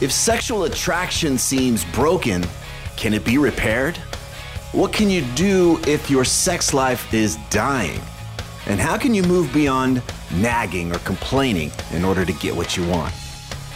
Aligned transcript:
If 0.00 0.10
sexual 0.12 0.64
attraction 0.64 1.36
seems 1.36 1.84
broken, 1.84 2.42
can 2.96 3.12
it 3.12 3.22
be 3.22 3.36
repaired? 3.36 3.98
What 4.72 4.94
can 4.94 5.10
you 5.10 5.20
do 5.34 5.78
if 5.86 6.08
your 6.08 6.24
sex 6.24 6.72
life 6.72 7.12
is 7.12 7.36
dying? 7.50 8.00
And 8.66 8.80
how 8.80 8.96
can 8.96 9.14
you 9.14 9.22
move 9.22 9.52
beyond 9.52 10.02
nagging 10.32 10.90
or 10.94 10.98
complaining 11.00 11.70
in 11.92 12.02
order 12.02 12.24
to 12.24 12.32
get 12.32 12.56
what 12.56 12.78
you 12.78 12.86
want? 12.88 13.12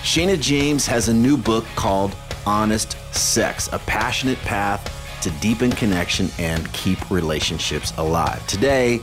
Shana 0.02 0.40
James 0.40 0.86
has 0.86 1.08
a 1.08 1.14
new 1.14 1.36
book 1.36 1.66
called 1.76 2.16
Honest 2.46 2.96
Sex, 3.14 3.68
a 3.70 3.78
passionate 3.80 4.38
path 4.38 5.20
to 5.20 5.30
deepen 5.42 5.72
connection 5.72 6.30
and 6.38 6.72
keep 6.72 7.10
relationships 7.10 7.92
alive. 7.98 8.46
Today, 8.46 9.00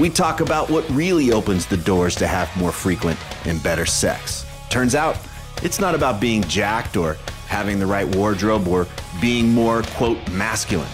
we 0.00 0.10
talk 0.10 0.40
about 0.40 0.70
what 0.70 0.88
really 0.90 1.30
opens 1.30 1.66
the 1.66 1.76
doors 1.76 2.16
to 2.16 2.26
have 2.26 2.54
more 2.56 2.72
frequent 2.72 3.18
and 3.46 3.62
better 3.62 3.86
sex. 3.86 4.44
Turns 4.70 4.96
out, 4.96 5.16
it's 5.64 5.80
not 5.80 5.94
about 5.94 6.20
being 6.20 6.42
jacked 6.42 6.96
or 6.96 7.14
having 7.48 7.78
the 7.78 7.86
right 7.86 8.06
wardrobe 8.14 8.68
or 8.68 8.86
being 9.20 9.52
more, 9.52 9.82
quote, 9.82 10.18
masculine, 10.30 10.86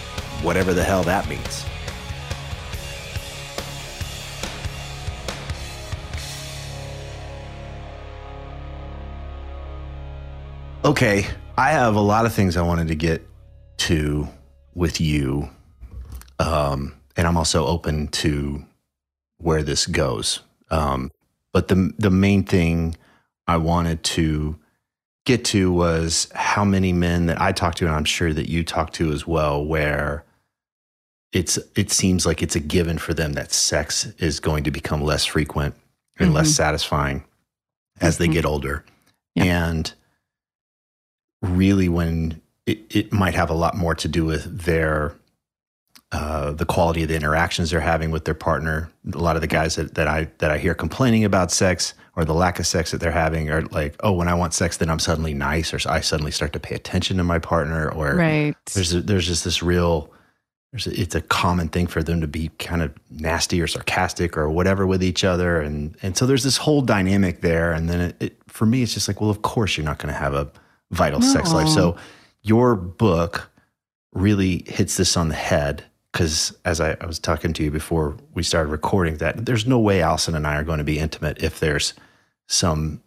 whatever 0.43 0.73
the 0.73 0.85
hell 0.85 1.03
that 1.03 1.29
means. 1.29 1.67
Okay, 10.85 11.27
I 11.59 11.73
have 11.73 11.97
a 11.97 12.01
lot 12.01 12.25
of 12.25 12.33
things 12.33 12.57
I 12.57 12.63
wanted 12.63 12.89
to 12.89 12.95
get 12.95 13.27
to 13.79 14.29
with 14.75 15.01
you. 15.01 15.51
Um, 16.39 16.95
and 17.17 17.27
I'm 17.27 17.37
also 17.37 17.67
open 17.67 18.09
to 18.09 18.65
where 19.39 19.63
this 19.63 19.87
goes. 19.87 20.41
Um, 20.71 21.11
but 21.53 21.69
the 21.69 21.93
the 21.99 22.11
main 22.11 22.45
thing 22.45 22.97
I 23.47 23.57
wanted 23.57 24.05
to 24.05 24.60
get 25.27 25.45
to 25.47 25.73
was 25.73 26.29
how 26.35 26.65
many 26.65 26.93
men 26.93 27.27
that 27.27 27.41
I 27.41 27.53
talked 27.53 27.79
to, 27.79 27.87
and 27.87 27.95
I'm 27.95 28.05
sure 28.05 28.33
that 28.33 28.49
you 28.49 28.65
talked 28.65 28.95
to 28.95 29.13
as 29.13 29.27
well, 29.27 29.65
where 29.65 30.25
it's 31.33 31.59
it 31.77 31.91
seems 31.91 32.27
like 32.27 32.43
it's 32.43 32.57
a 32.57 32.61
given 32.61 32.99
for 32.99 33.15
them 33.15 33.35
that 33.35 33.53
sex 33.53 34.07
is 34.19 34.41
going 34.41 34.65
to 34.65 34.71
become 34.71 35.03
less 35.03 35.25
frequent 35.25 35.75
and 36.19 36.29
mm-hmm. 36.29 36.37
less 36.37 36.51
satisfying 36.51 37.25
as 38.01 38.15
mm-hmm. 38.15 38.25
they 38.25 38.35
get 38.35 38.45
older. 38.45 38.85
Yeah. 39.35 39.69
And 39.69 39.93
really 41.43 41.89
when 41.89 42.41
it, 42.67 42.85
it 42.95 43.13
might 43.13 43.35
have 43.35 43.51
a 43.51 43.55
lot 43.55 43.77
more 43.77 43.95
to 43.95 44.09
do 44.09 44.25
with 44.25 44.63
their 44.65 45.15
uh, 46.13 46.51
the 46.51 46.67
quality 46.67 47.03
of 47.05 47.09
the 47.09 47.15
interactions 47.15 47.71
they're 47.71 47.81
having 47.81 48.11
with 48.11 48.25
their 48.25 48.35
partner. 48.35 48.91
A 49.13 49.19
lot 49.19 49.37
of 49.37 49.43
the 49.43 49.49
guys 49.49 49.77
that, 49.77 49.95
that 49.95 50.09
I 50.09 50.29
that 50.39 50.51
I 50.51 50.59
hear 50.59 50.75
complaining 50.75 51.25
about 51.25 51.53
sex 51.53 51.95
or 52.21 52.25
the 52.27 52.35
lack 52.35 52.59
of 52.59 52.67
sex 52.67 52.91
that 52.91 52.99
they're 52.99 53.11
having 53.11 53.49
or 53.49 53.63
like, 53.63 53.97
oh, 54.01 54.13
when 54.13 54.29
I 54.29 54.35
want 54.35 54.53
sex, 54.53 54.77
then 54.77 54.91
I'm 54.91 54.99
suddenly 54.99 55.33
nice, 55.33 55.73
or 55.73 55.81
I 55.91 56.01
suddenly 56.01 56.31
start 56.31 56.53
to 56.53 56.61
pay 56.61 56.75
attention 56.75 57.17
to 57.17 57.25
my 57.25 57.39
partner, 57.39 57.89
or 57.89 58.15
right. 58.15 58.55
There's 58.75 58.93
a, 58.93 59.01
there's 59.01 59.27
just 59.27 59.45
this 59.45 59.63
real. 59.63 60.13
There's 60.71 60.87
a, 60.87 61.01
it's 61.01 61.15
a 61.15 61.23
common 61.23 61.69
thing 61.69 61.87
for 61.87 62.03
them 62.03 62.21
to 62.21 62.29
be 62.29 62.51
kind 62.59 62.83
of 62.83 62.93
nasty 63.11 63.61
or 63.61 63.67
sarcastic 63.67 64.37
or 64.37 64.51
whatever 64.51 64.87
with 64.87 65.03
each 65.03 65.25
other, 65.25 65.63
and 65.63 65.97
and 66.03 66.15
so 66.15 66.27
there's 66.27 66.45
this 66.45 66.59
whole 66.59 66.83
dynamic 66.83 67.41
there. 67.41 67.73
And 67.73 67.89
then 67.89 68.01
it, 68.01 68.17
it 68.21 68.37
for 68.49 68.67
me, 68.67 68.83
it's 68.83 68.93
just 68.93 69.09
like, 69.09 69.23
well, 69.23 69.31
of 69.31 69.41
course 69.41 69.79
you're 69.79 69.87
not 69.87 69.99
going 69.99 70.13
to 70.13 70.21
have 70.21 70.35
a 70.35 70.51
vital 70.91 71.21
no. 71.21 71.27
sex 71.27 71.55
life. 71.55 71.69
So 71.69 71.97
your 72.43 72.77
book 72.77 73.51
really 74.13 74.65
hits 74.67 74.99
this 74.99 75.17
on 75.17 75.29
the 75.29 75.35
head 75.35 75.85
because 76.13 76.57
as 76.65 76.81
I, 76.81 76.97
I, 77.01 77.07
was 77.07 77.19
talking 77.19 77.53
to 77.55 77.63
you 77.63 77.71
before 77.71 78.17
we 78.35 78.43
started 78.43 78.71
recording 78.71 79.19
that 79.19 79.47
there's 79.47 79.67
no 79.67 79.79
way 79.79 80.03
Allison 80.03 80.35
and 80.35 80.47
I 80.47 80.57
are 80.57 80.65
going 80.65 80.79
to 80.79 80.85
be 80.85 80.99
intimate 80.99 81.43
if 81.43 81.61
there's 81.61 81.95
some 82.51 83.01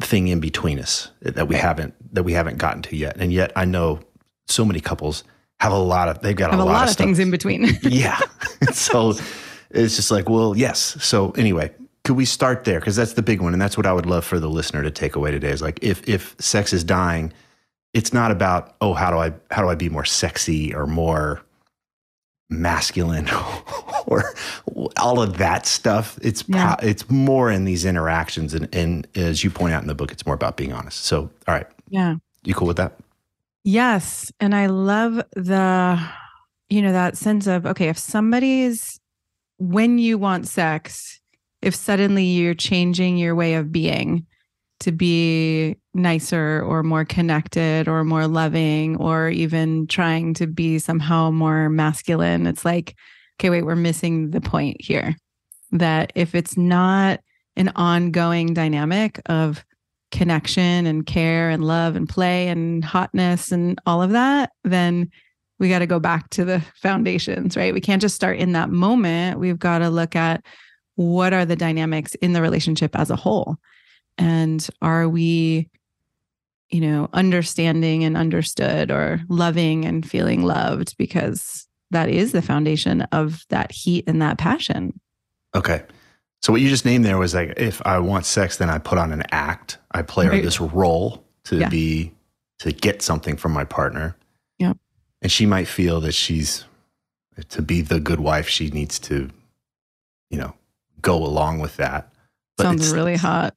thing 0.00 0.28
in 0.28 0.40
between 0.40 0.80
us 0.80 1.10
that 1.20 1.46
we 1.46 1.54
haven't 1.54 1.94
that 2.14 2.24
we 2.24 2.32
haven't 2.32 2.58
gotten 2.58 2.82
to 2.82 2.96
yet. 2.96 3.16
And 3.18 3.32
yet 3.32 3.52
I 3.54 3.64
know 3.64 4.00
so 4.46 4.64
many 4.64 4.80
couples 4.80 5.22
have 5.60 5.72
a 5.72 5.78
lot 5.78 6.08
of 6.08 6.20
they've 6.22 6.36
got 6.36 6.52
a, 6.52 6.56
a, 6.56 6.58
lot, 6.58 6.66
lot, 6.66 6.90
of, 6.90 6.96
things 6.96 7.18
in 7.18 7.30
between. 7.30 7.64
yeah. 7.82 8.20
so 8.72 9.14
it's 9.70 9.96
just 9.96 10.10
like, 10.10 10.28
well, 10.28 10.56
yes. 10.56 10.96
So 11.04 11.30
anyway, 11.32 11.72
could 12.04 12.16
we 12.16 12.24
start 12.24 12.64
there? 12.64 12.80
Because 12.80 12.96
that's 12.96 13.12
the 13.12 13.22
big 13.22 13.40
one, 13.40 13.52
and 13.52 13.60
that's 13.60 13.76
what 13.76 13.86
I 13.86 13.92
would 13.92 14.06
love 14.06 14.24
for 14.24 14.40
the 14.40 14.48
listener 14.48 14.82
to 14.82 14.90
take 14.90 15.14
away 15.14 15.30
today. 15.30 15.50
Is 15.50 15.62
like 15.62 15.78
if 15.82 16.08
if 16.08 16.34
sex 16.38 16.72
is 16.72 16.82
dying, 16.82 17.32
it's 17.92 18.12
not 18.12 18.30
about 18.30 18.76
oh 18.80 18.94
how 18.94 19.10
do 19.10 19.18
I 19.18 19.32
how 19.50 19.62
do 19.62 19.68
I 19.68 19.74
be 19.74 19.88
more 19.88 20.04
sexy 20.04 20.74
or 20.74 20.86
more 20.86 21.42
masculine 22.48 23.28
or 24.06 24.34
all 24.96 25.20
of 25.20 25.38
that 25.38 25.66
stuff. 25.66 26.18
It's 26.22 26.44
yeah. 26.48 26.76
pro- 26.76 26.88
it's 26.88 27.08
more 27.10 27.50
in 27.50 27.64
these 27.64 27.84
interactions, 27.84 28.54
and 28.54 28.72
and 28.74 29.06
as 29.14 29.44
you 29.44 29.50
point 29.50 29.74
out 29.74 29.82
in 29.82 29.88
the 29.88 29.94
book, 29.94 30.12
it's 30.12 30.26
more 30.26 30.34
about 30.34 30.56
being 30.56 30.72
honest. 30.72 31.04
So 31.04 31.30
all 31.46 31.54
right, 31.54 31.66
yeah, 31.88 32.16
you 32.44 32.54
cool 32.54 32.68
with 32.68 32.76
that? 32.76 32.96
Yes, 33.64 34.32
and 34.40 34.54
I 34.54 34.66
love 34.66 35.22
the 35.34 36.00
you 36.68 36.82
know 36.82 36.92
that 36.92 37.16
sense 37.16 37.46
of 37.46 37.66
okay 37.66 37.88
if 37.88 37.98
somebody's 37.98 39.00
when 39.58 39.98
you 39.98 40.18
want 40.18 40.46
sex 40.46 41.20
if 41.62 41.74
suddenly 41.74 42.24
you're 42.24 42.54
changing 42.54 43.16
your 43.16 43.34
way 43.34 43.54
of 43.54 43.72
being 43.72 44.26
to 44.80 44.92
be 44.92 45.76
nicer 45.94 46.62
or 46.62 46.82
more 46.82 47.04
connected 47.04 47.88
or 47.88 48.04
more 48.04 48.26
loving 48.26 48.96
or 48.96 49.28
even 49.30 49.86
trying 49.86 50.34
to 50.34 50.46
be 50.46 50.78
somehow 50.78 51.30
more 51.30 51.68
masculine. 51.68 52.46
It's 52.46 52.64
like 52.64 52.94
okay 53.38 53.50
wait 53.50 53.62
we're 53.62 53.76
missing 53.76 54.30
the 54.30 54.40
point 54.40 54.76
here 54.80 55.14
that 55.72 56.12
if 56.14 56.34
it's 56.34 56.56
not 56.56 57.20
an 57.56 57.70
ongoing 57.76 58.54
dynamic 58.54 59.20
of 59.26 59.64
connection 60.10 60.86
and 60.86 61.04
care 61.04 61.50
and 61.50 61.64
love 61.64 61.96
and 61.96 62.08
play 62.08 62.48
and 62.48 62.84
hotness 62.84 63.50
and 63.50 63.78
all 63.86 64.02
of 64.02 64.10
that 64.10 64.50
then 64.64 65.10
we 65.58 65.68
got 65.68 65.80
to 65.80 65.86
go 65.86 65.98
back 65.98 66.30
to 66.30 66.44
the 66.44 66.60
foundations 66.76 67.56
right? 67.56 67.74
We 67.74 67.80
can't 67.80 68.02
just 68.02 68.16
start 68.16 68.38
in 68.38 68.52
that 68.52 68.70
moment. 68.70 69.40
We've 69.40 69.58
got 69.58 69.78
to 69.78 69.90
look 69.90 70.16
at 70.16 70.44
what 70.96 71.32
are 71.32 71.44
the 71.44 71.56
dynamics 71.56 72.14
in 72.16 72.32
the 72.32 72.42
relationship 72.42 72.96
as 72.96 73.10
a 73.10 73.16
whole 73.16 73.56
and 74.18 74.68
are 74.82 75.08
we 75.08 75.68
you 76.70 76.80
know 76.80 77.08
understanding 77.12 78.04
and 78.04 78.16
understood 78.16 78.90
or 78.90 79.20
loving 79.28 79.84
and 79.84 80.08
feeling 80.08 80.42
loved 80.42 80.96
because 80.98 81.66
that 81.90 82.08
is 82.08 82.32
the 82.32 82.42
foundation 82.42 83.02
of 83.12 83.44
that 83.50 83.70
heat 83.72 84.04
and 84.08 84.20
that 84.22 84.38
passion 84.38 84.98
okay 85.54 85.82
So 86.42 86.52
what 86.52 86.60
you 86.60 86.68
just 86.68 86.84
named 86.84 87.04
there 87.04 87.18
was 87.18 87.34
like, 87.34 87.54
if 87.56 87.80
I 87.86 87.98
want 87.98 88.24
sex, 88.26 88.58
then 88.58 88.70
I 88.70 88.78
put 88.78 88.98
on 88.98 89.10
an 89.10 89.22
act. 89.32 89.78
I 89.90 90.02
play 90.02 90.28
Right. 90.28 90.44
this 90.44 90.60
role 90.60 91.24
to 91.44 91.56
Yeah. 91.56 91.68
be 91.70 92.12
to 92.60 92.70
get 92.72 93.02
something 93.02 93.36
from 93.36 93.52
my 93.52 93.64
partner. 93.64 94.14
Yep. 94.58 94.76
And 95.22 95.32
she 95.32 95.44
might 95.46 95.66
feel 95.66 96.00
that 96.02 96.12
she's 96.14 96.64
to 97.48 97.62
be 97.62 97.80
the 97.82 97.98
good 98.00 98.20
wife. 98.20 98.48
She 98.48 98.70
needs 98.70 98.98
to, 99.08 99.30
you 100.30 100.38
know, 100.38 100.54
go 101.00 101.16
along 101.24 101.58
with 101.60 101.76
that. 101.78 102.12
But 102.56 102.62
Sounds 102.64 102.92
really 102.92 103.16
hot. 103.16 103.52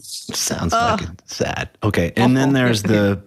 Sounds 0.00 0.72
Ugh. 0.72 1.00
fucking 1.00 1.18
sad. 1.26 1.68
Okay. 1.82 2.12
And 2.16 2.36
then 2.36 2.52
there's 2.52 2.82
the, 2.82 3.22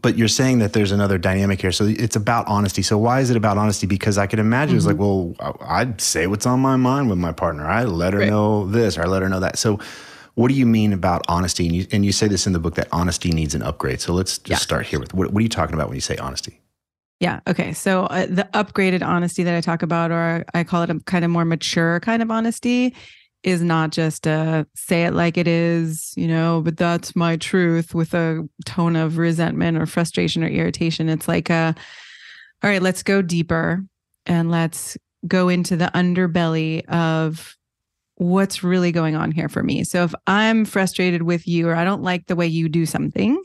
but 0.00 0.16
you're 0.16 0.28
saying 0.28 0.58
that 0.60 0.72
there's 0.72 0.90
another 0.90 1.18
dynamic 1.18 1.60
here. 1.60 1.70
So 1.72 1.84
it's 1.84 2.16
about 2.16 2.48
honesty. 2.48 2.82
So 2.82 2.96
why 2.98 3.20
is 3.20 3.30
it 3.30 3.36
about 3.36 3.58
honesty? 3.58 3.86
Because 3.86 4.16
I 4.18 4.26
can 4.26 4.38
imagine 4.38 4.76
it's 4.76 4.86
like, 4.86 4.96
mm-hmm. 4.96 5.40
well, 5.44 5.58
I- 5.68 5.80
I'd 5.82 6.00
say 6.00 6.26
what's 6.26 6.46
on 6.46 6.60
my 6.60 6.76
mind 6.76 7.10
with 7.10 7.18
my 7.18 7.32
partner. 7.32 7.66
I 7.66 7.84
let 7.84 8.14
her 8.14 8.20
Right. 8.20 8.30
know 8.30 8.66
this 8.66 8.96
or 8.96 9.02
I 9.02 9.06
let 9.06 9.22
her 9.22 9.28
know 9.28 9.40
that. 9.40 9.58
So 9.58 9.78
what 10.34 10.48
do 10.48 10.54
you 10.54 10.64
mean 10.66 10.94
about 10.94 11.22
honesty? 11.28 11.66
And 11.66 11.76
you, 11.76 11.86
and 11.92 12.04
you 12.06 12.12
say 12.12 12.26
this 12.26 12.46
in 12.46 12.54
the 12.54 12.58
book 12.58 12.74
that 12.76 12.88
honesty 12.90 13.30
needs 13.32 13.54
an 13.54 13.62
upgrade. 13.62 14.00
So 14.00 14.14
let's 14.14 14.38
just 14.38 14.48
Yeah. 14.48 14.56
start 14.56 14.86
here 14.86 14.98
with 14.98 15.12
what, 15.12 15.30
what 15.32 15.40
are 15.40 15.42
you 15.44 15.48
talking 15.50 15.74
about 15.74 15.88
when 15.88 15.96
you 15.96 16.00
say 16.00 16.16
honesty? 16.16 16.58
Yeah. 17.22 17.38
Okay. 17.46 17.72
So 17.72 18.06
uh, 18.06 18.26
the 18.26 18.48
upgraded 18.52 19.06
honesty 19.06 19.44
that 19.44 19.54
I 19.54 19.60
talk 19.60 19.82
about, 19.82 20.10
or 20.10 20.44
I 20.54 20.64
call 20.64 20.82
it 20.82 20.90
a 20.90 20.98
kind 21.06 21.24
of 21.24 21.30
more 21.30 21.44
mature 21.44 22.00
kind 22.00 22.20
of 22.20 22.32
honesty, 22.32 22.96
is 23.44 23.62
not 23.62 23.92
just 23.92 24.26
a 24.26 24.66
say 24.74 25.04
it 25.04 25.12
like 25.12 25.36
it 25.36 25.46
is, 25.46 26.12
you 26.16 26.26
know, 26.26 26.62
but 26.64 26.76
that's 26.76 27.14
my 27.14 27.36
truth 27.36 27.94
with 27.94 28.12
a 28.12 28.44
tone 28.66 28.96
of 28.96 29.18
resentment 29.18 29.78
or 29.78 29.86
frustration 29.86 30.42
or 30.42 30.48
irritation. 30.48 31.08
It's 31.08 31.28
like 31.28 31.48
a, 31.48 31.76
all 32.64 32.70
right, 32.70 32.82
let's 32.82 33.04
go 33.04 33.22
deeper 33.22 33.84
and 34.26 34.50
let's 34.50 34.96
go 35.24 35.48
into 35.48 35.76
the 35.76 35.92
underbelly 35.94 36.84
of 36.86 37.56
what's 38.16 38.64
really 38.64 38.90
going 38.90 39.14
on 39.14 39.30
here 39.30 39.48
for 39.48 39.62
me. 39.62 39.84
So 39.84 40.02
if 40.02 40.14
I'm 40.26 40.64
frustrated 40.64 41.22
with 41.22 41.46
you 41.46 41.68
or 41.68 41.76
I 41.76 41.84
don't 41.84 42.02
like 42.02 42.26
the 42.26 42.36
way 42.36 42.48
you 42.48 42.68
do 42.68 42.84
something, 42.84 43.40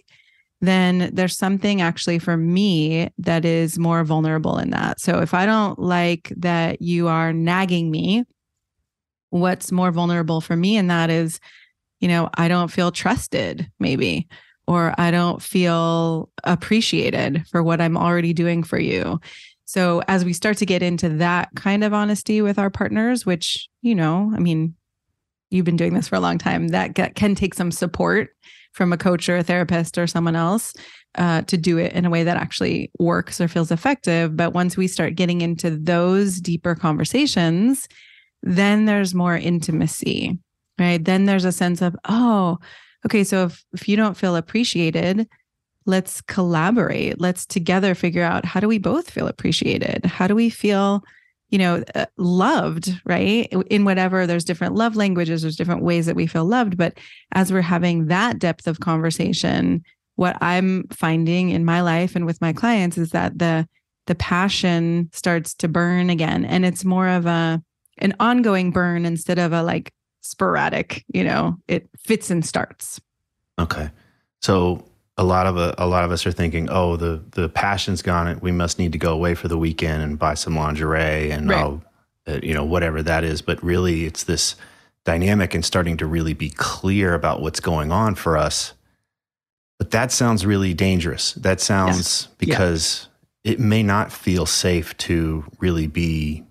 then 0.59 1.11
there's 1.13 1.37
something 1.37 1.81
actually 1.81 2.19
for 2.19 2.35
me 2.35 3.09
that 3.19 3.45
is 3.45 3.77
more 3.77 4.03
vulnerable 4.03 4.57
in 4.57 4.71
that. 4.71 4.99
So 4.99 5.19
if 5.19 5.33
I 5.33 5.45
don't 5.45 5.77
like 5.77 6.33
that 6.37 6.81
you 6.81 7.07
are 7.07 7.31
nagging 7.31 7.91
me, 7.91 8.23
what's 9.29 9.71
more 9.71 9.91
vulnerable 9.91 10.41
for 10.41 10.55
me 10.55 10.77
in 10.77 10.87
that 10.87 11.09
is, 11.09 11.39
you 11.99 12.07
know, 12.07 12.29
I 12.35 12.47
don't 12.47 12.71
feel 12.71 12.91
trusted, 12.91 13.69
maybe, 13.79 14.27
or 14.67 14.95
I 14.97 15.11
don't 15.11 15.41
feel 15.41 16.29
appreciated 16.43 17.45
for 17.47 17.61
what 17.61 17.79
I'm 17.79 17.97
already 17.97 18.33
doing 18.33 18.63
for 18.63 18.79
you. 18.79 19.19
So 19.65 20.01
as 20.07 20.23
we 20.23 20.33
start 20.33 20.57
to 20.57 20.65
get 20.65 20.81
into 20.81 21.09
that 21.09 21.49
kind 21.55 21.83
of 21.83 21.93
honesty 21.93 22.41
with 22.41 22.57
our 22.57 22.69
partners, 22.69 23.25
which, 23.25 23.67
you 23.81 23.93
know, 23.93 24.31
I 24.33 24.39
mean, 24.39 24.75
you've 25.49 25.65
been 25.65 25.75
doing 25.75 25.93
this 25.93 26.07
for 26.07 26.15
a 26.15 26.21
long 26.21 26.37
time, 26.37 26.69
that 26.69 26.95
can 27.15 27.35
take 27.35 27.53
some 27.53 27.71
support 27.71 28.29
from 28.77 28.93
a 28.93 28.97
coach 28.97 29.27
or 29.27 29.37
a 29.37 29.43
therapist 29.43 29.97
or 29.97 30.05
someone 30.07 30.35
else 30.35 30.73
uh, 31.15 31.41
to 31.41 31.57
do 31.57 31.79
it 31.79 31.91
in 31.93 32.05
a 32.05 32.09
way 32.09 32.23
that 32.23 32.37
actually 32.37 32.91
works 32.99 33.41
or 33.41 33.47
feels 33.47 33.71
effective. 33.71 34.37
But 34.37 34.53
once 34.53 34.77
we 34.77 34.87
start 34.87 35.15
getting 35.15 35.41
into 35.41 35.71
those 35.71 36.39
deeper 36.39 36.75
conversations, 36.75 37.87
then 38.43 38.85
there's 38.85 39.15
more 39.15 39.35
intimacy, 39.35 40.37
right? 40.79 41.03
Then 41.03 41.25
there's 41.25 41.43
a 41.43 41.51
sense 41.51 41.81
of, 41.81 41.95
oh, 42.07 42.59
okay, 43.05 43.23
so 43.23 43.45
if, 43.45 43.65
if 43.73 43.89
you 43.89 43.97
don't 43.97 44.15
feel 44.15 44.35
appreciated, 44.35 45.27
let's 45.87 46.21
collaborate. 46.21 47.19
Let's 47.19 47.45
together 47.47 47.95
figure 47.95 48.23
out 48.23 48.45
how 48.45 48.59
do 48.59 48.67
we 48.67 48.77
both 48.77 49.09
feel 49.09 49.27
appreciated? 49.27 50.05
How 50.05 50.27
do 50.27 50.35
we 50.35 50.51
feel, 50.51 51.03
you 51.49 51.57
know, 51.57 51.83
uh, 51.95 52.05
loved, 52.17 52.91
right? 53.05 53.51
In 53.69 53.85
whatever, 53.85 54.27
there's 54.27 54.43
different 54.43 54.75
love 54.75 54.95
languages, 54.95 55.41
there's 55.41 55.55
different 55.55 55.83
ways 55.83 56.05
that 56.05 56.15
we 56.15 56.27
feel 56.27 56.45
loved. 56.45 56.77
But 56.77 56.97
as 57.33 57.51
we're 57.51 57.61
having 57.61 58.07
that 58.07 58.39
depth 58.39 58.67
of 58.67 58.79
conversation, 58.79 59.83
what 60.15 60.37
I'm 60.41 60.87
finding 60.89 61.49
in 61.49 61.63
my 61.63 61.81
life 61.81 62.15
and 62.15 62.25
with 62.25 62.41
my 62.41 62.53
clients 62.53 62.97
is 62.97 63.11
that 63.11 63.39
the 63.39 63.67
the 64.07 64.15
passion 64.15 65.09
starts 65.11 65.53
to 65.53 65.67
burn 65.67 66.09
again 66.09 66.45
and 66.45 66.65
it's 66.65 66.85
more 66.85 67.09
of 67.09 67.25
a 67.25 67.61
an 67.97 68.15
ongoing 68.21 68.71
burn 68.71 69.05
instead 69.05 69.37
of 69.37 69.51
a 69.51 69.61
like 69.63 69.91
sporadic, 70.21 71.03
you 71.13 71.23
know, 71.23 71.57
it 71.67 71.89
fits 71.97 72.29
and 72.29 72.45
starts. 72.45 73.01
Okay. 73.59 73.89
So 74.41 74.83
a 75.17 75.23
lot 75.23 75.47
of 75.47 75.57
a, 75.57 75.73
a 75.77 75.87
lot 75.87 76.03
of 76.03 76.11
us 76.11 76.25
are 76.27 76.31
thinking, 76.31 76.69
oh, 76.69 76.95
the 76.95 77.21
the 77.31 77.49
passion's 77.49 78.01
gone. 78.01 78.39
We 78.41 78.51
must 78.51 78.77
need 78.79 78.91
to 78.91 78.97
go 78.97 79.13
away 79.13 79.35
for 79.35 79.47
the 79.47 79.57
weekend 79.57 80.03
and 80.03 80.19
buy 80.19 80.35
some 80.35 80.55
lingerie 80.55 81.31
and 81.31 81.49
Right. 81.49 81.63
oh, 81.63 81.81
you 82.43 82.53
know 82.53 82.65
whatever 82.65 83.01
that 83.03 83.23
is. 83.23 83.41
But 83.41 83.63
really, 83.63 84.05
it's 84.05 84.23
this 84.23 84.55
dynamic 85.05 85.53
and 85.55 85.63
starting 85.65 85.97
to 85.97 86.05
really 86.05 86.33
be 86.33 86.49
clear 86.49 87.13
about 87.13 87.41
what's 87.41 87.59
going 87.59 87.91
on 87.91 88.15
for 88.15 88.37
us. 88.37 88.73
But 89.79 89.91
that 89.91 90.11
sounds 90.11 90.45
really 90.45 90.73
dangerous. 90.73 91.33
That 91.33 91.61
sounds 91.61 92.27
because 92.37 93.07
it 93.43 93.59
may 93.59 93.83
not 93.83 94.11
feel 94.11 94.45
safe 94.45 94.95
to 94.97 95.45
really 95.59 95.87
be 95.87 96.43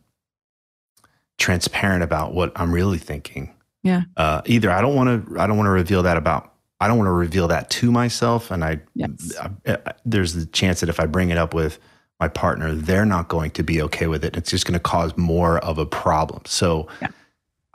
transparent 1.38 2.02
about 2.02 2.34
what 2.34 2.52
I'm 2.56 2.72
really 2.72 2.98
thinking. 2.98 3.52
Yeah. 3.82 4.02
Uh, 4.16 4.42
either 4.46 4.70
I 4.70 4.80
don't 4.80 4.94
want 4.94 5.28
to. 5.28 5.40
I 5.40 5.46
don't 5.46 5.56
want 5.56 5.66
to 5.66 5.72
reveal 5.72 6.02
that 6.04 6.16
about. 6.16 6.52
I 6.80 6.88
don't 6.88 6.98
want 6.98 7.08
to 7.08 7.12
reveal 7.12 7.48
that 7.48 7.70
to 7.70 7.90
myself, 7.90 8.50
and 8.50 8.62
I, 8.64 8.80
Yes. 8.94 9.34
I, 9.40 9.50
I- 9.86 9.92
there's 10.04 10.34
the 10.34 10.46
chance 10.46 10.80
that 10.80 10.88
if 10.88 11.00
I 11.00 11.06
bring 11.06 11.30
it 11.30 11.38
up 11.38 11.54
with 11.54 11.78
my 12.20 12.28
partner, 12.28 12.74
they're 12.74 13.06
not 13.06 13.28
going 13.28 13.50
to 13.52 13.62
be 13.62 13.80
okay 13.82 14.06
with 14.06 14.24
it. 14.24 14.36
It's 14.36 14.50
just 14.50 14.66
going 14.66 14.74
to 14.74 14.80
cause 14.80 15.16
more 15.16 15.58
of 15.58 15.78
a 15.78 15.86
problem. 15.86 16.42
So 16.46 16.88
Yeah. 17.02 17.08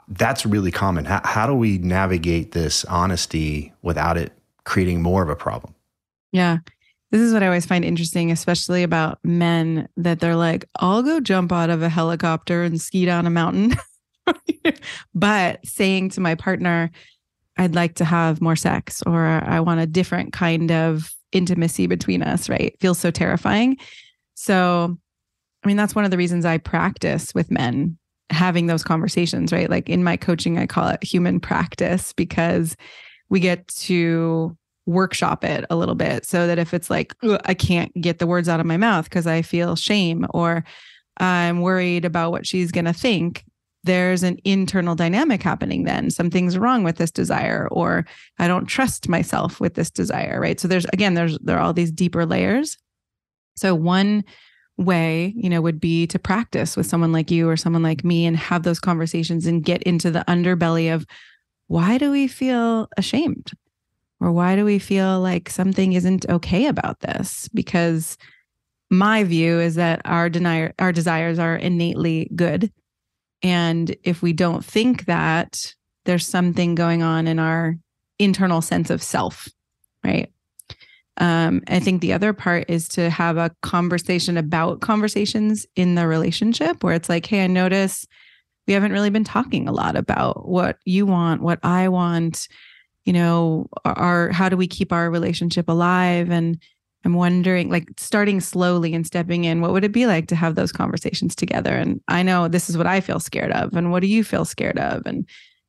that's 0.08 0.44
really 0.46 0.70
common. 0.72 1.04
How, 1.04 1.20
how 1.24 1.46
do 1.46 1.54
we 1.54 1.78
navigate 1.78 2.52
this 2.52 2.84
honesty 2.86 3.72
without 3.82 4.16
it 4.16 4.32
creating 4.64 5.00
more 5.02 5.22
of 5.22 5.28
a 5.28 5.36
problem? 5.36 5.74
Yeah. 6.32 6.58
This 7.12 7.20
is 7.20 7.32
what 7.32 7.42
I 7.42 7.46
always 7.46 7.66
find 7.66 7.84
interesting, 7.84 8.30
especially 8.32 8.82
about 8.84 9.18
men 9.22 9.88
that 9.96 10.18
they're 10.20 10.34
like, 10.36 10.64
I'll 10.80 11.02
go 11.02 11.20
jump 11.20 11.52
out 11.52 11.70
of 11.70 11.82
a 11.82 11.88
helicopter 11.88 12.62
and 12.62 12.80
ski 12.80 13.04
down 13.04 13.26
a 13.26 13.30
mountain. 13.30 13.74
but 15.14 15.64
saying 15.66 16.10
to 16.10 16.20
my 16.20 16.34
partner, 16.34 16.90
I'd 17.56 17.74
like 17.74 17.94
to 17.96 18.04
have 18.04 18.40
more 18.40 18.56
sex 18.56 19.02
or 19.06 19.26
I 19.26 19.60
want 19.60 19.80
a 19.80 19.86
different 19.86 20.32
kind 20.32 20.70
of 20.70 21.12
intimacy 21.32 21.86
between 21.86 22.22
us, 22.22 22.48
right? 22.48 22.72
It 22.72 22.80
Feels 22.80 22.98
so 22.98 23.10
terrifying. 23.10 23.76
So, 24.34 24.96
I 25.62 25.66
mean, 25.66 25.76
that's 25.76 25.94
one 25.94 26.04
of 26.04 26.10
the 26.10 26.16
reasons 26.16 26.44
I 26.44 26.58
practice 26.58 27.34
with 27.34 27.50
men 27.50 27.98
having 28.30 28.66
those 28.66 28.82
conversations, 28.82 29.52
right? 29.52 29.68
Like 29.68 29.88
in 29.88 30.02
my 30.02 30.16
coaching, 30.16 30.58
I 30.58 30.66
call 30.66 30.88
it 30.88 31.04
human 31.04 31.40
practice 31.40 32.12
because 32.12 32.76
we 33.28 33.40
get 33.40 33.68
to 33.68 34.56
workshop 34.86 35.44
it 35.44 35.64
a 35.70 35.76
little 35.76 35.94
bit 35.94 36.26
so 36.26 36.46
that 36.46 36.58
if 36.58 36.74
it's 36.74 36.90
like 36.90 37.14
I 37.44 37.54
can't 37.54 37.92
get 38.00 38.18
the 38.18 38.26
words 38.26 38.48
out 38.48 38.60
of 38.60 38.66
my 38.66 38.76
mouth 38.76 39.04
because 39.04 39.26
I 39.26 39.42
feel 39.42 39.76
shame 39.76 40.26
or 40.30 40.64
I'm 41.18 41.60
worried 41.60 42.04
about 42.04 42.32
what 42.32 42.46
she's 42.46 42.72
going 42.72 42.86
to 42.86 42.92
think, 42.92 43.44
there's 43.84 44.22
an 44.22 44.38
internal 44.44 44.94
dynamic 44.94 45.42
happening 45.42 45.84
then. 45.84 46.10
Something's 46.10 46.58
wrong 46.58 46.84
with 46.84 46.96
this 46.96 47.10
desire 47.10 47.68
or 47.70 48.06
I 48.38 48.46
don't 48.46 48.66
trust 48.66 49.08
myself 49.08 49.60
with 49.60 49.74
this 49.74 49.90
desire, 49.90 50.40
right? 50.40 50.60
So 50.60 50.68
there's 50.68 50.86
again 50.86 51.14
there's 51.14 51.38
there 51.40 51.56
are 51.56 51.62
all 51.62 51.72
these 51.72 51.92
deeper 51.92 52.24
layers. 52.24 52.78
So 53.56 53.74
one 53.74 54.24
way, 54.78 55.34
you 55.36 55.50
know, 55.50 55.60
would 55.60 55.80
be 55.80 56.06
to 56.08 56.18
practice 56.18 56.76
with 56.76 56.86
someone 56.86 57.12
like 57.12 57.30
you 57.30 57.48
or 57.48 57.56
someone 57.56 57.82
like 57.82 58.04
me 58.04 58.24
and 58.26 58.36
have 58.36 58.62
those 58.62 58.80
conversations 58.80 59.46
and 59.46 59.64
get 59.64 59.82
into 59.82 60.10
the 60.10 60.24
underbelly 60.28 60.92
of 60.92 61.06
why 61.66 61.98
do 61.98 62.10
we 62.10 62.28
feel 62.28 62.88
ashamed? 62.96 63.52
Or 64.20 64.30
why 64.30 64.54
do 64.54 64.64
we 64.64 64.78
feel 64.78 65.20
like 65.20 65.50
something 65.50 65.94
isn't 65.94 66.28
okay 66.28 66.66
about 66.66 67.00
this? 67.00 67.48
Because 67.52 68.16
my 68.90 69.24
view 69.24 69.58
is 69.58 69.74
that 69.74 70.00
our 70.04 70.28
denier, 70.28 70.74
our 70.78 70.92
desires 70.92 71.38
are 71.38 71.56
innately 71.56 72.30
good. 72.36 72.70
And 73.42 73.94
if 74.04 74.22
we 74.22 74.32
don't 74.32 74.64
think 74.64 75.06
that, 75.06 75.74
there's 76.04 76.26
something 76.26 76.74
going 76.74 77.02
on 77.02 77.26
in 77.26 77.38
our 77.38 77.76
internal 78.18 78.60
sense 78.60 78.90
of 78.90 79.02
self, 79.02 79.48
right? 80.04 80.32
Um, 81.18 81.62
I 81.68 81.78
think 81.78 82.00
the 82.00 82.12
other 82.12 82.32
part 82.32 82.64
is 82.68 82.88
to 82.90 83.10
have 83.10 83.36
a 83.36 83.54
conversation 83.62 84.36
about 84.36 84.80
conversations 84.80 85.66
in 85.76 85.94
the 85.94 86.06
relationship 86.06 86.82
where 86.82 86.94
it's 86.94 87.08
like, 87.08 87.26
hey, 87.26 87.44
I 87.44 87.46
notice 87.46 88.06
we 88.66 88.74
haven't 88.74 88.92
really 88.92 89.10
been 89.10 89.24
talking 89.24 89.68
a 89.68 89.72
lot 89.72 89.96
about 89.96 90.48
what 90.48 90.78
you 90.84 91.04
want, 91.04 91.42
what 91.42 91.58
I 91.62 91.88
want, 91.88 92.48
you 93.04 93.12
know, 93.12 93.66
our 93.84 94.30
how 94.30 94.48
do 94.48 94.56
we 94.56 94.66
keep 94.66 94.92
our 94.92 95.10
relationship 95.10 95.68
alive? 95.68 96.30
And 96.30 96.60
I'm 97.04 97.14
wondering, 97.14 97.68
like 97.68 97.88
starting 97.96 98.40
slowly 98.40 98.94
and 98.94 99.06
stepping 99.06 99.44
in, 99.44 99.60
what 99.60 99.72
would 99.72 99.84
it 99.84 99.92
be 99.92 100.06
like 100.06 100.28
to 100.28 100.36
have 100.36 100.54
those 100.54 100.72
conversations 100.72 101.34
together? 101.34 101.74
And 101.74 102.00
I 102.08 102.22
know 102.22 102.48
this 102.48 102.70
is 102.70 102.78
what 102.78 102.86
I 102.86 103.00
feel 103.00 103.18
scared 103.18 103.52
of. 103.52 103.74
And 103.74 103.90
what 103.90 104.00
do 104.00 104.06
you 104.06 104.22
feel 104.22 104.44
scared 104.44 104.78
of? 104.78 105.02
And 105.04 105.28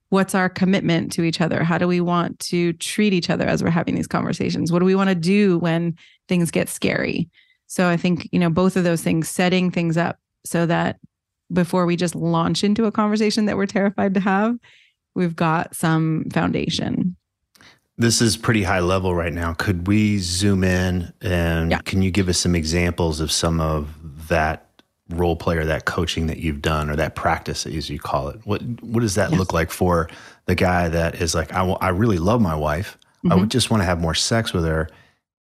what's 0.10 0.36
our 0.36 0.48
commitment 0.48 1.12
to 1.13 1.24
each 1.24 1.42
other? 1.42 1.63
How 1.63 1.80
do 1.80 1.88
we 1.88 2.00
want 2.00 2.38
to 2.40 2.74
treat 2.74 3.13
each 3.13 3.32
other 3.32 3.48
as 3.48 3.63
we're 3.63 3.72
having 3.72 3.96
these 3.96 4.08
conversations? 4.08 4.72
What 4.72 4.80
do 4.80 4.86
we 4.86 4.96
want 4.96 5.10
to 5.10 5.16
do 5.16 5.58
when 5.58 5.98
things 6.28 6.52
get 6.52 6.70
scary? 6.70 7.30
So 7.66 7.90
I 7.90 7.98
think, 7.98 8.30
you 8.32 8.38
know, 8.38 8.52
both 8.52 8.78
of 8.78 8.84
those 8.84 9.02
things, 9.02 9.28
setting 9.28 9.72
things 9.72 9.98
up 9.98 10.20
so 10.46 10.68
that 10.68 10.98
before 11.52 11.88
we 11.88 11.96
just 11.96 12.13
launch 12.13 12.63
into 12.63 12.86
a 12.86 12.92
conversation 12.92 13.46
that 13.46 13.58
we're 13.58 13.66
terrified 13.66 14.13
to 14.13 14.20
have, 14.20 14.56
we've 15.16 15.36
got 15.36 15.75
some 15.75 16.25
foundation. 16.32 17.16
This 17.98 18.22
is 18.22 18.38
pretty 18.38 18.64
high 18.64 18.80
level 18.80 19.14
right 19.14 19.34
now. 19.34 19.54
Could 19.54 19.88
we 19.88 20.18
zoom 20.18 20.64
in 20.64 21.14
and 21.22 21.72
yeah. 21.72 21.80
can 21.80 22.02
you 22.02 22.12
give 22.12 22.28
us 22.28 22.40
some 22.40 22.56
examples 22.56 23.20
of 23.20 23.32
some 23.32 23.60
of 23.60 24.28
that 24.30 24.70
role 25.10 25.36
player, 25.36 25.64
that 25.66 25.86
coaching 25.86 26.28
that 26.28 26.38
you've 26.38 26.62
done, 26.62 26.90
or 26.90 26.96
that 26.96 27.16
practice, 27.16 27.68
as 27.68 27.90
you 27.90 28.00
call 28.00 28.30
it? 28.30 28.40
What 28.46 28.62
what 28.82 29.02
does 29.02 29.16
that 29.16 29.30
yes. 29.30 29.40
look 29.40 29.54
like 29.54 29.70
for 29.70 30.10
the 30.46 30.56
guy 30.56 30.90
that 30.90 31.22
is 31.22 31.36
like, 31.36 31.52
I, 31.54 31.60
w- 31.60 31.78
I 31.82 31.90
really 31.90 32.18
love 32.18 32.42
my 32.42 32.56
wife. 32.56 32.98
Mm-hmm. 33.18 33.32
I 33.32 33.36
would 33.36 33.52
just 33.52 33.70
want 33.70 33.82
to 33.82 33.86
have 33.86 34.02
more 34.02 34.16
sex 34.16 34.54
with 34.54 34.66
her. 34.66 34.90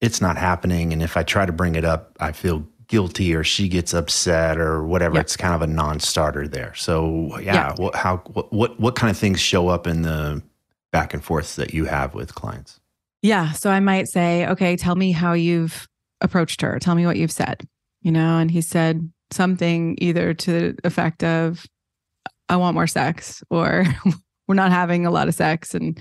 It's 0.01 0.19
not 0.19 0.37
happening, 0.37 0.93
and 0.93 1.01
if 1.01 1.15
I 1.15 1.23
try 1.23 1.45
to 1.45 1.53
bring 1.53 1.75
it 1.75 1.85
up, 1.85 2.17
I 2.19 2.31
feel 2.31 2.67
guilty 2.87 3.33
or 3.33 3.43
she 3.43 3.69
gets 3.69 3.93
upset 3.93 4.57
or 4.57 4.83
whatever. 4.83 5.17
It's 5.17 5.37
kind 5.37 5.55
of 5.55 5.61
a 5.61 5.67
non-starter 5.67 6.49
there. 6.49 6.75
So 6.75 7.39
yeah, 7.39 7.53
yeah. 7.53 7.75
What, 7.77 7.95
how 7.95 8.17
what, 8.33 8.51
what 8.51 8.79
what 8.79 8.95
kind 8.95 9.09
of 9.09 9.17
things 9.17 9.39
show 9.39 9.69
up 9.69 9.87
in 9.87 10.01
the 10.01 10.43
back 10.91 11.13
and 11.13 11.23
forth 11.23 11.55
that 11.55 11.73
you 11.73 11.85
have 11.85 12.13
with 12.13 12.35
clients? 12.35 12.79
Yeah. 13.21 13.51
So 13.51 13.69
I 13.69 13.79
might 13.79 14.07
say, 14.07 14.47
okay, 14.47 14.75
tell 14.75 14.95
me 14.95 15.11
how 15.11 15.33
you've 15.33 15.87
approached 16.21 16.61
her. 16.61 16.79
Tell 16.79 16.95
me 16.95 17.05
what 17.05 17.17
you've 17.17 17.31
said. 17.31 17.67
You 18.01 18.11
know, 18.11 18.39
and 18.39 18.49
he 18.49 18.61
said 18.61 19.11
something 19.29 19.95
either 20.01 20.33
to 20.33 20.73
the 20.73 20.77
effect 20.83 21.23
of, 21.23 21.65
I 22.49 22.55
want 22.55 22.73
more 22.73 22.87
sex, 22.87 23.43
or 23.49 23.85
we're 24.47 24.55
not 24.55 24.71
having 24.71 25.05
a 25.05 25.11
lot 25.11 25.27
of 25.27 25.35
sex 25.35 25.75
and 25.75 25.99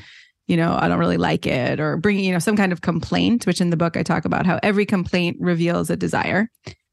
you 0.50 0.56
know, 0.56 0.76
I 0.76 0.88
don't 0.88 0.98
really 0.98 1.16
like 1.16 1.46
it, 1.46 1.78
or 1.78 1.96
bringing, 1.96 2.24
you 2.24 2.32
know, 2.32 2.40
some 2.40 2.56
kind 2.56 2.72
of 2.72 2.80
complaint, 2.80 3.46
which 3.46 3.60
in 3.60 3.70
the 3.70 3.76
book 3.76 3.96
I 3.96 4.02
talk 4.02 4.24
about 4.24 4.46
how 4.46 4.58
every 4.64 4.84
complaint 4.84 5.36
reveals 5.38 5.90
a 5.90 5.96
desire. 5.96 6.48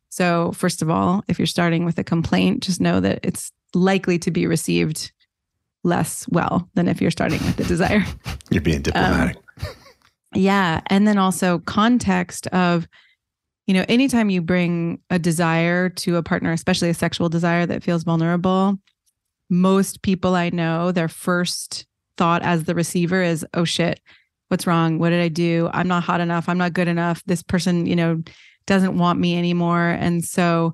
So, 0.10 0.52
first 0.52 0.84
of 0.84 0.92
all, 0.92 1.24
if 1.28 1.40
you're 1.40 1.48
starting 1.48 1.84
with 1.84 1.98
a 1.98 2.04
complaint, 2.04 2.62
just 2.62 2.80
know 2.80 3.00
that 3.00 3.20
it's 3.24 3.52
likely 3.74 4.20
to 4.20 4.30
be 4.30 4.46
received 4.46 5.12
less 5.84 6.26
well 6.30 6.70
than 6.74 6.88
if 6.88 7.02
you're 7.02 7.12
starting 7.12 7.40
with 7.40 7.60
a 7.60 7.64
desire. 7.64 8.04
You're 8.50 8.62
being 8.62 8.82
diplomatic. 8.82 9.38
Um, 9.38 9.68
yeah. 10.34 10.82
And 10.88 11.08
then 11.08 11.18
also 11.18 11.60
context 11.60 12.48
of, 12.48 12.88
you 13.66 13.74
know, 13.74 13.86
anytime 13.90 14.30
you 14.30 14.42
bring 14.42 15.00
a 15.10 15.20
desire 15.20 15.90
to 15.90 16.18
a 16.18 16.24
partner, 16.24 16.52
especially 16.52 16.90
a 16.90 16.94
sexual 16.94 17.30
desire 17.30 17.66
that 17.66 17.84
feels 17.84 18.04
vulnerable, 18.04 18.78
most 19.50 20.02
people 20.02 20.36
I 20.36 20.50
know, 20.50 20.92
their 20.92 21.08
first 21.08 21.86
thought 22.18 22.44
as 22.44 22.66
the 22.66 22.76
receiver 22.76 23.22
is, 23.22 23.46
oh 23.54 23.64
shit, 23.64 24.00
what's 24.50 24.68
wrong? 24.68 25.00
What 25.00 25.10
did 25.10 25.22
I 25.22 25.28
do? 25.28 25.70
I'm 25.74 25.88
not 25.88 26.04
hot 26.04 26.22
enough. 26.22 26.50
I'm 26.50 26.58
not 26.58 26.74
good 26.74 26.88
enough. 26.88 27.24
This 27.26 27.44
person, 27.44 27.86
you 27.86 27.96
know, 27.96 28.22
doesn't 28.66 28.98
want 28.98 29.20
me 29.20 29.38
anymore. 29.38 29.90
And 29.90 30.24
so 30.24 30.74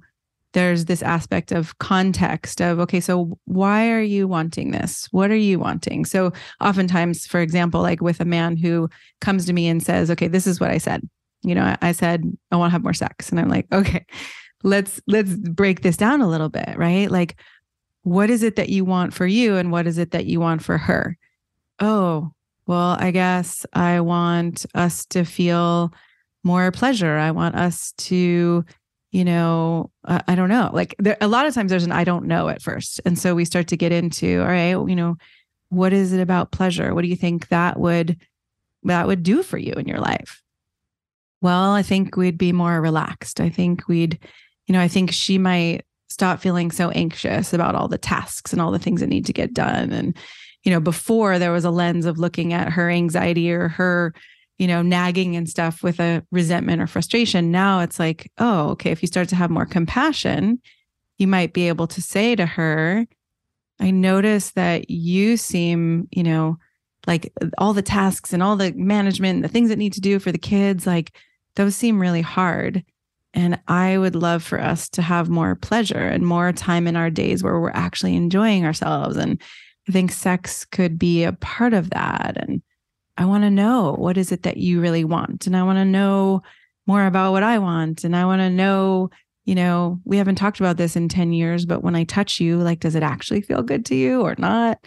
there's 0.53 0.86
this 0.86 1.01
aspect 1.01 1.51
of 1.51 1.77
context 1.79 2.62
of, 2.62 2.79
okay, 2.79 3.00
so 3.00 3.38
why 3.45 3.89
are 3.91 4.01
you 4.01 4.27
wanting 4.27 4.72
this? 4.72 5.07
What 5.12 5.31
are 5.31 5.36
you 5.36 5.60
wanting? 5.60 6.05
So 6.05 6.31
oftentimes, 6.62 7.25
for 7.25 7.41
example, 7.41 7.81
like 7.81 8.01
with 8.01 8.19
a 8.19 8.25
man 8.25 8.55
who 8.55 8.89
comes 9.19 9.45
to 9.45 9.53
me 9.53 9.67
and 9.67 9.83
says, 9.83 10.10
okay, 10.12 10.27
this 10.27 10.48
is 10.48 10.60
what 10.60 10.72
I 10.72 10.77
said. 10.77 11.07
You 11.41 11.55
know, 11.55 11.75
I, 11.81 11.91
said, 11.91 12.24
I 12.51 12.55
want 12.55 12.69
to 12.69 12.72
have 12.72 12.83
more 12.83 12.93
sex. 12.93 13.29
And 13.29 13.39
I'm 13.39 13.50
like, 13.50 13.67
okay, 13.74 14.05
let's 14.63 15.01
let's 15.07 15.36
break 15.36 15.81
this 15.81 15.98
down 15.98 16.22
a 16.22 16.29
little 16.29 16.50
bit, 16.50 16.77
right? 16.77 17.12
Like, 17.12 17.36
what 18.03 18.29
is 18.29 18.43
it 18.43 18.55
that 18.55 18.69
you 18.69 18.86
want 18.86 19.13
for 19.13 19.25
you 19.25 19.57
and 19.57 19.72
what 19.72 19.88
is 19.88 19.98
it 19.98 20.12
that 20.12 20.25
you 20.25 20.39
want 20.39 20.63
for 20.63 20.77
her? 20.77 21.17
Oh, 21.79 22.31
well, 22.65 22.95
I 23.00 23.12
guess 23.12 23.65
I 23.74 24.00
want 24.00 24.65
us 24.74 25.05
to 25.07 25.25
feel 25.25 25.93
more 26.43 26.72
pleasure. 26.72 27.17
I 27.17 27.31
want 27.31 27.55
us 27.55 27.93
to, 27.98 28.65
you 29.13 29.24
know, 29.24 29.91
I 30.03 30.34
don't 30.34 30.50
know. 30.50 30.72
Like 30.74 30.96
there, 30.98 31.15
a 31.22 31.27
lot 31.27 31.46
of 31.46 31.53
times 31.53 31.70
there's 31.70 31.84
an 31.84 31.91
I 31.91 32.03
don't 32.03 32.25
know 32.25 32.50
at 32.50 32.63
first. 32.63 33.00
And 33.05 33.17
so 33.17 33.36
we 33.36 33.46
start 33.46 33.67
to 33.67 33.77
get 33.77 33.91
into, 33.91 34.41
all 34.41 34.48
right, 34.48 34.72
you 34.72 34.96
know, 34.96 35.17
what 35.70 35.93
is 35.93 36.13
it 36.13 36.20
about 36.20 36.51
pleasure? 36.51 36.96
What 36.96 37.03
do 37.03 37.08
you 37.08 37.15
think 37.15 37.50
that 37.50 37.79
would 37.79 38.17
that 38.82 39.05
would 39.05 39.22
do 39.22 39.43
for 39.43 39.60
you 39.60 39.74
in 39.74 39.88
your 39.88 40.00
life? 40.00 40.41
Well, 41.41 41.74
I 41.74 41.84
think 41.84 42.17
we'd 42.17 42.39
be 42.39 42.51
more 42.51 42.82
relaxed. 42.82 43.39
I 43.39 43.50
think 43.50 43.88
we'd, 43.88 44.17
you 44.65 44.74
know, 44.74 44.82
I 44.82 44.88
think 44.88 45.12
she 45.12 45.38
might 45.38 45.86
stop 46.10 46.39
feeling 46.39 46.72
so 46.72 46.89
anxious 46.89 47.53
about 47.53 47.75
all 47.75 47.88
the 47.88 48.00
tasks 48.00 48.51
and 48.51 48.60
all 48.60 48.72
the 48.72 48.79
things 48.79 49.00
that 49.01 49.10
need 49.10 49.27
to 49.27 49.34
get 49.34 49.53
done. 49.53 49.91
And, 49.91 50.17
you 50.63 50.72
know, 50.72 50.79
before 50.79 51.38
there 51.38 51.51
was 51.51 51.65
a 51.65 51.72
lens 51.72 52.08
of 52.08 52.17
looking 52.17 52.51
at 52.51 52.72
her 52.72 52.89
anxiety 52.89 53.51
or 53.51 53.67
her 53.67 54.15
you 54.57 54.67
know, 54.67 54.81
nagging 54.81 55.36
and 55.36 55.50
stuff 55.50 55.83
with 55.83 56.00
a 56.00 56.24
resentment 56.31 56.81
or 56.81 56.88
frustration. 56.88 57.51
Now 57.51 57.79
it's 57.79 58.00
like, 58.00 58.31
oh, 58.38 58.69
okay, 58.72 58.91
if 58.91 59.01
you 59.01 59.07
start 59.07 59.29
to 59.29 59.36
have 59.36 59.50
more 59.50 59.65
compassion, 59.65 60.60
you 61.17 61.27
might 61.27 61.53
be 61.53 61.67
able 61.67 61.88
to 61.88 62.01
say 62.01 62.36
to 62.36 62.45
her, 62.45 63.05
I 63.79 63.91
notice 63.91 64.51
that 64.51 64.89
you 64.89 65.38
seem, 65.38 66.07
you 66.12 66.24
know, 66.24 66.57
like 67.07 67.33
all 67.57 67.74
the 67.74 67.81
tasks 67.81 68.31
and 68.31 68.41
all 68.41 68.55
the 68.55 68.72
management, 68.74 69.38
and 69.38 69.43
the 69.43 69.50
things 69.50 69.69
that 69.69 69.77
need 69.77 69.93
to 69.93 70.01
do 70.01 70.19
for 70.19 70.31
the 70.31 70.38
kids, 70.38 70.88
like 70.88 71.17
those 71.55 71.75
seem 71.75 72.00
really 72.00 72.22
hard. 72.22 72.83
And 73.33 73.60
I 73.67 73.98
would 73.98 74.15
love 74.15 74.43
for 74.43 74.62
us 74.62 74.88
to 74.89 75.01
have 75.01 75.27
more 75.27 75.55
pleasure 75.55 75.98
and 75.98 76.25
more 76.25 76.53
time 76.53 76.88
in 76.88 76.95
our 76.95 77.10
days 77.10 77.43
where 77.43 77.60
we're 77.60 77.72
actually 77.72 78.15
enjoying 78.15 78.63
ourselves. 78.63 79.17
And 79.17 79.41
I 79.89 79.91
think 79.91 80.12
sex 80.12 80.65
could 80.65 81.00
be 81.00 81.24
a 81.24 81.33
part 81.33 81.74
of 81.74 81.89
that. 81.89 82.38
And 82.38 82.62
I 83.17 83.25
want 83.25 83.43
to 83.43 83.50
know 83.50 83.93
what 83.93 84.17
is 84.17 84.32
it 84.32 84.43
that 84.43 84.58
you 84.58 84.82
really 84.82 85.03
want. 85.03 85.46
And 85.46 85.55
I 85.55 85.63
want 85.63 85.77
to 85.77 85.86
know 85.86 86.41
more 86.88 87.05
about 87.05 87.32
what 87.32 87.43
I 87.43 87.60
want. 87.60 88.03
And 88.03 88.15
I 88.15 88.25
want 88.25 88.41
to 88.41 88.50
know, 88.50 89.10
you 89.46 89.55
know, 89.55 90.00
we 90.03 90.17
haven't 90.17 90.36
talked 90.36 90.60
about 90.60 90.77
this 90.77 90.96
in 90.96 91.10
10 91.10 91.34
years, 91.34 91.65
but 91.65 91.84
when 91.84 91.96
I 91.96 92.03
touch 92.03 92.39
you, 92.39 92.58
like, 92.58 92.79
does 92.79 92.96
it 92.96 93.03
actually 93.03 93.41
feel 93.41 93.62
good 93.62 93.86
to 93.88 93.96
you 93.96 94.22
or 94.22 94.36
not? 94.38 94.84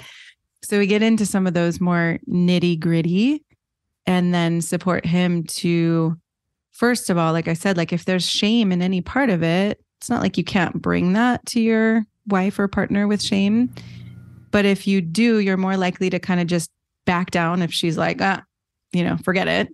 So 0.63 0.79
we 0.79 0.87
get 0.87 1.03
into 1.03 1.25
some 1.25 1.47
of 1.47 1.55
those 1.55 1.81
more 1.81 2.19
nitty 2.29 2.81
gritty 2.81 3.45
and 4.07 4.35
then 4.35 4.61
support 4.61 5.07
him 5.07 5.45
to, 5.45 6.17
first 6.73 7.11
of 7.11 7.19
all, 7.19 7.33
like 7.33 7.49
I 7.49 7.55
said, 7.55 7.77
like 7.77 7.93
if 7.93 8.05
there's 8.05 8.29
shame 8.29 8.73
in 8.73 8.83
any 8.83 9.01
part 9.01 9.31
of 9.31 9.43
it, 9.43 9.81
it's 9.99 10.11
not 10.11 10.23
like 10.23 10.37
you 10.37 10.45
can't 10.45 10.83
bring 10.83 11.13
that 11.13 11.45
to 11.47 11.61
your 11.61 12.05
wife 12.27 12.59
or 12.59 12.69
partner 12.69 13.07
with 13.07 13.23
shame. 13.23 13.73
But 14.51 14.65
if 14.65 14.87
you 14.87 15.01
do, 15.01 15.39
you're 15.39 15.57
more 15.57 15.77
likely 15.77 16.11
to 16.11 16.19
kind 16.19 16.41
of 16.41 16.47
just 16.47 16.71
back 17.07 17.31
down 17.31 17.63
if 17.63 17.73
she's 17.73 17.97
like, 17.97 18.19
ah, 18.21 18.43
you 18.93 19.03
know, 19.03 19.17
forget 19.25 19.49
it. 19.49 19.69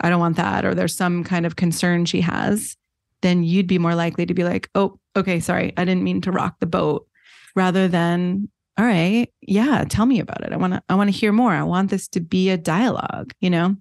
I 0.00 0.10
don't 0.10 0.20
want 0.20 0.36
that. 0.36 0.64
Or 0.66 0.74
there's 0.74 0.94
some 0.94 1.24
kind 1.24 1.46
of 1.46 1.56
concern 1.56 2.04
she 2.04 2.20
has, 2.20 2.76
then 3.22 3.44
you'd 3.44 3.66
be 3.66 3.78
more 3.78 3.94
likely 3.94 4.26
to 4.26 4.34
be 4.34 4.44
like, 4.44 4.68
oh, 4.74 4.98
okay, 5.16 5.40
sorry, 5.40 5.72
I 5.76 5.84
didn't 5.84 6.02
mean 6.02 6.20
to 6.22 6.32
rock 6.32 6.56
the 6.60 6.66
boat 6.66 7.06
rather 7.54 7.88
than, 7.88 8.48
all 8.76 8.84
right, 8.84 9.28
yeah, 9.40 9.84
tell 9.88 10.06
me 10.06 10.20
about 10.20 10.44
it. 10.44 10.52
I 10.52 10.56
want 10.56 10.74
to, 10.74 10.82
I 10.88 10.94
want 10.94 11.08
to 11.10 11.16
hear 11.16 11.32
more. 11.32 11.52
I 11.52 11.62
want 11.62 11.90
this 11.90 12.08
to 12.08 12.20
be 12.20 12.50
a 12.50 12.56
dialogue, 12.56 13.32
you 13.40 13.50
know? 13.50 13.76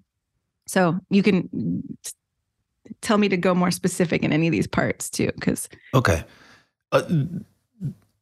So 0.67 0.99
you 1.09 1.23
can 1.23 1.49
tell 3.01 3.17
me 3.17 3.29
to 3.29 3.37
go 3.37 3.55
more 3.55 3.71
specific 3.71 4.23
in 4.23 4.31
any 4.31 4.47
of 4.47 4.51
these 4.51 4.67
parts 4.67 5.09
too, 5.09 5.31
because. 5.35 5.69
Okay. 5.93 6.23
Uh, 6.91 7.03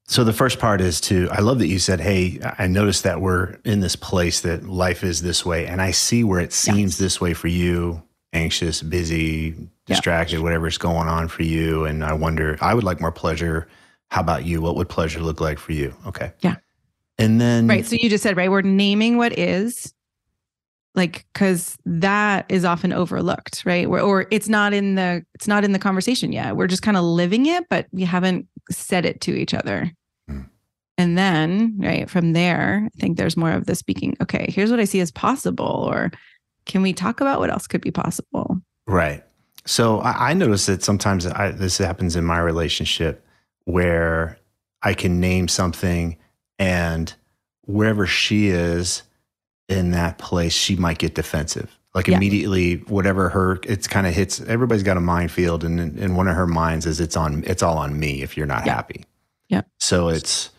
so 0.09 0.23
the 0.23 0.33
first 0.33 0.57
part 0.57 0.81
is 0.81 0.99
to 1.01 1.29
I 1.31 1.41
love 1.41 1.59
that 1.59 1.67
you 1.67 1.77
said, 1.77 1.99
"Hey, 1.99 2.39
I 2.57 2.65
noticed 2.65 3.03
that 3.03 3.21
we're 3.21 3.57
in 3.63 3.81
this 3.81 3.95
place 3.95 4.41
that 4.41 4.67
life 4.67 5.03
is 5.03 5.21
this 5.21 5.45
way 5.45 5.67
and 5.67 5.83
I 5.83 5.91
see 5.91 6.23
where 6.23 6.39
it 6.39 6.51
seems 6.51 6.97
this 6.97 7.21
way 7.21 7.35
for 7.35 7.47
you, 7.47 8.01
anxious, 8.33 8.81
busy, 8.81 9.55
distracted, 9.85 10.37
yeah. 10.37 10.41
whatever's 10.41 10.79
going 10.79 11.07
on 11.07 11.27
for 11.27 11.43
you 11.43 11.85
and 11.85 12.03
I 12.03 12.13
wonder 12.13 12.57
I 12.59 12.73
would 12.73 12.83
like 12.83 12.99
more 12.99 13.11
pleasure. 13.11 13.67
How 14.09 14.21
about 14.21 14.45
you? 14.45 14.61
What 14.63 14.75
would 14.77 14.89
pleasure 14.89 15.19
look 15.19 15.39
like 15.39 15.59
for 15.59 15.73
you?" 15.73 15.93
Okay. 16.07 16.31
Yeah. 16.39 16.55
And 17.19 17.39
then 17.39 17.67
Right, 17.67 17.85
so 17.85 17.95
you 17.99 18.09
just 18.09 18.23
said, 18.23 18.35
right, 18.35 18.49
we're 18.49 18.63
naming 18.63 19.17
what 19.17 19.37
is 19.37 19.93
like 20.95 21.27
cuz 21.35 21.77
that 21.85 22.47
is 22.49 22.65
often 22.65 22.93
overlooked, 22.93 23.61
right? 23.63 23.85
Or, 23.85 23.99
or 23.99 24.25
it's 24.31 24.49
not 24.49 24.73
in 24.73 24.95
the 24.95 25.23
it's 25.35 25.47
not 25.47 25.63
in 25.63 25.71
the 25.71 25.77
conversation 25.77 26.31
yet. 26.31 26.55
We're 26.55 26.65
just 26.65 26.81
kind 26.81 26.97
of 26.97 27.03
living 27.03 27.45
it, 27.45 27.65
but 27.69 27.85
we 27.91 28.05
haven't 28.05 28.47
said 28.71 29.05
it 29.05 29.21
to 29.21 29.35
each 29.35 29.53
other. 29.53 29.91
And 30.99 31.17
then, 31.17 31.77
right 31.79 32.09
from 32.09 32.33
there, 32.33 32.83
I 32.85 32.99
think 32.99 33.17
there's 33.17 33.37
more 33.37 33.51
of 33.51 33.67
the 33.67 33.73
speaking, 33.73 34.17
okay, 34.21 34.47
here's 34.49 34.69
what 34.69 34.81
I 34.81 34.83
see 34.83 34.99
as 34.99 35.11
possible, 35.11 35.87
or 35.89 36.11
can 36.65 36.81
we 36.81 36.91
talk 36.91 37.21
about 37.21 37.39
what 37.39 37.49
else 37.49 37.67
could 37.67 37.79
be 37.79 37.89
possible? 37.89 38.57
Right. 38.85 39.23
So 39.65 39.99
I, 39.99 40.31
I 40.31 40.33
notice 40.33 40.65
that 40.65 40.83
sometimes 40.83 41.25
I, 41.25 41.51
this 41.51 41.77
happens 41.77 42.17
in 42.17 42.25
my 42.25 42.39
relationship 42.39 43.25
where 43.63 44.39
I 44.83 44.93
can 44.93 45.21
name 45.21 45.47
something 45.47 46.17
and 46.57 47.13
wherever 47.61 48.05
she 48.05 48.49
is 48.49 49.03
in 49.69 49.91
that 49.91 50.17
place, 50.17 50.51
she 50.51 50.75
might 50.75 50.97
get 50.97 51.15
defensive. 51.15 51.79
Like 51.95 52.07
yeah. 52.09 52.17
immediately, 52.17 52.75
whatever 52.89 53.29
her, 53.29 53.61
it's 53.63 53.87
kind 53.87 54.05
of 54.05 54.13
hits. 54.13 54.41
Everybody's 54.41 54.83
got 54.83 54.97
a 54.97 55.01
minefield, 55.01 55.63
and 55.63 55.97
in 55.97 56.15
one 56.15 56.27
of 56.27 56.35
her 56.35 56.45
minds 56.45 56.85
is 56.85 56.99
it's 56.99 57.15
on, 57.15 57.45
it's 57.47 57.63
all 57.63 57.77
on 57.77 57.97
me 57.97 58.21
if 58.21 58.35
you're 58.35 58.45
not 58.45 58.65
yeah. 58.65 58.75
happy. 58.75 59.05
Yeah. 59.47 59.61
So 59.79 60.09
it's 60.09 60.49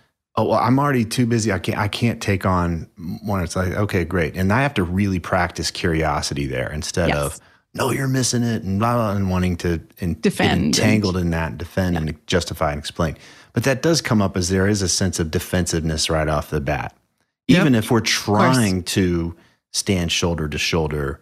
oh 0.41 0.45
well, 0.45 0.59
I'm 0.59 0.79
already 0.79 1.05
too 1.05 1.27
busy. 1.27 1.53
I 1.53 1.59
can't 1.59 1.79
I 1.79 1.89
can't 1.89 2.21
take 2.21 2.47
on 2.47 2.89
one. 3.23 3.43
It's 3.43 3.57
like 3.57 3.73
okay, 3.73 4.05
great, 4.05 4.37
and 4.37 4.53
I 4.53 4.63
have 4.63 4.75
to 4.75 4.83
really 4.83 5.21
practice 5.21 5.71
curiosity 5.71 6.47
there 6.47 6.73
instead 6.73 7.11
yes. 7.11 7.19
of 7.19 7.41
no, 7.75 7.91
you're 7.91 8.09
missing 8.09 8.43
it 8.43 8.63
and 8.63 8.79
blah, 8.81 8.95
blah 8.95 9.13
and 9.13 9.31
wanting 9.31 9.57
to 9.59 9.81
and 10.01 10.21
defend, 10.21 10.77
entangled 10.77 11.17
and, 11.17 11.27
in 11.27 11.31
that, 11.31 11.59
defend 11.59 11.95
yeah. 11.95 12.01
and 12.01 12.27
justify 12.27 12.73
and 12.73 12.79
explain. 12.79 13.17
But 13.53 13.65
that 13.65 13.83
does 13.83 14.01
come 14.01 14.21
up 14.23 14.37
as 14.37 14.49
there 14.49 14.67
is 14.67 14.83
a 14.83 14.89
sense 14.89 15.21
of 15.21 15.31
defensiveness 15.31 16.11
right 16.11 16.29
off 16.29 16.51
the 16.51 16.61
bat. 16.61 16.97
Even 17.49 17.75
yep. 17.75 17.85
if 17.85 17.91
we're 17.91 18.01
trying 18.01 18.83
to 18.85 19.37
stand 19.73 20.13
shoulder 20.13 20.49
to 20.49 20.59
shoulder. 20.59 21.21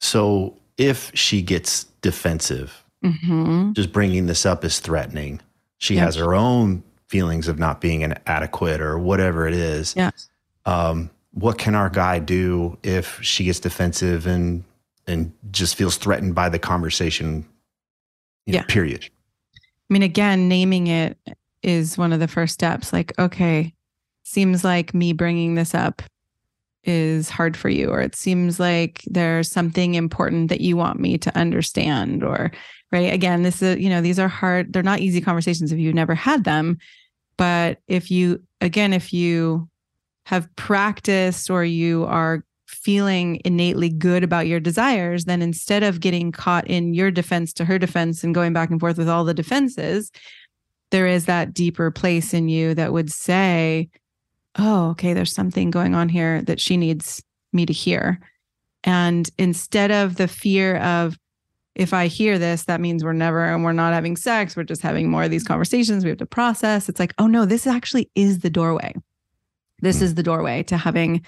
So 0.00 0.56
if 0.76 1.10
she 1.14 1.40
gets 1.42 1.84
defensive, 2.02 2.84
mm-hmm. 3.02 3.72
just 3.72 3.92
bringing 3.92 4.26
this 4.26 4.44
up 4.44 4.64
is 4.64 4.80
threatening. 4.80 5.40
She 5.78 5.94
yep. 5.94 6.04
has 6.04 6.16
her 6.16 6.34
own 6.34 6.82
feelings 7.12 7.46
of 7.46 7.58
not 7.58 7.80
being 7.80 8.00
inadequate 8.00 8.80
or 8.80 8.98
whatever 8.98 9.46
it 9.46 9.52
is. 9.52 9.94
Yes. 9.94 10.30
Um, 10.64 11.10
what 11.32 11.58
can 11.58 11.74
our 11.74 11.90
guy 11.90 12.18
do 12.18 12.78
if 12.82 13.22
she 13.22 13.44
gets 13.44 13.60
defensive 13.60 14.26
and 14.26 14.64
and 15.06 15.32
just 15.50 15.74
feels 15.74 15.96
threatened 15.96 16.34
by 16.34 16.48
the 16.48 16.58
conversation? 16.58 17.46
yeah. 18.46 18.60
Know, 18.60 18.66
period. 18.66 19.08
I 19.54 19.92
mean, 19.92 20.02
again, 20.02 20.48
naming 20.48 20.86
it 20.86 21.18
is 21.62 21.98
one 21.98 22.12
of 22.12 22.20
the 22.20 22.28
first 22.28 22.54
steps. 22.54 22.92
Like, 22.92 23.12
okay, 23.18 23.74
seems 24.24 24.64
like 24.64 24.94
me 24.94 25.12
bringing 25.12 25.54
this 25.54 25.74
up 25.74 26.02
is 26.84 27.28
hard 27.28 27.56
for 27.56 27.68
you, 27.68 27.90
or 27.90 28.00
it 28.00 28.16
seems 28.16 28.58
like 28.58 29.02
there's 29.06 29.50
something 29.50 29.94
important 29.94 30.48
that 30.48 30.62
you 30.62 30.76
want 30.76 30.98
me 30.98 31.18
to 31.18 31.36
understand, 31.38 32.24
or 32.24 32.50
right. 32.90 33.12
Again, 33.12 33.42
this 33.42 33.62
is, 33.62 33.78
you 33.78 33.90
know, 33.90 34.00
these 34.00 34.18
are 34.18 34.28
hard, 34.28 34.72
they're 34.72 34.82
not 34.82 35.00
easy 35.00 35.20
conversations 35.20 35.72
if 35.72 35.78
you've 35.78 35.94
never 35.94 36.14
had 36.14 36.44
them. 36.44 36.78
But 37.36 37.78
if 37.88 38.10
you, 38.10 38.42
again, 38.60 38.92
if 38.92 39.12
you 39.12 39.68
have 40.26 40.54
practiced 40.56 41.50
or 41.50 41.64
you 41.64 42.04
are 42.04 42.44
feeling 42.66 43.40
innately 43.44 43.88
good 43.88 44.24
about 44.24 44.46
your 44.46 44.60
desires, 44.60 45.24
then 45.24 45.42
instead 45.42 45.82
of 45.82 46.00
getting 46.00 46.32
caught 46.32 46.66
in 46.68 46.94
your 46.94 47.10
defense 47.10 47.52
to 47.52 47.64
her 47.64 47.78
defense 47.78 48.24
and 48.24 48.34
going 48.34 48.52
back 48.52 48.70
and 48.70 48.80
forth 48.80 48.98
with 48.98 49.08
all 49.08 49.24
the 49.24 49.34
defenses, 49.34 50.10
there 50.90 51.06
is 51.06 51.26
that 51.26 51.54
deeper 51.54 51.90
place 51.90 52.34
in 52.34 52.48
you 52.48 52.74
that 52.74 52.92
would 52.92 53.10
say, 53.10 53.88
Oh, 54.58 54.90
okay, 54.90 55.14
there's 55.14 55.34
something 55.34 55.70
going 55.70 55.94
on 55.94 56.10
here 56.10 56.42
that 56.42 56.60
she 56.60 56.76
needs 56.76 57.22
me 57.54 57.64
to 57.64 57.72
hear. 57.72 58.20
And 58.84 59.30
instead 59.38 59.90
of 59.90 60.16
the 60.16 60.28
fear 60.28 60.76
of, 60.76 61.16
if 61.74 61.94
I 61.94 62.06
hear 62.06 62.38
this, 62.38 62.64
that 62.64 62.80
means 62.80 63.02
we're 63.02 63.12
never 63.12 63.44
and 63.44 63.64
we're 63.64 63.72
not 63.72 63.94
having 63.94 64.16
sex. 64.16 64.56
We're 64.56 64.64
just 64.64 64.82
having 64.82 65.10
more 65.10 65.24
of 65.24 65.30
these 65.30 65.44
conversations. 65.44 66.04
We 66.04 66.10
have 66.10 66.18
to 66.18 66.26
process. 66.26 66.88
It's 66.88 67.00
like, 67.00 67.14
oh 67.18 67.26
no, 67.26 67.44
this 67.44 67.66
actually 67.66 68.10
is 68.14 68.40
the 68.40 68.50
doorway. 68.50 68.94
This 69.80 69.98
mm. 69.98 70.02
is 70.02 70.14
the 70.14 70.22
doorway 70.22 70.62
to 70.64 70.76
having 70.76 71.24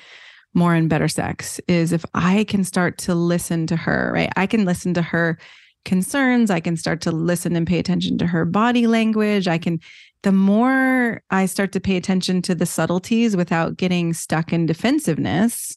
more 0.55 0.75
and 0.75 0.89
better 0.89 1.09
sex 1.09 1.61
is 1.67 1.93
if 1.93 2.05
I 2.15 2.45
can 2.45 2.63
start 2.63 2.99
to 2.99 3.15
listen 3.15 3.67
to 3.67 3.77
her, 3.77 4.13
right? 4.15 4.33
I 4.37 4.47
can 4.47 4.65
listen 4.65 4.95
to 4.95 5.03
her 5.03 5.39
concerns. 5.85 6.51
I 6.51 6.61
can 6.61 6.77
start 6.77 7.01
to 7.03 7.13
listen 7.13 7.57
and 7.57 7.67
pay 7.67 7.79
attention 7.79 8.19
to 8.19 8.27
her 8.27 8.45
body 8.45 8.87
language. 8.87 9.49
I 9.49 9.59
can, 9.59 9.81
the 10.23 10.33
more 10.33 11.23
I 11.31 11.47
start 11.47 11.73
to 11.73 11.81
pay 11.81 11.97
attention 11.97 12.41
to 12.43 12.55
the 12.55 12.67
subtleties 12.67 13.37
without 13.37 13.77
getting 13.77 14.13
stuck 14.13 14.53
in 14.53 14.67
defensiveness, 14.67 15.77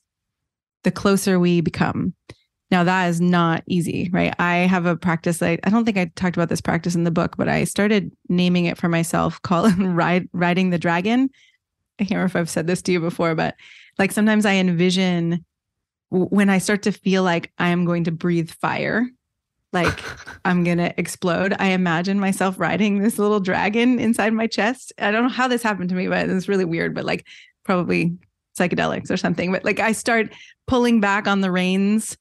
the 0.84 0.92
closer 0.92 1.40
we 1.40 1.62
become. 1.62 2.14
Now, 2.70 2.84
that 2.84 3.08
is 3.08 3.22
not 3.22 3.64
easy, 3.66 4.10
right? 4.12 4.34
I 4.40 4.56
have 4.58 4.86
a 4.86 4.98
practice. 4.98 5.42
I, 5.42 5.58
I 5.64 5.70
don't 5.70 5.86
think 5.86 5.98
I 5.98 6.12
talked 6.16 6.36
about 6.36 6.50
this 6.50 6.60
practice 6.60 6.96
in 6.96 7.06
the 7.06 7.12
book, 7.12 7.38
but 7.38 7.48
I 7.48 7.64
started 7.64 8.12
naming 8.28 8.66
it 8.66 8.78
for 8.78 8.90
myself, 8.90 9.42
called 9.44 9.78
ride, 9.80 10.28
Riding 10.34 10.70
the 10.70 10.78
Dragon. 10.78 11.30
I 12.00 12.04
can't 12.04 12.12
remember 12.12 12.26
if 12.26 12.36
I've 12.36 12.50
said 12.50 12.68
this 12.68 12.82
to 12.84 12.92
you 12.92 13.00
before, 13.00 13.36
but 13.36 13.56
like 13.98 14.12
sometimes 14.12 14.46
I 14.46 14.54
envision 14.54 15.46
when 16.10 16.50
I 16.50 16.58
start 16.60 16.84
to 16.84 16.92
feel 16.92 17.24
like 17.24 17.52
I 17.58 17.70
am 17.70 17.86
going 17.86 18.06
to 18.06 18.12
breathe 18.12 18.52
fire, 18.52 19.08
like 19.74 20.00
I'm 20.46 20.64
going 20.64 20.78
to 20.78 20.98
explode. 21.00 21.56
I 21.60 21.68
imagine 21.68 22.20
myself 22.20 22.60
riding 22.60 23.00
this 23.00 23.18
little 23.18 23.40
dragon 23.40 24.00
inside 24.00 24.34
my 24.34 24.48
chest. 24.48 24.94
I 25.00 25.12
don't 25.12 25.24
know 25.24 25.30
how 25.30 25.48
this 25.48 25.64
happened 25.64 25.90
to 25.90 25.96
me, 25.96 26.08
but 26.08 26.30
it's 26.30 26.48
really 26.48 26.66
weird, 26.66 26.94
but 26.94 27.06
like 27.06 27.26
probably 27.64 28.18
psychedelics 28.58 29.12
or 29.12 29.18
something. 29.18 29.52
But 29.52 29.66
like 29.66 29.80
I 29.80 29.92
start 29.92 30.34
pulling 30.68 31.00
back 31.00 31.28
on 31.28 31.42
the 31.42 31.52
reins. 31.52 32.18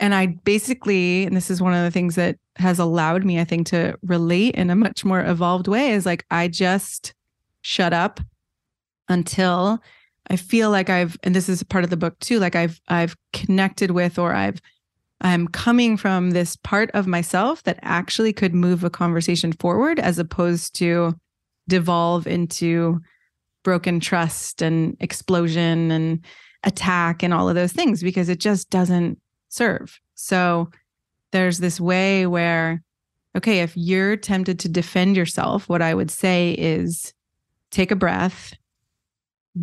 And 0.00 0.14
I 0.14 0.26
basically, 0.26 1.24
and 1.24 1.36
this 1.36 1.50
is 1.50 1.60
one 1.60 1.74
of 1.74 1.84
the 1.84 1.90
things 1.90 2.14
that 2.14 2.36
has 2.56 2.78
allowed 2.78 3.24
me, 3.24 3.38
I 3.38 3.44
think, 3.44 3.66
to 3.68 3.96
relate 4.02 4.54
in 4.54 4.70
a 4.70 4.76
much 4.76 5.04
more 5.04 5.24
evolved 5.24 5.68
way 5.68 5.90
is 5.90 6.06
like 6.06 6.24
I 6.30 6.48
just 6.48 7.14
shut 7.60 7.92
up 7.92 8.18
until 9.08 9.78
I 10.30 10.36
feel 10.36 10.70
like 10.70 10.88
I've, 10.88 11.18
and 11.22 11.34
this 11.34 11.48
is 11.48 11.62
part 11.62 11.84
of 11.84 11.90
the 11.90 11.96
book 11.96 12.18
too, 12.20 12.38
like 12.38 12.56
I've, 12.56 12.80
I've 12.88 13.14
connected 13.32 13.90
with, 13.90 14.18
or 14.18 14.32
I've, 14.32 14.60
I'm 15.20 15.48
coming 15.48 15.98
from 15.98 16.30
this 16.30 16.56
part 16.56 16.90
of 16.92 17.06
myself 17.06 17.62
that 17.64 17.78
actually 17.82 18.32
could 18.32 18.54
move 18.54 18.84
a 18.84 18.90
conversation 18.90 19.52
forward 19.52 20.00
as 20.00 20.18
opposed 20.18 20.74
to 20.76 21.14
devolve 21.68 22.26
into 22.26 23.00
broken 23.64 24.00
trust 24.00 24.62
and 24.62 24.96
explosion 25.00 25.90
and 25.90 26.24
attack 26.64 27.22
and 27.22 27.34
all 27.34 27.48
of 27.48 27.54
those 27.54 27.72
things 27.72 28.02
because 28.02 28.28
it 28.28 28.40
just 28.40 28.70
doesn't 28.70 29.18
serve. 29.50 30.00
So 30.14 30.70
there's 31.32 31.58
this 31.58 31.78
way 31.78 32.26
where, 32.26 32.82
okay, 33.36 33.60
if 33.60 33.76
you're 33.76 34.16
tempted 34.16 34.58
to 34.60 34.68
defend 34.68 35.16
yourself, 35.16 35.68
what 35.68 35.82
I 35.82 35.94
would 35.94 36.10
say 36.10 36.56
is 36.58 37.12
take 37.70 37.90
a 37.90 37.96
breath 37.96 38.54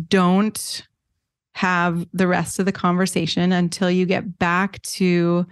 don't 0.08 0.86
have 1.54 2.06
the 2.12 2.28
rest 2.28 2.58
of 2.58 2.66
the 2.66 2.72
conversation 2.72 3.52
until 3.52 3.90
you 3.90 4.06
get 4.06 4.38
back 4.38 4.80
to 4.82 5.46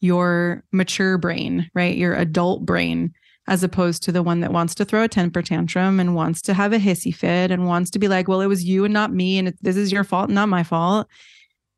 your 0.00 0.64
mature 0.72 1.18
brain, 1.18 1.70
right? 1.74 1.96
Your 1.96 2.14
adult 2.14 2.64
brain, 2.64 3.12
as 3.46 3.62
opposed 3.62 4.02
to 4.04 4.12
the 4.12 4.22
one 4.22 4.40
that 4.40 4.52
wants 4.52 4.74
to 4.76 4.84
throw 4.84 5.02
a 5.02 5.08
temper 5.08 5.42
tantrum 5.42 6.00
and 6.00 6.14
wants 6.14 6.40
to 6.42 6.54
have 6.54 6.72
a 6.72 6.78
hissy 6.78 7.14
fit 7.14 7.50
and 7.50 7.66
wants 7.66 7.90
to 7.90 7.98
be 7.98 8.08
like, 8.08 8.26
well, 8.26 8.40
it 8.40 8.46
was 8.46 8.64
you 8.64 8.84
and 8.84 8.94
not 8.94 9.12
me. 9.12 9.38
And 9.38 9.52
this 9.60 9.76
is 9.76 9.92
your 9.92 10.04
fault, 10.04 10.30
not 10.30 10.48
my 10.48 10.62
fault. 10.62 11.08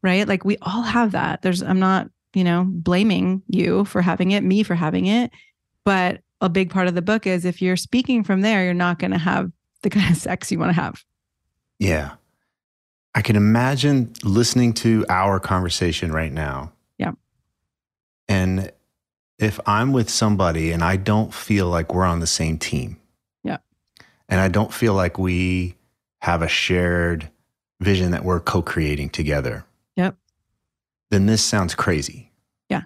Right. 0.03 0.27
Like 0.27 0.45
we 0.45 0.57
all 0.63 0.83
have 0.83 1.13
that. 1.13 1.43
There's, 1.43 1.63
I'm 1.63 1.79
not, 1.79 2.11
you 2.35 2.45
know, 2.45 2.65
blaming 2.67 3.43
you 3.47 3.85
for 3.85 4.03
having 4.03 4.33
it, 4.33 4.43
me 4.43 4.63
for 4.63 4.75
having 4.75 5.07
it. 5.07 5.31
But 5.85 6.21
a 6.41 6.49
big 6.49 6.71
part 6.71 6.89
of 6.89 6.95
the 6.95 7.03
book 7.03 7.27
is 7.27 7.45
if 7.45 7.63
you're 7.63 7.77
speaking 7.77 8.25
from 8.25 8.41
there, 8.41 8.65
you're 8.65 8.75
not 8.75 8.99
going 8.99 9.13
to 9.13 9.19
have 9.19 9.51
the 9.83 9.91
kind 9.91 10.11
of 10.11 10.17
sex 10.17 10.51
you 10.51 10.59
want 10.59 10.71
to 10.71 10.81
have. 10.81 11.05
Yeah. 11.79 12.13
I 13.15 13.23
can 13.23 13.37
imagine 13.37 14.13
listening 14.25 14.73
to 14.75 15.05
our 15.09 15.39
conversation 15.39 16.13
right 16.13 16.33
now. 16.33 16.73
Yeah. 16.99 17.13
And 18.29 18.73
if 19.39 19.61
I'm 19.67 19.93
with 19.93 20.09
somebody 20.09 20.73
and 20.73 20.83
I 20.83 20.97
don't 20.97 21.35
feel 21.35 21.69
like 21.69 21.93
we're 21.93 22.05
on 22.05 22.21
the 22.21 22.27
same 22.27 22.59
team. 22.59 22.99
Yeah. 23.43 23.59
And 24.29 24.41
I 24.41 24.49
don't 24.49 24.73
feel 24.73 24.95
like 24.95 25.19
we 25.19 25.75
have 26.21 26.43
a 26.43 26.49
shared 26.49 27.29
vision 27.81 28.13
that 28.13 28.25
we're 28.25 28.41
co 28.41 28.63
creating 28.63 29.11
together. 29.11 29.65
Then 31.13 31.27
this 31.27 31.45
sounds 31.45 31.75
crazy. 31.75 32.33
Yeah. 32.71 32.85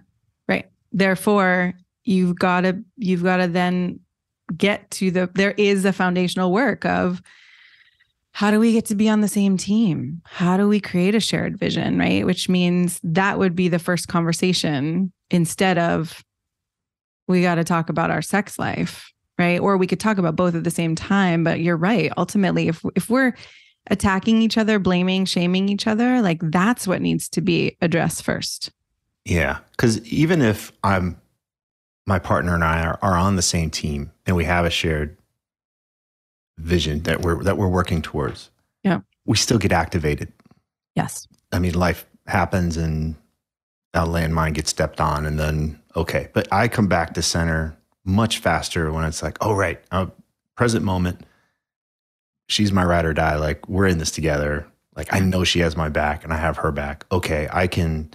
Right. 0.48 0.68
Therefore, 0.90 1.74
you've 2.02 2.36
got 2.38 2.62
to, 2.62 2.82
you've 2.96 3.22
got 3.22 3.36
to 3.36 3.46
then 3.46 4.00
get 4.56 4.90
to 4.90 5.12
the, 5.12 5.30
there 5.34 5.52
is 5.52 5.84
a 5.84 5.92
foundational 5.92 6.52
work 6.52 6.84
of, 6.84 7.22
how 8.32 8.50
do 8.50 8.60
we 8.60 8.72
get 8.72 8.84
to 8.86 8.94
be 8.94 9.08
on 9.08 9.22
the 9.22 9.28
same 9.28 9.56
team? 9.56 10.20
How 10.24 10.56
do 10.56 10.68
we 10.68 10.80
create 10.80 11.14
a 11.14 11.20
shared 11.20 11.56
vision, 11.56 11.98
right? 11.98 12.26
Which 12.26 12.48
means 12.48 13.00
that 13.02 13.38
would 13.38 13.56
be 13.56 13.68
the 13.68 13.78
first 13.78 14.08
conversation 14.08 15.12
instead 15.30 15.78
of 15.78 16.22
we 17.28 17.40
got 17.42 17.54
to 17.54 17.64
talk 17.64 17.88
about 17.88 18.10
our 18.10 18.20
sex 18.20 18.58
life, 18.58 19.10
right? 19.38 19.58
Or 19.58 19.76
we 19.76 19.86
could 19.86 20.00
talk 20.00 20.18
about 20.18 20.36
both 20.36 20.54
at 20.54 20.64
the 20.64 20.70
same 20.70 20.94
time, 20.96 21.44
but 21.44 21.60
you're 21.60 21.78
right. 21.78 22.12
Ultimately, 22.18 22.68
if 22.68 22.82
if 22.94 23.08
we're 23.08 23.32
attacking 23.90 24.42
each 24.42 24.58
other, 24.58 24.78
blaming, 24.78 25.24
shaming 25.24 25.68
each 25.68 25.86
other, 25.86 26.20
like 26.20 26.40
that's 26.42 26.86
what 26.86 27.00
needs 27.00 27.28
to 27.30 27.40
be 27.40 27.76
addressed 27.80 28.22
first. 28.22 28.70
Yeah, 29.24 29.58
cuz 29.76 30.04
even 30.06 30.42
if 30.42 30.72
I'm 30.84 31.20
my 32.06 32.18
partner 32.18 32.54
and 32.54 32.64
I 32.64 32.82
are, 32.82 32.98
are 33.02 33.16
on 33.16 33.36
the 33.36 33.42
same 33.42 33.70
team 33.70 34.12
and 34.24 34.36
we 34.36 34.44
have 34.44 34.64
a 34.64 34.70
shared 34.70 35.16
vision 36.58 37.02
that 37.02 37.22
we're 37.22 37.42
that 37.44 37.58
we're 37.58 37.68
working 37.68 38.00
towards. 38.00 38.50
Yeah. 38.82 39.00
We 39.24 39.36
still 39.36 39.58
get 39.58 39.72
activated. 39.72 40.32
Yes. 40.94 41.26
I 41.52 41.58
mean, 41.58 41.74
life 41.74 42.06
happens 42.26 42.76
and 42.76 43.16
a 43.92 44.00
landmine 44.00 44.54
gets 44.54 44.70
stepped 44.70 45.00
on 45.00 45.26
and 45.26 45.38
then 45.38 45.80
okay. 45.94 46.28
But 46.32 46.48
I 46.52 46.68
come 46.68 46.86
back 46.86 47.14
to 47.14 47.22
center 47.22 47.76
much 48.04 48.38
faster 48.38 48.92
when 48.92 49.04
it's 49.04 49.22
like, 49.22 49.36
oh 49.40 49.54
right, 49.54 49.80
uh, 49.90 50.06
present 50.54 50.84
moment. 50.84 51.26
She's 52.48 52.72
my 52.72 52.84
ride 52.84 53.04
or 53.04 53.12
die. 53.12 53.36
Like 53.36 53.68
we're 53.68 53.86
in 53.86 53.98
this 53.98 54.10
together. 54.10 54.66
Like 54.94 55.12
I 55.12 55.20
mm. 55.20 55.28
know 55.28 55.44
she 55.44 55.60
has 55.60 55.76
my 55.76 55.88
back 55.88 56.24
and 56.24 56.32
I 56.32 56.36
have 56.36 56.58
her 56.58 56.72
back. 56.72 57.04
Okay, 57.12 57.48
I 57.52 57.66
can. 57.66 58.10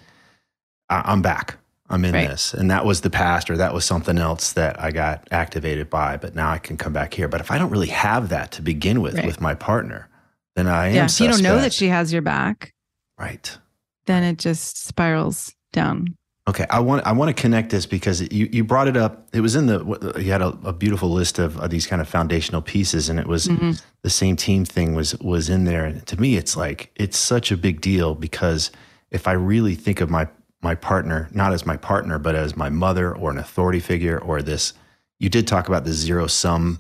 I, 0.89 1.02
I'm 1.06 1.22
back. 1.22 1.58
I'm 1.91 2.06
in 2.06 2.13
right. 2.13 2.30
this. 2.30 2.54
And 2.54 2.72
that 2.72 2.86
was 2.86 3.02
the 3.02 3.10
past 3.10 3.50
or 3.50 3.58
that 3.58 3.74
was 3.74 3.84
something 3.84 4.17
else 4.17 4.54
that 4.54 4.82
I 4.82 4.91
got 4.91 5.28
activated 5.30 5.89
by, 5.89 6.15
but 6.15 6.36
now 6.36 6.50
I 6.50 6.58
can 6.58 6.78
come 6.78 6.94
back 6.94 7.13
here. 7.13 7.28
But 7.28 7.41
if 7.41 7.52
I 7.52 7.58
don't 7.58 7.70
really 7.70 7.89
have 7.89 8.30
that 8.30 8.52
to 8.54 8.62
begin 8.62 9.02
with 9.02 9.15
right. 9.15 9.26
with 9.26 9.41
my 9.41 9.56
partner, 9.56 10.08
then 10.56 10.67
I 10.67 10.88
am. 10.88 10.96
Yeah, 10.96 11.06
if 11.06 11.20
you 11.20 11.28
don't 11.28 11.44
know 11.44 11.60
that 11.60 11.74
she 11.74 11.89
has 11.89 12.13
your 12.13 12.22
back. 12.22 12.74
Right. 13.17 13.58
Then 14.06 14.24
it 14.24 14.39
just 14.39 14.84
spirals 14.84 15.54
down. 15.74 16.15
Okay, 16.48 16.66
I 16.72 16.80
want 16.80 17.06
I 17.06 17.12
want 17.12 17.36
to 17.36 17.40
connect 17.40 17.70
this 17.70 17.86
because 17.86 18.22
you 18.32 18.50
you 18.52 18.64
brought 18.64 18.88
it 18.88 18.98
up. 18.98 19.28
It 19.32 19.42
was 19.42 19.56
in 19.56 19.68
the 19.68 20.16
you 20.18 20.32
had 20.32 20.42
a, 20.42 20.58
a 20.64 20.74
beautiful 20.74 21.10
list 21.10 21.38
of, 21.38 21.60
of, 21.60 21.70
these 21.70 21.86
kind 21.86 22.02
of 22.02 22.10
foundational 22.10 22.64
pieces, 22.64 23.10
and 23.10 23.20
it 23.20 23.28
was 23.28 23.48
mm-hmm. 23.48 23.72
the 24.02 24.10
same 24.10 24.36
team 24.36 24.66
thing 24.66 24.96
was 24.96 25.16
was 25.20 25.50
in 25.50 25.66
there. 25.66 25.86
And 25.86 26.06
to 26.08 26.20
me, 26.20 26.38
it's 26.38 26.58
like 26.58 26.92
it's 26.96 27.18
such 27.18 27.52
a 27.52 27.58
big 27.58 27.80
deal 27.80 28.16
because 28.16 28.72
if 29.12 29.28
I 29.28 29.34
really 29.34 29.76
think 29.76 30.02
of 30.02 30.10
my 30.10 30.28
my 30.64 30.74
partner 30.74 31.30
not 31.32 31.54
as 31.54 31.66
my 31.68 31.78
partner, 31.78 32.18
but 32.18 32.34
as 32.34 32.58
my 32.58 32.70
mother 32.70 33.16
or 33.16 33.30
an 33.30 33.38
authority 33.38 33.80
figure 33.80 34.18
or 34.18 34.42
this, 34.42 34.74
you 35.20 35.30
did 35.30 35.48
talk 35.48 35.68
about 35.68 35.84
the 35.84 35.94
zero 35.94 36.26
sum 36.26 36.80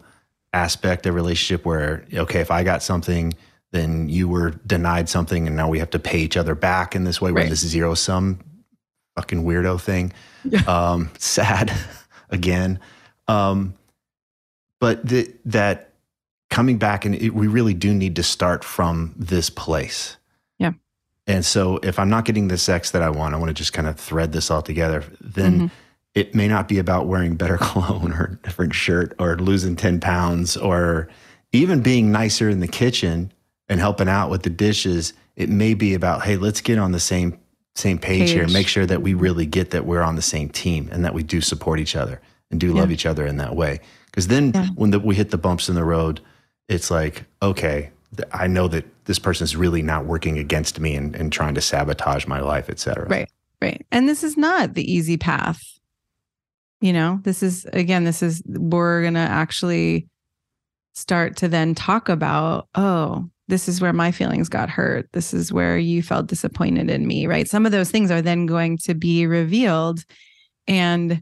aspect 0.53 1.05
of 1.05 1.13
relationship 1.13 1.65
where 1.65 2.03
okay, 2.11 2.39
if 2.39 2.49
I 2.49 2.63
got 2.63 2.81
something, 2.81 3.35
then 3.71 4.09
you 4.09 4.27
were 4.27 4.49
denied 4.65 5.07
something, 5.07 5.45
and 5.45 5.55
now 5.55 5.69
we 5.69 5.77
have 5.77 5.91
to 5.91 5.99
pay 5.99 6.17
each 6.17 6.35
other 6.35 6.55
back 6.55 6.95
in 6.95 7.03
this 7.03 7.21
way. 7.21 7.29
Right. 7.29 7.41
When 7.43 7.49
this 7.51 7.65
zero 7.65 7.93
sum 7.93 8.39
fucking 9.15 9.43
weirdo 9.43 9.79
thing. 9.79 10.13
Yeah. 10.43 10.61
Um, 10.61 11.09
sad 11.17 11.73
again. 12.29 12.79
Um, 13.27 13.75
but 14.79 15.05
the, 15.05 15.33
that 15.45 15.93
coming 16.49 16.77
back 16.77 17.05
and 17.05 17.15
it, 17.15 17.33
we 17.33 17.47
really 17.47 17.73
do 17.73 17.93
need 17.93 18.15
to 18.17 18.23
start 18.23 18.63
from 18.63 19.13
this 19.17 19.49
place. 19.49 20.17
Yeah. 20.57 20.73
And 21.27 21.45
so 21.45 21.77
if 21.77 21.97
I'm 21.99 22.09
not 22.09 22.25
getting 22.25 22.47
the 22.47 22.57
sex 22.57 22.91
that 22.91 23.01
I 23.01 23.09
want, 23.09 23.33
I 23.33 23.37
want 23.37 23.49
to 23.49 23.53
just 23.53 23.73
kind 23.73 23.87
of 23.87 23.99
thread 23.99 24.31
this 24.31 24.51
all 24.51 24.61
together, 24.61 25.03
then 25.21 25.53
mm-hmm. 25.53 25.67
it 26.13 26.35
may 26.35 26.47
not 26.47 26.67
be 26.67 26.79
about 26.79 27.07
wearing 27.07 27.35
better 27.35 27.57
cologne 27.61 28.11
or 28.11 28.23
a 28.23 28.35
different 28.43 28.75
shirt 28.75 29.15
or 29.19 29.37
losing 29.37 29.75
10 29.75 29.99
pounds 29.99 30.57
or 30.57 31.09
even 31.53 31.81
being 31.81 32.11
nicer 32.11 32.49
in 32.49 32.59
the 32.59 32.67
kitchen 32.67 33.31
and 33.69 33.79
helping 33.79 34.09
out 34.09 34.29
with 34.29 34.43
the 34.43 34.49
dishes. 34.49 35.13
It 35.35 35.49
may 35.49 35.73
be 35.73 35.93
about, 35.93 36.23
hey, 36.23 36.37
let's 36.37 36.61
get 36.61 36.77
on 36.77 36.91
the 36.91 36.99
same 36.99 37.39
same 37.75 37.97
page, 37.97 38.21
page, 38.21 38.31
here 38.31 38.47
make 38.49 38.67
sure 38.67 38.85
that 38.85 39.01
we 39.01 39.13
really 39.13 39.45
get 39.45 39.71
that 39.71 39.85
we're 39.85 40.01
on 40.01 40.15
the 40.15 40.21
same 40.21 40.49
team 40.49 40.89
and 40.91 41.05
that 41.05 41.13
we 41.13 41.23
do 41.23 41.41
support 41.41 41.79
each 41.79 41.95
other 41.95 42.21
and 42.49 42.59
do 42.59 42.67
yeah. 42.67 42.81
love 42.81 42.91
each 42.91 43.05
other 43.05 43.25
in 43.25 43.37
that 43.37 43.55
way. 43.55 43.79
Because 44.05 44.27
then 44.27 44.51
yeah. 44.53 44.67
when 44.75 44.91
the, 44.91 44.99
we 44.99 45.15
hit 45.15 45.31
the 45.31 45.37
bumps 45.37 45.69
in 45.69 45.75
the 45.75 45.85
road, 45.85 46.19
it's 46.67 46.91
like, 46.91 47.23
okay, 47.41 47.91
I 48.33 48.47
know 48.47 48.67
that 48.67 48.85
this 49.05 49.19
person 49.19 49.45
is 49.45 49.55
really 49.55 49.81
not 49.81 50.05
working 50.05 50.37
against 50.37 50.79
me 50.81 50.95
and, 50.95 51.15
and 51.15 51.31
trying 51.31 51.55
to 51.55 51.61
sabotage 51.61 52.27
my 52.27 52.41
life, 52.41 52.69
et 52.69 52.77
cetera. 52.77 53.07
Right, 53.07 53.29
right. 53.61 53.85
And 53.89 54.09
this 54.09 54.21
is 54.21 54.35
not 54.35 54.73
the 54.73 54.91
easy 54.91 55.15
path. 55.15 55.61
You 56.81 56.91
know, 56.91 57.19
this 57.23 57.41
is, 57.41 57.65
again, 57.71 58.03
this 58.03 58.21
is, 58.21 58.43
we're 58.45 59.01
going 59.01 59.13
to 59.13 59.19
actually 59.21 60.07
start 60.93 61.37
to 61.37 61.47
then 61.47 61.73
talk 61.73 62.09
about, 62.09 62.67
oh, 62.75 63.29
this 63.51 63.67
is 63.67 63.81
where 63.81 63.91
my 63.91 64.11
feelings 64.11 64.47
got 64.47 64.69
hurt. 64.69 65.09
This 65.11 65.33
is 65.33 65.51
where 65.51 65.77
you 65.77 66.01
felt 66.01 66.27
disappointed 66.27 66.89
in 66.89 67.05
me, 67.05 67.27
right? 67.27 67.49
Some 67.49 67.65
of 67.65 67.73
those 67.73 67.91
things 67.91 68.09
are 68.09 68.21
then 68.21 68.45
going 68.45 68.77
to 68.79 68.93
be 68.93 69.27
revealed. 69.27 70.05
And 70.69 71.21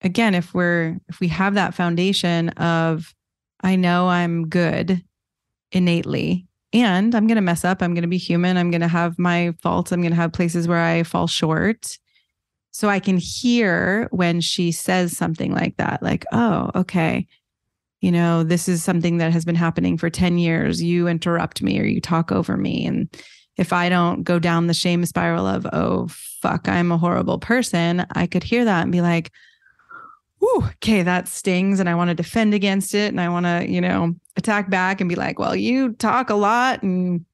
again, 0.00 0.36
if 0.36 0.54
we're, 0.54 1.00
if 1.08 1.18
we 1.18 1.26
have 1.26 1.54
that 1.54 1.74
foundation 1.74 2.50
of, 2.50 3.12
I 3.62 3.74
know 3.74 4.08
I'm 4.08 4.48
good 4.48 5.02
innately 5.72 6.46
and 6.72 7.16
I'm 7.16 7.26
going 7.26 7.34
to 7.34 7.42
mess 7.42 7.64
up. 7.64 7.82
I'm 7.82 7.94
going 7.94 8.02
to 8.02 8.08
be 8.08 8.16
human. 8.16 8.56
I'm 8.56 8.70
going 8.70 8.80
to 8.82 8.88
have 8.88 9.18
my 9.18 9.52
faults. 9.60 9.90
I'm 9.90 10.02
going 10.02 10.12
to 10.12 10.16
have 10.16 10.32
places 10.32 10.68
where 10.68 10.78
I 10.78 11.02
fall 11.02 11.26
short. 11.26 11.98
So 12.70 12.88
I 12.88 13.00
can 13.00 13.16
hear 13.16 14.06
when 14.12 14.40
she 14.40 14.70
says 14.70 15.16
something 15.16 15.52
like 15.52 15.78
that, 15.78 16.00
like, 16.00 16.24
oh, 16.30 16.70
okay, 16.76 17.26
you 18.00 18.10
know, 18.10 18.42
this 18.42 18.68
is 18.68 18.82
something 18.82 19.18
that 19.18 19.32
has 19.32 19.44
been 19.44 19.54
happening 19.54 19.98
for 19.98 20.08
10 20.08 20.38
years. 20.38 20.82
You 20.82 21.06
interrupt 21.06 21.62
me 21.62 21.78
or 21.78 21.84
you 21.84 22.00
talk 22.00 22.32
over 22.32 22.56
me. 22.56 22.86
And 22.86 23.08
if 23.56 23.72
I 23.72 23.88
don't 23.88 24.22
go 24.22 24.38
down 24.38 24.66
the 24.66 24.74
shame 24.74 25.04
spiral 25.04 25.46
of, 25.46 25.66
oh, 25.72 26.08
fuck, 26.08 26.68
I'm 26.68 26.90
a 26.90 26.98
horrible 26.98 27.38
person, 27.38 28.06
I 28.12 28.26
could 28.26 28.42
hear 28.42 28.64
that 28.64 28.82
and 28.82 28.92
be 28.92 29.02
like, 29.02 29.30
Ooh, 30.42 30.64
okay, 30.64 31.02
that 31.02 31.28
stings. 31.28 31.80
And 31.80 31.88
I 31.88 31.94
want 31.94 32.08
to 32.08 32.14
defend 32.14 32.54
against 32.54 32.94
it. 32.94 33.08
And 33.08 33.20
I 33.20 33.28
want 33.28 33.44
to, 33.44 33.66
you 33.68 33.80
know, 33.80 34.14
attack 34.36 34.70
back 34.70 35.00
and 35.00 35.08
be 35.08 35.14
like, 35.14 35.38
well, 35.38 35.54
you 35.54 35.92
talk 35.92 36.30
a 36.30 36.34
lot. 36.34 36.82
And 36.82 37.26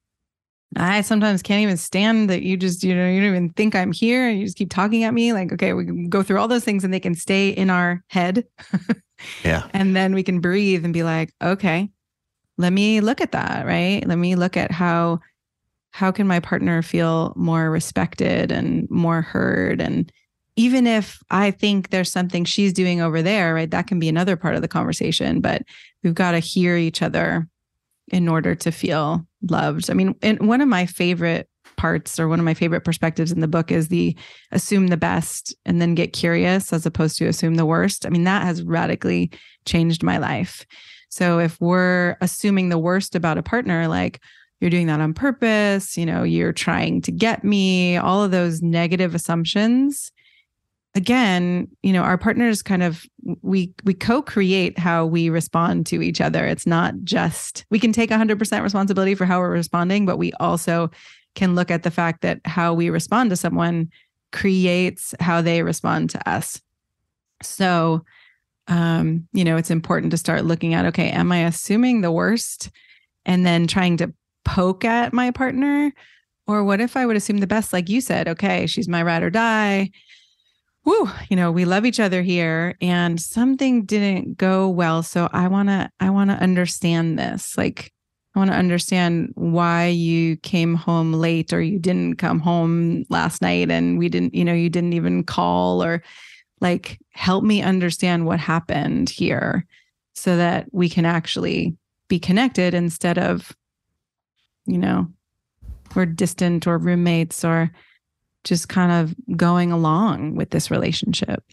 I 0.75 0.99
sometimes 1.01 1.41
can't 1.41 1.63
even 1.63 1.77
stand 1.77 2.29
that 2.29 2.41
you 2.41 2.57
just, 2.57 2.83
you 2.83 2.93
know, 2.93 3.07
you 3.07 3.21
don't 3.21 3.29
even 3.29 3.49
think 3.51 3.75
I'm 3.75 3.93
here 3.93 4.27
and 4.27 4.37
you 4.37 4.45
just 4.45 4.57
keep 4.57 4.69
talking 4.69 5.05
at 5.05 5.13
me. 5.13 5.31
Like, 5.31 5.53
okay, 5.53 5.71
we 5.71 5.85
go 6.09 6.21
through 6.21 6.39
all 6.39 6.49
those 6.49 6.65
things 6.65 6.83
and 6.83 6.93
they 6.93 6.99
can 6.99 7.15
stay 7.15 7.49
in 7.49 7.69
our 7.69 8.03
head. 8.09 8.43
yeah. 9.43 9.67
And 9.73 9.95
then 9.95 10.13
we 10.13 10.23
can 10.23 10.39
breathe 10.39 10.83
and 10.83 10.93
be 10.93 11.03
like, 11.03 11.33
okay, 11.41 11.89
let 12.57 12.73
me 12.73 13.01
look 13.01 13.21
at 13.21 13.31
that, 13.33 13.65
right? 13.65 14.05
Let 14.05 14.17
me 14.17 14.35
look 14.35 14.57
at 14.57 14.71
how 14.71 15.19
how 15.91 16.11
can 16.11 16.27
my 16.27 16.39
partner 16.39 16.81
feel 16.83 17.33
more 17.35 17.71
respected 17.71 18.51
and 18.51 18.87
more 18.91 19.21
heard 19.21 19.81
and 19.81 20.11
even 20.57 20.87
if 20.87 21.21
I 21.29 21.51
think 21.51 21.91
there's 21.91 22.11
something 22.11 22.43
she's 22.43 22.73
doing 22.73 22.99
over 22.99 23.21
there, 23.21 23.53
right? 23.53 23.69
That 23.69 23.85
can 23.85 23.99
be 23.99 24.09
another 24.09 24.35
part 24.35 24.55
of 24.55 24.63
the 24.63 24.67
conversation, 24.67 25.39
but 25.39 25.61
we've 26.03 26.15
got 26.15 26.31
to 26.31 26.39
hear 26.39 26.75
each 26.75 27.03
other 27.03 27.47
in 28.11 28.27
order 28.27 28.55
to 28.55 28.71
feel 28.71 29.25
loved. 29.49 29.89
I 29.89 29.93
mean, 29.93 30.15
and 30.23 30.47
one 30.47 30.61
of 30.61 30.67
my 30.67 30.87
favorite 30.87 31.47
parts 31.77 32.19
or 32.19 32.27
one 32.27 32.39
of 32.39 32.45
my 32.45 32.53
favorite 32.53 32.83
perspectives 32.83 33.31
in 33.31 33.39
the 33.39 33.47
book 33.47 33.71
is 33.71 33.87
the 33.87 34.15
assume 34.51 34.87
the 34.87 34.97
best 34.97 35.55
and 35.65 35.81
then 35.81 35.95
get 35.95 36.13
curious 36.13 36.73
as 36.73 36.85
opposed 36.85 37.17
to 37.17 37.27
assume 37.27 37.55
the 37.55 37.65
worst. 37.65 38.05
I 38.05 38.09
mean, 38.09 38.25
that 38.25 38.43
has 38.43 38.63
radically 38.63 39.31
changed 39.65 40.03
my 40.03 40.17
life. 40.17 40.65
So 41.09 41.39
if 41.39 41.59
we're 41.61 42.17
assuming 42.21 42.69
the 42.69 42.77
worst 42.77 43.15
about 43.15 43.37
a 43.37 43.43
partner, 43.43 43.87
like 43.87 44.19
you're 44.59 44.69
doing 44.71 44.87
that 44.87 44.99
on 45.01 45.13
purpose, 45.13 45.97
you 45.97 46.05
know, 46.05 46.23
you're 46.23 46.53
trying 46.53 47.01
to 47.03 47.11
get 47.11 47.43
me, 47.43 47.97
all 47.97 48.23
of 48.23 48.31
those 48.31 48.61
negative 48.61 49.15
assumptions, 49.15 50.11
again 50.97 51.67
you 51.83 51.93
know 51.93 52.01
our 52.01 52.17
partners 52.17 52.63
kind 52.63 52.81
of 52.81 53.05
we 53.43 53.71
we 53.83 53.93
co-create 53.93 54.79
how 54.79 55.05
we 55.05 55.29
respond 55.29 55.85
to 55.85 56.01
each 56.01 56.19
other 56.19 56.45
it's 56.45 56.65
not 56.65 56.95
just 57.03 57.65
we 57.69 57.79
can 57.79 57.91
take 57.91 58.09
100% 58.09 58.63
responsibility 58.63 59.13
for 59.13 59.25
how 59.25 59.39
we're 59.39 59.51
responding 59.51 60.07
but 60.07 60.17
we 60.17 60.33
also 60.39 60.89
can 61.37 61.55
look 61.55 61.69
at 61.69 61.83
the 61.83 61.91
fact 61.91 62.21
that 62.21 62.41
how 62.45 62.73
we 62.73 62.89
respond 62.89 63.29
to 63.29 63.35
someone 63.35 63.89
creates 64.31 65.13
how 65.19 65.39
they 65.41 65.61
respond 65.61 66.09
to 66.09 66.29
us 66.29 66.59
so 67.43 68.03
um 68.67 69.27
you 69.31 69.43
know 69.43 69.55
it's 69.55 69.71
important 69.71 70.11
to 70.11 70.17
start 70.17 70.43
looking 70.43 70.73
at 70.73 70.85
okay 70.85 71.09
am 71.11 71.31
i 71.31 71.45
assuming 71.45 72.01
the 72.01 72.11
worst 72.11 72.71
and 73.25 73.45
then 73.45 73.67
trying 73.67 73.95
to 73.95 74.11
poke 74.43 74.83
at 74.83 75.13
my 75.13 75.29
partner 75.29 75.93
or 76.47 76.63
what 76.63 76.81
if 76.81 76.97
i 76.97 77.05
would 77.05 77.15
assume 77.15 77.37
the 77.37 77.47
best 77.47 77.71
like 77.71 77.87
you 77.87 78.01
said 78.01 78.27
okay 78.27 78.65
she's 78.65 78.89
my 78.89 79.03
ride 79.03 79.23
or 79.23 79.29
die 79.29 79.89
whoo, 80.87 81.09
you 81.29 81.35
know, 81.35 81.51
we 81.51 81.65
love 81.65 81.85
each 81.85 81.99
other 81.99 82.21
here 82.21 82.77
and 82.79 83.19
something 83.19 83.83
didn't 83.83 84.37
go 84.37 84.69
well. 84.69 85.03
So 85.03 85.27
I 85.33 85.49
want 85.49 85.67
to, 85.67 85.91
I 85.99 86.09
want 86.09 86.29
to 86.29 86.37
understand 86.37 87.19
this. 87.19 87.57
Like, 87.57 87.91
I 88.37 88.39
want 88.39 88.51
to 88.51 88.57
understand 88.57 89.31
why 89.33 89.87
you 89.87 90.37
came 90.37 90.75
home 90.75 91.11
late 91.11 91.51
or 91.53 91.59
you 91.59 91.79
didn't 91.79 92.17
come 92.17 92.39
home 92.39 93.03
last 93.09 93.41
night 93.41 93.71
and 93.71 93.97
we 93.97 94.09
didn't, 94.09 94.35
you 94.35 94.45
know, 94.45 94.53
you 94.53 94.69
didn't 94.69 94.93
even 94.93 95.23
call 95.23 95.83
or 95.83 96.03
like 96.61 96.99
help 97.13 97.43
me 97.43 97.63
understand 97.63 98.27
what 98.27 98.39
happened 98.39 99.09
here 99.09 99.65
so 100.13 100.37
that 100.37 100.67
we 100.71 100.87
can 100.87 101.03
actually 101.03 101.75
be 102.09 102.19
connected 102.19 102.75
instead 102.75 103.17
of, 103.17 103.55
you 104.67 104.77
know, 104.77 105.07
we're 105.95 106.05
distant 106.05 106.67
or 106.67 106.77
roommates 106.77 107.43
or 107.43 107.71
just 108.43 108.69
kind 108.69 108.91
of 108.91 109.15
going 109.35 109.71
along 109.71 110.35
with 110.35 110.51
this 110.51 110.69
relationship. 110.69 111.43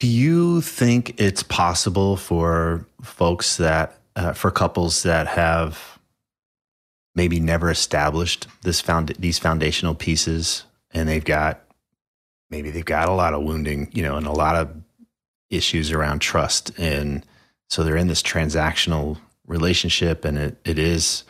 Do 0.00 0.06
you 0.06 0.62
think 0.62 1.20
it's 1.20 1.42
possible 1.42 2.16
for 2.16 2.86
folks 3.02 3.58
that, 3.58 3.98
uh, 4.16 4.32
for 4.32 4.50
couples 4.50 5.02
that 5.02 5.26
have 5.26 5.98
maybe 7.14 7.40
never 7.40 7.70
established 7.70 8.46
this 8.62 8.80
found 8.80 9.08
these 9.18 9.38
foundational 9.38 9.94
pieces, 9.94 10.64
and 10.92 11.08
they've 11.08 11.24
got 11.24 11.60
maybe 12.50 12.70
they've 12.70 12.84
got 12.84 13.08
a 13.08 13.12
lot 13.12 13.34
of 13.34 13.42
wounding, 13.42 13.90
you 13.92 14.02
know, 14.02 14.16
and 14.16 14.26
a 14.26 14.32
lot 14.32 14.56
of 14.56 14.70
issues 15.50 15.90
around 15.90 16.20
trust, 16.20 16.70
and 16.78 17.24
so 17.68 17.82
they're 17.82 17.96
in 17.96 18.08
this 18.08 18.22
transactional 18.22 19.18
relationship, 19.46 20.24
and 20.24 20.38
it 20.38 20.56
it 20.64 20.78
is 20.78 21.24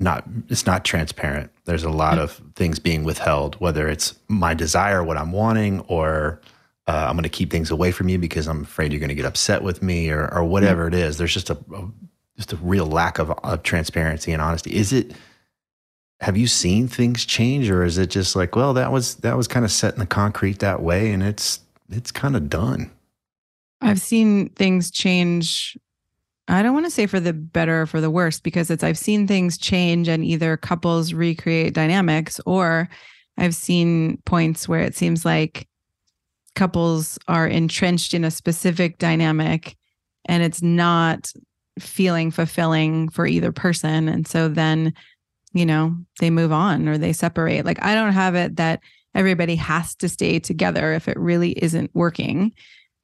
not 0.00 0.24
it's 0.48 0.66
not 0.66 0.84
transparent. 0.84 1.50
There's 1.64 1.84
a 1.84 1.90
lot 1.90 2.18
of 2.18 2.40
things 2.54 2.78
being 2.78 3.04
withheld, 3.04 3.56
whether 3.56 3.88
it's 3.88 4.14
my 4.28 4.54
desire, 4.54 5.02
what 5.02 5.18
I'm 5.18 5.32
wanting, 5.32 5.80
or 5.80 6.40
uh, 6.88 7.06
I'm 7.08 7.12
going 7.12 7.22
to 7.22 7.28
keep 7.28 7.50
things 7.50 7.70
away 7.70 7.92
from 7.92 8.08
you 8.08 8.18
because 8.18 8.48
I'm 8.48 8.62
afraid 8.62 8.92
you're 8.92 8.98
going 8.98 9.10
to 9.10 9.14
get 9.14 9.26
upset 9.26 9.62
with 9.62 9.82
me, 9.82 10.10
or 10.10 10.32
or 10.34 10.42
whatever 10.42 10.88
it 10.88 10.94
is. 10.94 11.18
There's 11.18 11.34
just 11.34 11.50
a, 11.50 11.58
a 11.74 11.88
just 12.36 12.52
a 12.52 12.56
real 12.56 12.86
lack 12.86 13.18
of, 13.18 13.30
of 13.30 13.62
transparency 13.62 14.32
and 14.32 14.42
honesty. 14.42 14.74
Is 14.74 14.92
it? 14.92 15.12
Have 16.20 16.36
you 16.36 16.48
seen 16.48 16.88
things 16.88 17.24
change, 17.24 17.70
or 17.70 17.84
is 17.84 17.98
it 17.98 18.10
just 18.10 18.34
like, 18.34 18.56
well, 18.56 18.74
that 18.74 18.90
was 18.90 19.16
that 19.16 19.36
was 19.36 19.46
kind 19.46 19.64
of 19.64 19.70
set 19.70 19.92
in 19.92 20.00
the 20.00 20.06
concrete 20.06 20.58
that 20.60 20.82
way, 20.82 21.12
and 21.12 21.22
it's 21.22 21.60
it's 21.90 22.10
kind 22.10 22.34
of 22.34 22.48
done? 22.48 22.90
I've 23.80 24.00
seen 24.00 24.48
things 24.48 24.90
change 24.90 25.78
I 26.48 26.62
don't 26.62 26.72
want 26.72 26.86
to 26.86 26.90
say 26.90 27.06
for 27.06 27.20
the 27.20 27.34
better 27.34 27.82
or 27.82 27.86
for 27.86 28.00
the 28.00 28.10
worse 28.10 28.40
because 28.40 28.70
it's 28.70 28.82
I've 28.82 28.98
seen 28.98 29.26
things 29.26 29.58
change 29.58 30.08
and 30.08 30.24
either 30.24 30.56
couples 30.56 31.12
recreate 31.12 31.74
dynamics 31.74 32.40
or 32.46 32.88
I've 33.36 33.54
seen 33.54 34.16
points 34.24 34.66
where 34.66 34.80
it 34.80 34.96
seems 34.96 35.26
like 35.26 35.68
couples 36.58 37.18
are 37.28 37.46
entrenched 37.46 38.12
in 38.12 38.24
a 38.24 38.30
specific 38.32 38.98
dynamic 38.98 39.76
and 40.24 40.42
it's 40.42 40.60
not 40.60 41.32
feeling 41.78 42.32
fulfilling 42.32 43.08
for 43.08 43.28
either 43.28 43.52
person. 43.52 44.08
And 44.08 44.26
so 44.26 44.48
then, 44.48 44.92
you 45.54 45.64
know, 45.64 45.96
they 46.18 46.30
move 46.30 46.50
on 46.50 46.88
or 46.88 46.98
they 46.98 47.12
separate. 47.12 47.64
Like 47.64 47.82
I 47.82 47.94
don't 47.94 48.12
have 48.12 48.34
it 48.34 48.56
that 48.56 48.80
everybody 49.14 49.54
has 49.54 49.94
to 49.96 50.08
stay 50.08 50.40
together 50.40 50.92
if 50.92 51.06
it 51.06 51.16
really 51.16 51.52
isn't 51.52 51.92
working. 51.94 52.52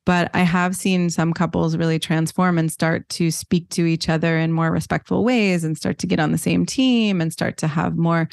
But 0.05 0.31
I 0.35 0.41
have 0.43 0.75
seen 0.75 1.09
some 1.09 1.33
couples 1.33 1.77
really 1.77 2.01
transform 2.01 2.59
and 2.59 2.73
start 2.73 3.09
to 3.11 3.31
speak 3.31 3.71
to 3.71 3.87
each 3.87 4.09
other 4.09 4.37
in 4.37 4.53
more 4.53 4.73
respectful 4.73 5.25
ways 5.25 5.63
and 5.63 5.77
start 5.77 5.99
to 5.99 6.09
get 6.09 6.19
on 6.19 6.33
the 6.33 6.39
same 6.39 6.67
team 6.67 7.21
and 7.21 7.33
start 7.33 7.57
to 7.59 7.69
have 7.69 7.97
more, 7.97 8.29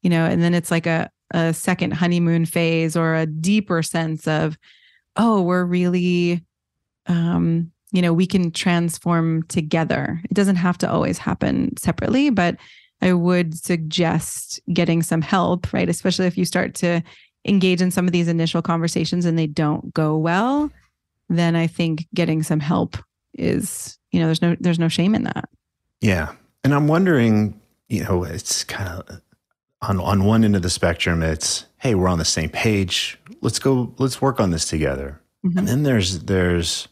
you 0.00 0.08
know, 0.08 0.24
and 0.24 0.42
then 0.42 0.54
it's 0.54 0.70
like 0.70 0.86
a, 0.86 1.10
a 1.32 1.52
second 1.52 1.92
honeymoon 1.92 2.46
phase 2.46 2.96
or 2.96 3.14
a 3.14 3.26
deeper 3.26 3.82
sense 3.82 4.26
of, 4.28 4.56
oh, 5.16 5.42
we're 5.42 5.64
really, 5.64 6.44
um, 7.06 7.70
you 7.92 8.00
know, 8.00 8.12
we 8.12 8.26
can 8.26 8.50
transform 8.50 9.42
together. 9.44 10.20
It 10.24 10.34
doesn't 10.34 10.56
have 10.56 10.78
to 10.78 10.90
always 10.90 11.18
happen 11.18 11.76
separately, 11.76 12.30
but 12.30 12.56
I 13.02 13.12
would 13.12 13.58
suggest 13.58 14.60
getting 14.72 15.02
some 15.02 15.22
help, 15.22 15.72
right? 15.72 15.88
Especially 15.88 16.26
if 16.26 16.38
you 16.38 16.44
start 16.44 16.74
to 16.76 17.02
engage 17.44 17.82
in 17.82 17.90
some 17.90 18.06
of 18.06 18.12
these 18.12 18.28
initial 18.28 18.62
conversations 18.62 19.24
and 19.24 19.38
they 19.38 19.48
don't 19.48 19.92
go 19.92 20.16
well 20.16 20.70
then 21.36 21.56
I 21.56 21.66
think 21.66 22.06
getting 22.14 22.42
some 22.42 22.60
help 22.60 22.96
is, 23.34 23.98
you 24.10 24.20
know, 24.20 24.26
there's 24.26 24.42
no 24.42 24.56
there's 24.60 24.78
no 24.78 24.88
shame 24.88 25.14
in 25.14 25.24
that. 25.24 25.48
Yeah. 26.00 26.32
And 26.64 26.74
I'm 26.74 26.88
wondering, 26.88 27.60
you 27.88 28.04
know, 28.04 28.24
it's 28.24 28.64
kind 28.64 28.88
of 28.88 29.20
on 29.82 30.00
on 30.00 30.24
one 30.24 30.44
end 30.44 30.56
of 30.56 30.62
the 30.62 30.70
spectrum, 30.70 31.22
it's 31.22 31.66
hey, 31.78 31.94
we're 31.94 32.08
on 32.08 32.18
the 32.18 32.24
same 32.24 32.48
page. 32.48 33.18
Let's 33.40 33.58
go, 33.58 33.92
let's 33.98 34.22
work 34.22 34.40
on 34.40 34.50
this 34.50 34.64
together. 34.64 35.20
Mm-hmm. 35.44 35.58
And 35.58 35.68
then 35.68 35.82
there's 35.82 36.20
there's 36.20 36.88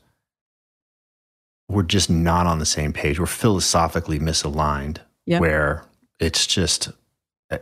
we're 1.69 1.85
just 1.85 2.11
not 2.11 2.47
on 2.47 2.59
the 2.59 2.67
same 2.67 2.93
page. 2.93 3.21
We're 3.21 3.27
philosophically 3.27 4.19
misaligned 4.19 4.99
yep. 5.27 5.41
where 5.41 5.85
it's 6.19 6.47
just 6.47 6.91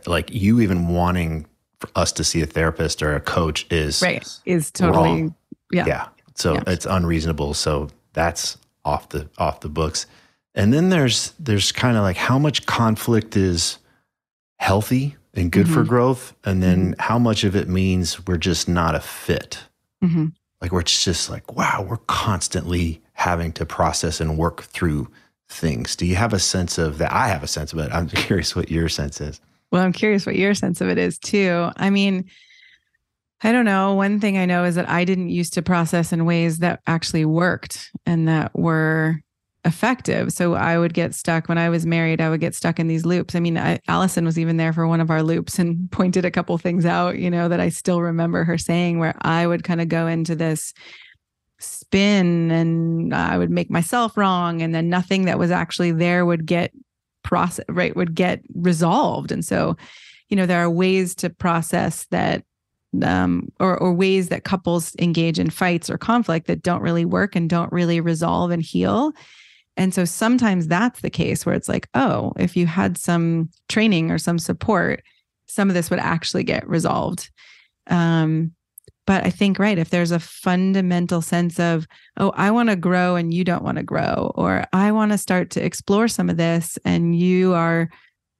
like 0.07 0.33
you 0.33 0.59
even 0.61 0.87
wanting 0.87 1.45
for 1.79 1.89
us 1.95 2.11
to 2.13 2.23
see 2.23 2.41
a 2.41 2.45
therapist 2.45 3.01
or 3.01 3.15
a 3.15 3.21
coach 3.21 3.65
is 3.71 4.01
right 4.01 4.27
is 4.45 4.69
totally 4.69 5.09
wrong. 5.09 5.35
yeah 5.71 5.85
yeah 5.85 6.07
so 6.39 6.53
yeah. 6.53 6.63
it's 6.67 6.85
unreasonable. 6.85 7.53
So 7.53 7.89
that's 8.13 8.57
off 8.85 9.09
the 9.09 9.29
off 9.37 9.59
the 9.59 9.69
books. 9.69 10.05
And 10.55 10.73
then 10.73 10.89
there's 10.89 11.33
there's 11.39 11.71
kind 11.71 11.97
of 11.97 12.03
like 12.03 12.17
how 12.17 12.39
much 12.39 12.65
conflict 12.65 13.35
is 13.35 13.77
healthy 14.57 15.15
and 15.39 15.51
good 15.51 15.65
mm-hmm. 15.65 15.73
for 15.73 15.83
growth, 15.83 16.35
and 16.43 16.61
then 16.61 16.91
mm-hmm. 16.91 17.01
how 17.01 17.17
much 17.17 17.43
of 17.43 17.55
it 17.55 17.67
means 17.67 18.25
we're 18.27 18.37
just 18.37 18.67
not 18.69 18.95
a 18.95 18.99
fit. 18.99 19.63
Mm-hmm. 20.03 20.27
Like 20.61 20.71
we're 20.71 20.83
just 20.83 21.29
like, 21.29 21.55
wow, 21.55 21.85
we're 21.87 21.97
constantly 21.97 23.01
having 23.13 23.51
to 23.53 23.65
process 23.65 24.19
and 24.19 24.37
work 24.37 24.63
through 24.63 25.09
things. 25.47 25.95
Do 25.95 26.05
you 26.05 26.15
have 26.15 26.33
a 26.33 26.39
sense 26.39 26.77
of 26.77 26.97
that? 26.99 27.11
I 27.11 27.27
have 27.27 27.43
a 27.43 27.47
sense 27.47 27.73
of 27.73 27.79
it. 27.79 27.91
I'm 27.91 28.07
curious 28.09 28.55
what 28.55 28.69
your 28.69 28.89
sense 28.89 29.21
is. 29.21 29.39
Well, 29.71 29.83
I'm 29.83 29.93
curious 29.93 30.25
what 30.25 30.35
your 30.35 30.53
sense 30.53 30.81
of 30.81 30.89
it 30.89 30.97
is 30.97 31.17
too. 31.19 31.69
I 31.77 31.89
mean, 31.89 32.29
I 33.41 33.51
don't 33.51 33.65
know. 33.65 33.93
One 33.93 34.19
thing 34.19 34.37
I 34.37 34.45
know 34.45 34.65
is 34.65 34.75
that 34.75 34.89
I 34.89 35.05
didn't 35.05 35.29
used 35.29 35.53
to 35.53 35.61
process 35.61 36.11
in 36.11 36.25
ways 36.25 36.57
that 36.59 36.81
actually 36.87 37.25
worked 37.25 37.91
and 38.05 38.27
that 38.27 38.57
were 38.57 39.21
effective. 39.65 40.31
So 40.31 40.53
I 40.53 40.77
would 40.77 40.93
get 40.93 41.13
stuck 41.13 41.49
when 41.49 41.57
I 41.57 41.69
was 41.69 41.85
married, 41.85 42.21
I 42.21 42.29
would 42.29 42.39
get 42.39 42.55
stuck 42.55 42.79
in 42.79 42.87
these 42.87 43.05
loops. 43.05 43.35
I 43.35 43.39
mean, 43.39 43.57
I, 43.57 43.79
Allison 43.87 44.25
was 44.25 44.39
even 44.39 44.57
there 44.57 44.71
for 44.71 44.87
one 44.87 45.01
of 45.01 45.11
our 45.11 45.21
loops 45.21 45.59
and 45.59 45.91
pointed 45.91 46.25
a 46.25 46.31
couple 46.31 46.57
things 46.57 46.85
out, 46.85 47.19
you 47.19 47.29
know, 47.29 47.49
that 47.49 47.59
I 47.59 47.69
still 47.69 48.01
remember 48.01 48.43
her 48.43 48.57
saying 48.57 48.99
where 48.99 49.15
I 49.21 49.45
would 49.45 49.63
kind 49.63 49.81
of 49.81 49.89
go 49.89 50.07
into 50.07 50.35
this 50.35 50.73
spin 51.59 52.51
and 52.51 53.13
I 53.13 53.37
would 53.37 53.49
make 53.49 53.69
myself 53.69 54.15
wrong 54.15 54.61
and 54.61 54.73
then 54.73 54.89
nothing 54.89 55.25
that 55.25 55.37
was 55.37 55.51
actually 55.51 55.91
there 55.91 56.25
would 56.25 56.45
get 56.45 56.71
process 57.23 57.65
right 57.67 57.95
would 57.95 58.15
get 58.15 58.41
resolved. 58.55 59.31
And 59.31 59.43
so, 59.43 59.75
you 60.29 60.37
know, 60.37 60.45
there 60.45 60.63
are 60.63 60.69
ways 60.69 61.13
to 61.15 61.29
process 61.29 62.05
that 62.11 62.43
um, 63.03 63.51
or, 63.59 63.77
or 63.77 63.93
ways 63.93 64.29
that 64.29 64.45
couples 64.45 64.95
engage 64.99 65.37
in 65.37 65.49
fights 65.49 65.89
or 65.89 65.97
conflict 65.97 66.47
that 66.47 66.63
don't 66.63 66.81
really 66.81 67.05
work 67.05 67.35
and 67.35 67.49
don't 67.49 67.71
really 67.71 68.01
resolve 68.01 68.51
and 68.51 68.63
heal. 68.63 69.11
And 69.79 69.93
so 69.93 70.03
sometimes 70.03 70.67
that's 70.67 70.99
the 70.99 71.09
case 71.09 71.45
where 71.45 71.55
it's 71.55 71.69
like, 71.69 71.87
oh, 71.93 72.33
if 72.37 72.57
you 72.57 72.67
had 72.67 72.97
some 72.97 73.49
training 73.69 74.11
or 74.11 74.17
some 74.17 74.37
support, 74.37 75.01
some 75.47 75.69
of 75.69 75.73
this 75.73 75.89
would 75.89 75.99
actually 75.99 76.43
get 76.43 76.67
resolved. 76.67 77.31
Um, 77.87 78.51
but 79.07 79.25
I 79.25 79.29
think, 79.29 79.57
right, 79.57 79.77
if 79.77 79.89
there's 79.89 80.11
a 80.11 80.19
fundamental 80.19 81.21
sense 81.21 81.61
of, 81.61 81.87
oh, 82.17 82.33
I 82.35 82.51
want 82.51 82.67
to 82.69 82.75
grow 82.75 83.15
and 83.15 83.33
you 83.33 83.45
don't 83.45 83.63
want 83.63 83.77
to 83.77 83.83
grow, 83.83 84.33
or 84.35 84.65
I 84.73 84.91
want 84.91 85.13
to 85.13 85.17
start 85.17 85.49
to 85.51 85.65
explore 85.65 86.09
some 86.09 86.29
of 86.29 86.35
this 86.35 86.77
and 86.83 87.17
you 87.17 87.53
are 87.53 87.89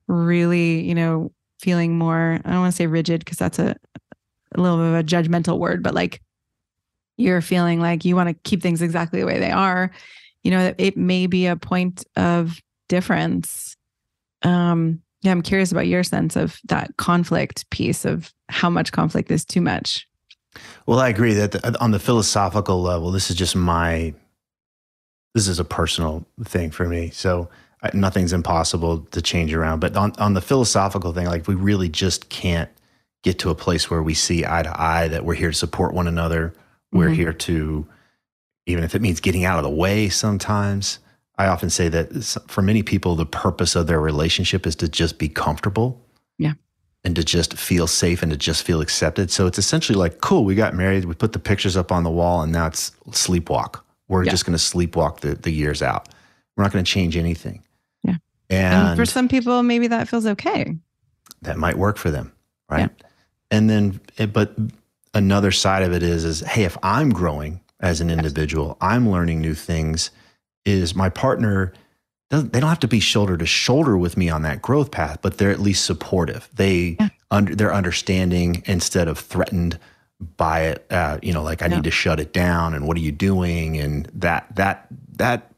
really, 0.09 0.81
you 0.81 0.93
know, 0.93 1.31
feeling 1.61 1.97
more, 1.97 2.41
I 2.43 2.51
don't 2.51 2.59
want 2.59 2.73
to 2.73 2.75
say 2.75 2.85
rigid 2.85 3.23
because 3.23 3.37
that's 3.37 3.59
a, 3.59 3.77
a 4.55 4.61
little 4.61 4.77
bit 4.77 4.87
of 4.87 4.95
a 4.95 5.03
judgmental 5.03 5.57
word, 5.57 5.83
but 5.83 5.95
like 5.95 6.21
you're 7.15 7.41
feeling 7.41 7.79
like 7.79 8.03
you 8.03 8.17
want 8.17 8.27
to 8.27 8.49
keep 8.49 8.61
things 8.61 8.81
exactly 8.81 9.21
the 9.21 9.25
way 9.25 9.39
they 9.39 9.51
are, 9.51 9.91
you 10.43 10.51
know, 10.51 10.73
it 10.77 10.95
may 10.97 11.27
be 11.27 11.47
a 11.47 11.55
point 11.55 12.05
of 12.15 12.59
difference. 12.87 13.75
Um, 14.41 15.01
yeah, 15.21 15.31
I'm 15.31 15.41
curious 15.41 15.71
about 15.71 15.87
your 15.87 16.03
sense 16.03 16.35
of 16.35 16.59
that 16.65 16.95
conflict 16.97 17.69
piece 17.69 18.05
of 18.05 18.33
how 18.47 18.69
much 18.69 18.91
conflict 18.91 19.31
is 19.31 19.43
too 19.43 19.61
much. 19.61 20.07
Well, 20.85 20.99
I 20.99 21.09
agree 21.09 21.33
that 21.33 21.51
the, 21.51 21.79
on 21.81 21.91
the 21.91 21.99
philosophical 21.99 22.81
level, 22.81 23.11
this 23.11 23.29
is 23.29 23.35
just 23.35 23.55
my, 23.55 24.13
this 25.35 25.47
is 25.47 25.59
a 25.59 25.65
personal 25.65 26.25
thing 26.45 26.71
for 26.71 26.87
me. 26.87 27.09
So 27.11 27.49
I, 27.83 27.91
nothing's 27.93 28.33
impossible 28.33 29.01
to 29.11 29.21
change 29.21 29.53
around. 29.53 29.81
But 29.81 29.95
on, 29.95 30.13
on 30.17 30.33
the 30.33 30.41
philosophical 30.41 31.13
thing, 31.13 31.27
like 31.27 31.47
we 31.47 31.55
really 31.55 31.89
just 31.89 32.29
can't 32.29 32.69
get 33.21 33.39
to 33.39 33.49
a 33.49 33.55
place 33.55 33.91
where 33.91 34.01
we 34.01 34.13
see 34.13 34.45
eye 34.45 34.63
to 34.63 34.81
eye 34.81 35.09
that 35.09 35.25
we're 35.25 35.35
here 35.35 35.51
to 35.51 35.57
support 35.57 35.93
one 35.93 36.07
another. 36.07 36.53
We're 36.91 37.07
mm-hmm. 37.07 37.15
here 37.15 37.33
to, 37.33 37.87
even 38.69 38.83
if 38.83 38.95
it 38.95 39.01
means 39.01 39.19
getting 39.19 39.45
out 39.45 39.57
of 39.57 39.63
the 39.63 39.69
way 39.69 40.09
sometimes. 40.09 40.99
I 41.37 41.47
often 41.47 41.69
say 41.69 41.87
that 41.89 42.43
for 42.47 42.61
many 42.61 42.83
people, 42.83 43.15
the 43.15 43.25
purpose 43.25 43.75
of 43.75 43.87
their 43.87 43.99
relationship 44.01 44.67
is 44.67 44.75
to 44.77 44.89
just 44.89 45.17
be 45.17 45.29
comfortable. 45.29 46.05
Yeah. 46.37 46.53
And 47.05 47.15
to 47.15 47.23
just 47.23 47.53
feel 47.53 47.87
safe 47.87 48.21
and 48.21 48.31
to 48.31 48.37
just 48.37 48.63
feel 48.63 48.81
accepted. 48.81 49.31
So 49.31 49.47
it's 49.47 49.57
essentially 49.57 49.97
like, 49.97 50.19
cool, 50.19 50.43
we 50.43 50.53
got 50.55 50.73
married, 50.73 51.05
we 51.05 51.13
put 51.13 51.31
the 51.31 51.39
pictures 51.39 51.77
up 51.77 51.93
on 51.93 52.03
the 52.03 52.11
wall, 52.11 52.41
and 52.41 52.51
now 52.51 52.67
it's 52.67 52.91
sleepwalk. 53.11 53.79
We're 54.09 54.25
yeah. 54.25 54.31
just 54.31 54.45
going 54.45 54.57
to 54.57 54.63
sleepwalk 54.63 55.21
the, 55.21 55.35
the 55.35 55.51
years 55.51 55.81
out. 55.81 56.09
We're 56.57 56.63
not 56.63 56.73
going 56.73 56.83
to 56.83 56.91
change 56.91 57.15
anything. 57.15 57.63
Yeah. 58.03 58.17
And, 58.49 58.87
and, 58.89 58.97
for 58.97 59.05
some 59.05 59.29
people, 59.29 59.63
maybe 59.63 59.87
that 59.87 60.09
feels 60.09 60.25
okay. 60.25 60.75
That 61.43 61.57
might 61.57 61.77
work 61.77 61.97
for 61.97 62.11
them. 62.11 62.33
Right. 62.69 62.89
Yeah 62.99 63.09
and 63.51 63.69
then 63.69 63.99
eh, 64.17 64.25
but 64.25 64.55
another 65.13 65.51
side 65.51 65.83
of 65.83 65.93
it 65.93 66.03
is 66.03 66.23
is 66.23 66.41
hey 66.41 66.63
if 66.63 66.77
i'm 66.83 67.09
growing 67.09 67.59
as 67.81 68.01
an 68.01 68.09
individual 68.09 68.77
i'm 68.81 69.09
learning 69.09 69.39
new 69.39 69.53
things 69.53 70.11
is 70.65 70.95
my 70.95 71.09
partner 71.09 71.73
they 72.29 72.59
don't 72.59 72.69
have 72.69 72.79
to 72.79 72.87
be 72.87 72.99
shoulder 72.99 73.37
to 73.37 73.45
shoulder 73.45 73.97
with 73.97 74.15
me 74.15 74.29
on 74.29 74.43
that 74.43 74.61
growth 74.61 74.91
path 74.91 75.19
but 75.21 75.37
they're 75.37 75.51
at 75.51 75.59
least 75.59 75.85
supportive. 75.85 76.47
They 76.53 76.97
yeah. 76.99 77.09
under 77.31 77.55
they're 77.55 77.73
understanding 77.73 78.63
instead 78.65 79.07
of 79.07 79.17
threatened 79.17 79.79
by 80.37 80.61
it 80.61 80.85
uh, 80.91 81.17
you 81.23 81.33
know 81.33 81.41
like 81.41 81.61
i 81.61 81.67
need 81.67 81.83
to 81.85 81.91
shut 81.91 82.19
it 82.19 82.33
down 82.33 82.73
and 82.73 82.87
what 82.87 82.97
are 82.97 83.01
you 83.01 83.11
doing? 83.11 83.77
and 83.77 84.05
that 84.13 84.53
that 84.55 84.87
that 85.13 85.51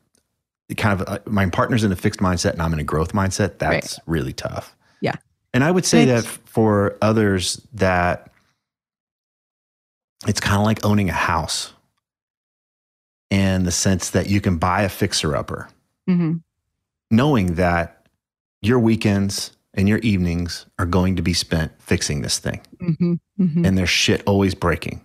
kind 0.77 1.01
of 1.01 1.07
uh, 1.07 1.19
my 1.25 1.45
partner's 1.47 1.83
in 1.83 1.91
a 1.91 1.95
fixed 1.95 2.21
mindset 2.21 2.53
and 2.53 2.61
i'm 2.61 2.71
in 2.71 2.79
a 2.79 2.83
growth 2.83 3.11
mindset 3.11 3.57
that's 3.57 3.97
right. 3.97 4.03
really 4.05 4.33
tough. 4.33 4.75
Yeah. 5.01 5.15
And 5.53 5.65
I 5.65 5.71
would 5.71 5.85
say 5.85 6.05
that 6.05 6.23
for 6.23 6.97
others 7.01 7.59
that 7.73 8.31
it's 10.27 10.39
kind 10.39 10.57
of 10.57 10.63
like 10.63 10.85
owning 10.85 11.09
a 11.09 11.13
house 11.13 11.73
in 13.31 13.63
the 13.63 13.71
sense 13.71 14.11
that 14.11 14.29
you 14.29 14.39
can 14.39 14.57
buy 14.57 14.83
a 14.83 14.89
fixer 14.89 15.35
upper, 15.35 15.69
mm-hmm. 16.07 16.35
knowing 17.09 17.55
that 17.55 18.05
your 18.61 18.77
weekends 18.77 19.57
and 19.73 19.89
your 19.89 19.97
evenings 19.99 20.67
are 20.77 20.85
going 20.85 21.15
to 21.15 21.23
be 21.23 21.33
spent 21.33 21.71
fixing 21.81 22.21
this 22.21 22.37
thing. 22.37 22.61
Mm-hmm. 22.77 23.13
Mm-hmm. 23.39 23.65
And 23.65 23.77
there's 23.77 23.89
shit 23.89 24.21
always 24.27 24.53
breaking. 24.53 25.01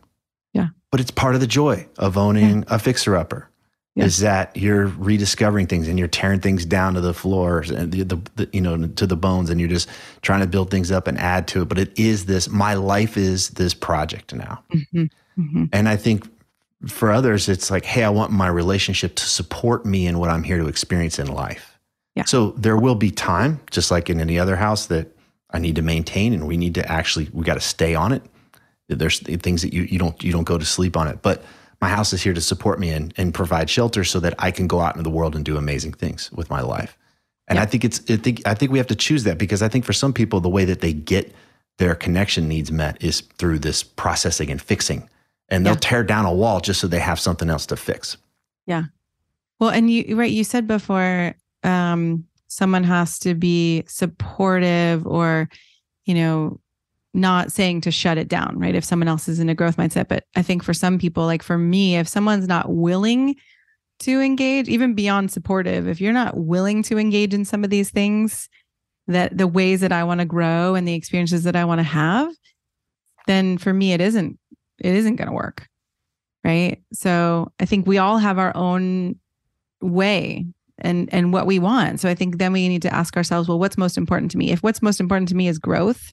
Yeah. 0.52 0.68
But 0.90 1.00
it's 1.00 1.10
part 1.10 1.34
of 1.34 1.40
the 1.40 1.46
joy 1.46 1.86
of 1.98 2.18
owning 2.18 2.58
yeah. 2.58 2.74
a 2.74 2.78
fixer 2.78 3.16
upper 3.16 3.48
yeah. 3.96 4.04
is 4.04 4.18
that 4.18 4.56
you're 4.56 4.86
rediscovering 4.86 5.66
things 5.66 5.88
and 5.88 5.98
you're 5.98 6.06
tearing 6.06 6.40
things 6.40 6.64
down 6.64 6.94
to 6.94 7.00
the 7.00 7.14
floors 7.14 7.70
and 7.70 7.90
the, 7.90 8.02
the, 8.02 8.20
the, 8.36 8.48
you 8.52 8.60
know 8.60 8.86
to 8.86 9.06
the 9.06 9.16
bones 9.16 9.50
and 9.50 9.58
you're 9.58 9.68
just 9.68 9.88
trying 10.22 10.40
to 10.40 10.46
build 10.46 10.70
things 10.70 10.92
up 10.92 11.08
and 11.08 11.18
add 11.18 11.48
to 11.48 11.62
it 11.62 11.64
but 11.68 11.78
it 11.78 11.98
is 11.98 12.26
this 12.26 12.48
my 12.48 12.74
life 12.74 13.16
is 13.16 13.50
this 13.50 13.74
project 13.74 14.34
now 14.34 14.62
mm-hmm. 14.72 15.04
Mm-hmm. 15.40 15.64
and 15.72 15.88
i 15.88 15.96
think 15.96 16.30
for 16.86 17.10
others 17.10 17.48
it's 17.48 17.70
like 17.70 17.84
hey 17.84 18.04
i 18.04 18.08
want 18.08 18.30
my 18.30 18.48
relationship 18.48 19.14
to 19.14 19.24
support 19.24 19.86
me 19.86 20.06
in 20.06 20.18
what 20.18 20.28
i'm 20.28 20.42
here 20.42 20.58
to 20.58 20.66
experience 20.66 21.18
in 21.18 21.26
life 21.26 21.78
yeah. 22.14 22.24
so 22.24 22.50
there 22.52 22.76
will 22.76 22.94
be 22.94 23.10
time 23.10 23.60
just 23.70 23.90
like 23.90 24.10
in 24.10 24.20
any 24.20 24.38
other 24.38 24.56
house 24.56 24.86
that 24.86 25.16
I 25.50 25.58
need 25.58 25.76
to 25.76 25.82
maintain, 25.82 26.32
and 26.32 26.46
we 26.46 26.56
need 26.56 26.74
to 26.74 26.90
actually 26.90 27.28
we 27.32 27.44
got 27.44 27.54
to 27.54 27.60
stay 27.60 27.94
on 27.94 28.12
it. 28.12 28.22
There's 28.88 29.20
things 29.20 29.62
that 29.62 29.72
you 29.72 29.82
you 29.82 29.98
don't 29.98 30.22
you 30.22 30.32
don't 30.32 30.44
go 30.44 30.58
to 30.58 30.64
sleep 30.64 30.96
on 30.96 31.08
it, 31.08 31.22
but 31.22 31.42
my 31.80 31.88
house 31.88 32.12
is 32.12 32.22
here 32.22 32.34
to 32.34 32.40
support 32.40 32.78
me 32.80 32.90
and, 32.90 33.12
and 33.16 33.34
provide 33.34 33.68
shelter 33.68 34.02
so 34.02 34.18
that 34.20 34.34
I 34.38 34.50
can 34.50 34.66
go 34.66 34.80
out 34.80 34.96
into 34.96 35.02
the 35.02 35.14
world 35.14 35.36
and 35.36 35.44
do 35.44 35.56
amazing 35.56 35.92
things 35.92 36.32
with 36.32 36.48
my 36.48 36.60
life. 36.60 36.96
And 37.48 37.56
yeah. 37.56 37.62
I 37.62 37.66
think 37.66 37.84
it's 37.84 38.00
I 38.10 38.16
think 38.16 38.42
I 38.46 38.54
think 38.54 38.72
we 38.72 38.78
have 38.78 38.86
to 38.88 38.94
choose 38.94 39.24
that 39.24 39.38
because 39.38 39.62
I 39.62 39.68
think 39.68 39.84
for 39.84 39.92
some 39.92 40.12
people 40.12 40.40
the 40.40 40.48
way 40.48 40.64
that 40.64 40.80
they 40.80 40.92
get 40.92 41.32
their 41.78 41.94
connection 41.94 42.48
needs 42.48 42.72
met 42.72 43.02
is 43.02 43.20
through 43.38 43.60
this 43.60 43.82
processing 43.82 44.50
and 44.50 44.60
fixing. 44.60 45.08
And 45.48 45.64
they'll 45.64 45.74
yeah. 45.74 45.80
tear 45.80 46.04
down 46.04 46.24
a 46.24 46.32
wall 46.32 46.60
just 46.60 46.80
so 46.80 46.88
they 46.88 46.98
have 46.98 47.20
something 47.20 47.48
else 47.48 47.66
to 47.66 47.76
fix. 47.76 48.16
Yeah. 48.66 48.84
Well, 49.60 49.70
and 49.70 49.90
you 49.90 50.16
right, 50.16 50.30
you 50.30 50.44
said 50.44 50.66
before 50.66 51.34
um 51.62 52.24
someone 52.48 52.84
has 52.84 53.18
to 53.20 53.34
be 53.34 53.84
supportive 53.86 55.06
or 55.06 55.48
you 56.04 56.14
know 56.14 56.60
not 57.16 57.50
saying 57.50 57.80
to 57.80 57.90
shut 57.90 58.18
it 58.18 58.28
down, 58.28 58.58
right? 58.58 58.74
If 58.74 58.84
someone 58.84 59.08
else 59.08 59.26
is 59.26 59.40
in 59.40 59.48
a 59.48 59.54
growth 59.54 59.76
mindset. 59.78 60.06
But 60.08 60.24
I 60.36 60.42
think 60.42 60.62
for 60.62 60.74
some 60.74 60.98
people, 60.98 61.24
like 61.24 61.42
for 61.42 61.56
me, 61.56 61.96
if 61.96 62.06
someone's 62.06 62.46
not 62.46 62.70
willing 62.70 63.36
to 64.00 64.20
engage, 64.20 64.68
even 64.68 64.94
beyond 64.94 65.32
supportive, 65.32 65.88
if 65.88 66.00
you're 66.00 66.12
not 66.12 66.36
willing 66.36 66.82
to 66.84 66.98
engage 66.98 67.32
in 67.32 67.46
some 67.46 67.64
of 67.64 67.70
these 67.70 67.88
things, 67.88 68.50
that 69.08 69.36
the 69.36 69.46
ways 69.46 69.80
that 69.80 69.92
I 69.92 70.04
want 70.04 70.20
to 70.20 70.26
grow 70.26 70.74
and 70.74 70.86
the 70.86 70.94
experiences 70.94 71.44
that 71.44 71.56
I 71.56 71.64
want 71.64 71.78
to 71.78 71.84
have, 71.84 72.32
then 73.26 73.56
for 73.56 73.72
me, 73.72 73.92
it 73.92 74.00
isn't, 74.00 74.38
it 74.78 74.94
isn't 74.94 75.16
going 75.16 75.28
to 75.28 75.34
work. 75.34 75.68
Right. 76.44 76.80
So 76.92 77.52
I 77.58 77.64
think 77.64 77.86
we 77.86 77.98
all 77.98 78.18
have 78.18 78.38
our 78.38 78.56
own 78.56 79.18
way 79.80 80.46
and 80.78 81.12
and 81.12 81.32
what 81.32 81.46
we 81.46 81.58
want. 81.58 82.00
So 82.00 82.08
I 82.08 82.14
think 82.14 82.38
then 82.38 82.52
we 82.52 82.68
need 82.68 82.82
to 82.82 82.94
ask 82.94 83.16
ourselves, 83.16 83.48
well, 83.48 83.58
what's 83.58 83.78
most 83.78 83.98
important 83.98 84.30
to 84.32 84.38
me? 84.38 84.52
If 84.52 84.62
what's 84.62 84.82
most 84.82 85.00
important 85.00 85.28
to 85.30 85.34
me 85.34 85.48
is 85.48 85.58
growth, 85.58 86.12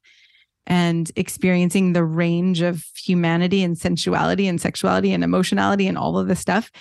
and 0.67 1.12
experiencing 1.15 1.93
the 1.93 2.04
range 2.04 2.62
of 2.62 2.86
humanity 2.95 3.63
and 3.63 3.78
sensuality 3.78 4.47
and 4.47 4.62
sexuality 4.62 5.12
and 5.12 5.23
emotionality 5.23 5.88
and 5.88 5.97
all 5.97 6.17
of 6.17 6.28
this 6.28 6.39
stuff, 6.39 6.71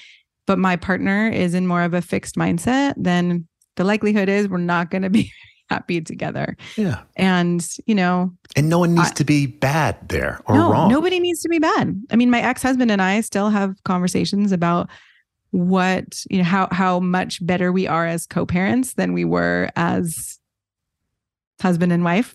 but 0.46 0.58
my 0.58 0.76
partner 0.76 1.28
is 1.28 1.54
in 1.54 1.66
more 1.66 1.82
of 1.82 1.94
a 1.94 2.02
fixed 2.02 2.36
mindset, 2.36 2.94
then 2.96 3.46
the 3.76 3.84
likelihood 3.84 4.28
is 4.28 4.48
we're 4.48 4.58
not 4.58 4.90
going 4.90 5.02
to 5.02 5.10
be 5.10 5.32
happy 5.72 6.00
together. 6.00 6.56
Yeah. 6.76 7.02
And, 7.16 7.66
you 7.86 7.94
know, 7.94 8.32
and 8.56 8.68
no 8.68 8.78
one 8.78 8.94
needs 8.94 9.10
I, 9.10 9.14
to 9.14 9.24
be 9.24 9.46
bad 9.46 10.08
there 10.08 10.40
or 10.46 10.56
no, 10.56 10.70
wrong. 10.70 10.90
Nobody 10.90 11.18
needs 11.18 11.40
to 11.42 11.48
be 11.48 11.58
bad. 11.58 12.00
I 12.10 12.16
mean, 12.16 12.30
my 12.30 12.40
ex-husband 12.40 12.90
and 12.90 13.00
I 13.00 13.20
still 13.20 13.50
have 13.50 13.82
conversations 13.84 14.52
about 14.52 14.88
what, 15.50 16.24
you 16.30 16.38
know, 16.38 16.44
how 16.44 16.68
how 16.70 17.00
much 17.00 17.44
better 17.44 17.72
we 17.72 17.86
are 17.86 18.06
as 18.06 18.26
co-parents 18.26 18.94
than 18.94 19.12
we 19.12 19.24
were 19.24 19.70
as 19.76 20.38
husband 21.60 21.92
and 21.92 22.04
wife 22.04 22.34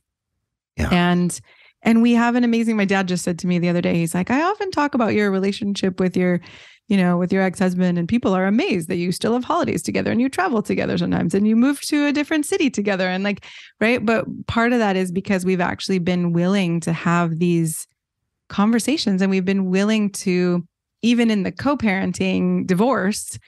yeah. 0.77 0.89
And 0.91 1.39
and 1.87 2.01
we 2.01 2.11
have 2.11 2.35
an 2.35 2.43
amazing 2.43 2.75
my 2.75 2.85
dad 2.85 3.07
just 3.07 3.23
said 3.23 3.39
to 3.39 3.47
me 3.47 3.57
the 3.57 3.69
other 3.69 3.81
day 3.81 3.95
he's 3.95 4.13
like 4.13 4.29
I 4.29 4.43
often 4.43 4.69
talk 4.71 4.93
about 4.93 5.13
your 5.13 5.31
relationship 5.31 5.99
with 5.99 6.17
your 6.17 6.41
you 6.89 6.97
know 6.97 7.17
with 7.17 7.31
your 7.31 7.41
ex-husband 7.41 7.97
and 7.97 8.09
people 8.09 8.33
are 8.33 8.45
amazed 8.45 8.89
that 8.89 8.97
you 8.97 9.13
still 9.13 9.33
have 9.33 9.45
holidays 9.45 9.81
together 9.81 10.11
and 10.11 10.21
you 10.21 10.27
travel 10.27 10.61
together 10.61 10.97
sometimes 10.97 11.33
and 11.33 11.47
you 11.47 11.55
move 11.55 11.79
to 11.81 12.07
a 12.07 12.11
different 12.11 12.45
city 12.45 12.69
together. 12.69 13.07
And 13.07 13.23
like 13.23 13.45
right? 13.79 14.05
But 14.05 14.25
part 14.47 14.73
of 14.73 14.79
that 14.79 14.97
is 14.97 15.11
because 15.11 15.45
we've 15.45 15.61
actually 15.61 15.99
been 15.99 16.33
willing 16.33 16.81
to 16.81 16.91
have 16.91 17.39
these 17.39 17.87
conversations 18.49 19.21
and 19.21 19.31
we've 19.31 19.45
been 19.45 19.69
willing 19.69 20.09
to 20.09 20.65
even 21.01 21.31
in 21.31 21.43
the 21.43 21.51
co-parenting 21.51 22.65
divorce 22.65 23.39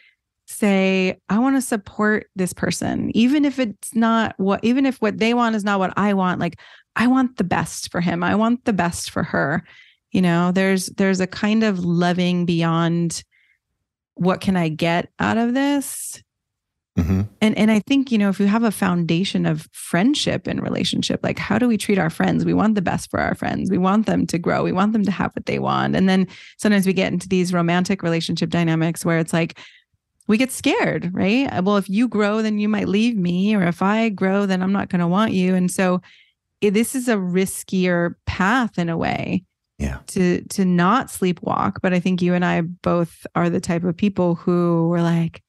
say 0.46 1.16
i 1.30 1.38
want 1.38 1.56
to 1.56 1.62
support 1.62 2.26
this 2.36 2.54
person 2.54 3.12
even 3.16 3.46
if 3.46 3.60
it's 3.60 3.94
not 3.94 4.34
what 4.38 4.60
even 4.64 4.84
if 4.84 4.98
what 4.98 5.20
they 5.20 5.36
want 5.36 5.56
is 5.56 5.64
not 5.64 5.78
what 5.78 5.94
i 5.96 6.12
want 6.12 6.40
like 6.40 6.60
I 6.96 7.08
want 7.08 7.38
the 7.38 7.44
best 7.44 7.92
for 7.92 8.02
him. 8.02 8.24
I 8.24 8.36
want 8.36 8.66
the 8.66 8.74
best 8.74 9.10
for 9.10 9.24
her. 9.24 9.64
You 10.12 10.22
know, 10.22 10.52
there's 10.52 10.88
there's 10.88 11.20
a 11.20 11.28
kind 11.28 11.64
of 11.64 11.80
loving 11.80 12.46
beyond 12.46 13.24
what 14.16 14.42
can 14.42 14.58
I 14.58 14.70
get 14.70 15.10
out 15.20 15.38
of 15.38 15.54
this? 15.54 16.22
Mm-hmm. 16.98 17.22
And 17.42 17.58
and 17.58 17.72
I 17.72 17.80
think, 17.80 18.12
you 18.12 18.18
know, 18.18 18.30
if 18.30 18.40
you 18.40 18.48
have 18.48 18.64
a 18.64 18.72
foundation 18.72 19.46
of 19.46 19.70
friendship 19.72 20.48
and 20.48 20.62
relationship, 20.62 21.22
like 21.24 21.40
how 21.40 21.58
do 21.58 21.68
we 21.68 21.78
treat 21.78 22.00
our 22.00 22.10
friends? 22.10 22.44
We 22.44 22.54
want 22.54 22.76
the 22.76 22.82
best 22.82 23.10
for 23.10 23.20
our 23.20 23.36
friends. 23.36 23.70
We 23.70 23.78
want 23.78 24.06
them 24.06 24.28
to 24.28 24.38
grow. 24.38 24.64
We 24.64 24.72
want 24.72 24.94
them 24.94 25.06
to 25.06 25.12
have 25.12 25.32
what 25.36 25.46
they 25.46 25.60
want. 25.60 25.96
And 25.96 26.10
then 26.10 26.28
sometimes 26.58 26.86
we 26.86 26.94
get 26.94 27.14
into 27.14 27.30
these 27.30 27.54
romantic 27.54 28.04
relationship 28.04 28.50
dynamics 28.50 29.06
where 29.06 29.20
it's 29.20 29.32
like 29.32 29.58
we 30.28 30.38
get 30.38 30.52
scared, 30.52 31.12
right? 31.14 31.64
Well, 31.64 31.78
if 31.78 31.90
you 31.90 32.08
grow, 32.08 32.42
then 32.42 32.60
you 32.60 32.70
might 32.70 32.88
leave 32.88 33.16
me. 33.16 33.56
Or 33.56 33.64
if 33.64 33.82
I 33.82 34.10
grow, 34.10 34.46
then 34.46 34.62
I'm 34.62 34.74
not 34.74 34.90
going 34.90 35.00
to 35.00 35.08
want 35.08 35.32
you. 35.32 35.56
And 35.56 35.72
so 35.72 36.02
this 36.62 36.96
is 36.96 37.08
a 37.08 37.16
riskier 37.16 38.16
path 38.26 38.78
in 38.78 38.90
a 38.90 38.98
way 38.98 39.44
yeah. 39.78 40.00
to 40.08 40.42
to 40.50 40.66
not 40.66 41.08
sleepwalk. 41.08 41.78
But 41.82 41.94
i 41.94 42.00
think 42.00 42.22
you 42.22 42.34
and 42.34 42.46
i 42.46 42.62
both 42.62 43.26
are 43.36 43.50
the 43.50 43.62
type 43.62 43.84
of 43.84 43.96
people 43.98 44.36
who 44.36 44.90
were 44.90 45.02
like 45.02 45.42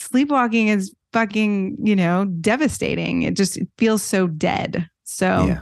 sleepwalking 0.00 0.68
is 0.68 0.94
fucking 1.12 1.76
you 1.82 1.94
know 1.94 2.24
devastating. 2.40 3.22
It 3.22 3.34
just 3.34 3.56
it 3.56 3.68
feels 3.78 4.02
so 4.02 4.26
dead. 4.26 4.88
So 5.04 5.46
yeah. 5.46 5.60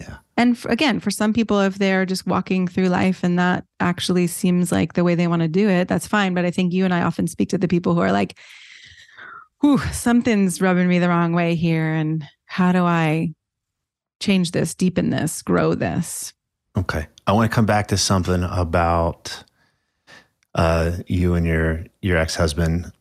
Yeah. 0.00 0.16
and 0.36 0.58
for, 0.58 0.68
again 0.68 0.98
for 0.98 1.12
some 1.12 1.32
people 1.32 1.60
if 1.60 1.76
they're 1.76 2.04
just 2.04 2.26
walking 2.26 2.66
through 2.66 2.88
life 2.88 3.22
and 3.22 3.38
that 3.38 3.64
actually 3.78 4.26
seems 4.26 4.72
like 4.72 4.94
the 4.94 5.04
way 5.04 5.14
they 5.14 5.28
want 5.28 5.42
to 5.42 5.48
do 5.48 5.68
it 5.68 5.86
that's 5.86 6.08
fine. 6.08 6.34
But 6.34 6.44
i 6.44 6.50
think 6.50 6.72
you 6.72 6.84
and 6.84 6.94
i 6.94 7.02
often 7.02 7.28
speak 7.28 7.50
to 7.50 7.58
the 7.58 7.68
people 7.68 7.94
who 7.94 8.00
are 8.00 8.12
like 8.12 8.36
Whew, 9.60 9.78
something's 9.92 10.60
rubbing 10.60 10.88
me 10.88 10.98
the 10.98 11.08
wrong 11.08 11.34
way 11.34 11.54
here. 11.54 11.94
And 11.94 12.24
how 12.46 12.72
do 12.72 12.84
i 12.84 13.32
change 14.22 14.52
this, 14.52 14.74
deepen 14.74 15.10
this, 15.10 15.42
grow 15.42 15.74
this. 15.74 16.32
Okay. 16.76 17.06
I 17.26 17.32
want 17.32 17.50
to 17.50 17.54
come 17.54 17.66
back 17.66 17.88
to 17.88 17.98
something 17.98 18.42
about 18.44 19.44
uh, 20.54 20.92
you 21.06 21.34
and 21.34 21.46
your 21.46 21.84
your 22.00 22.16
ex 22.16 22.34
husband. 22.36 22.92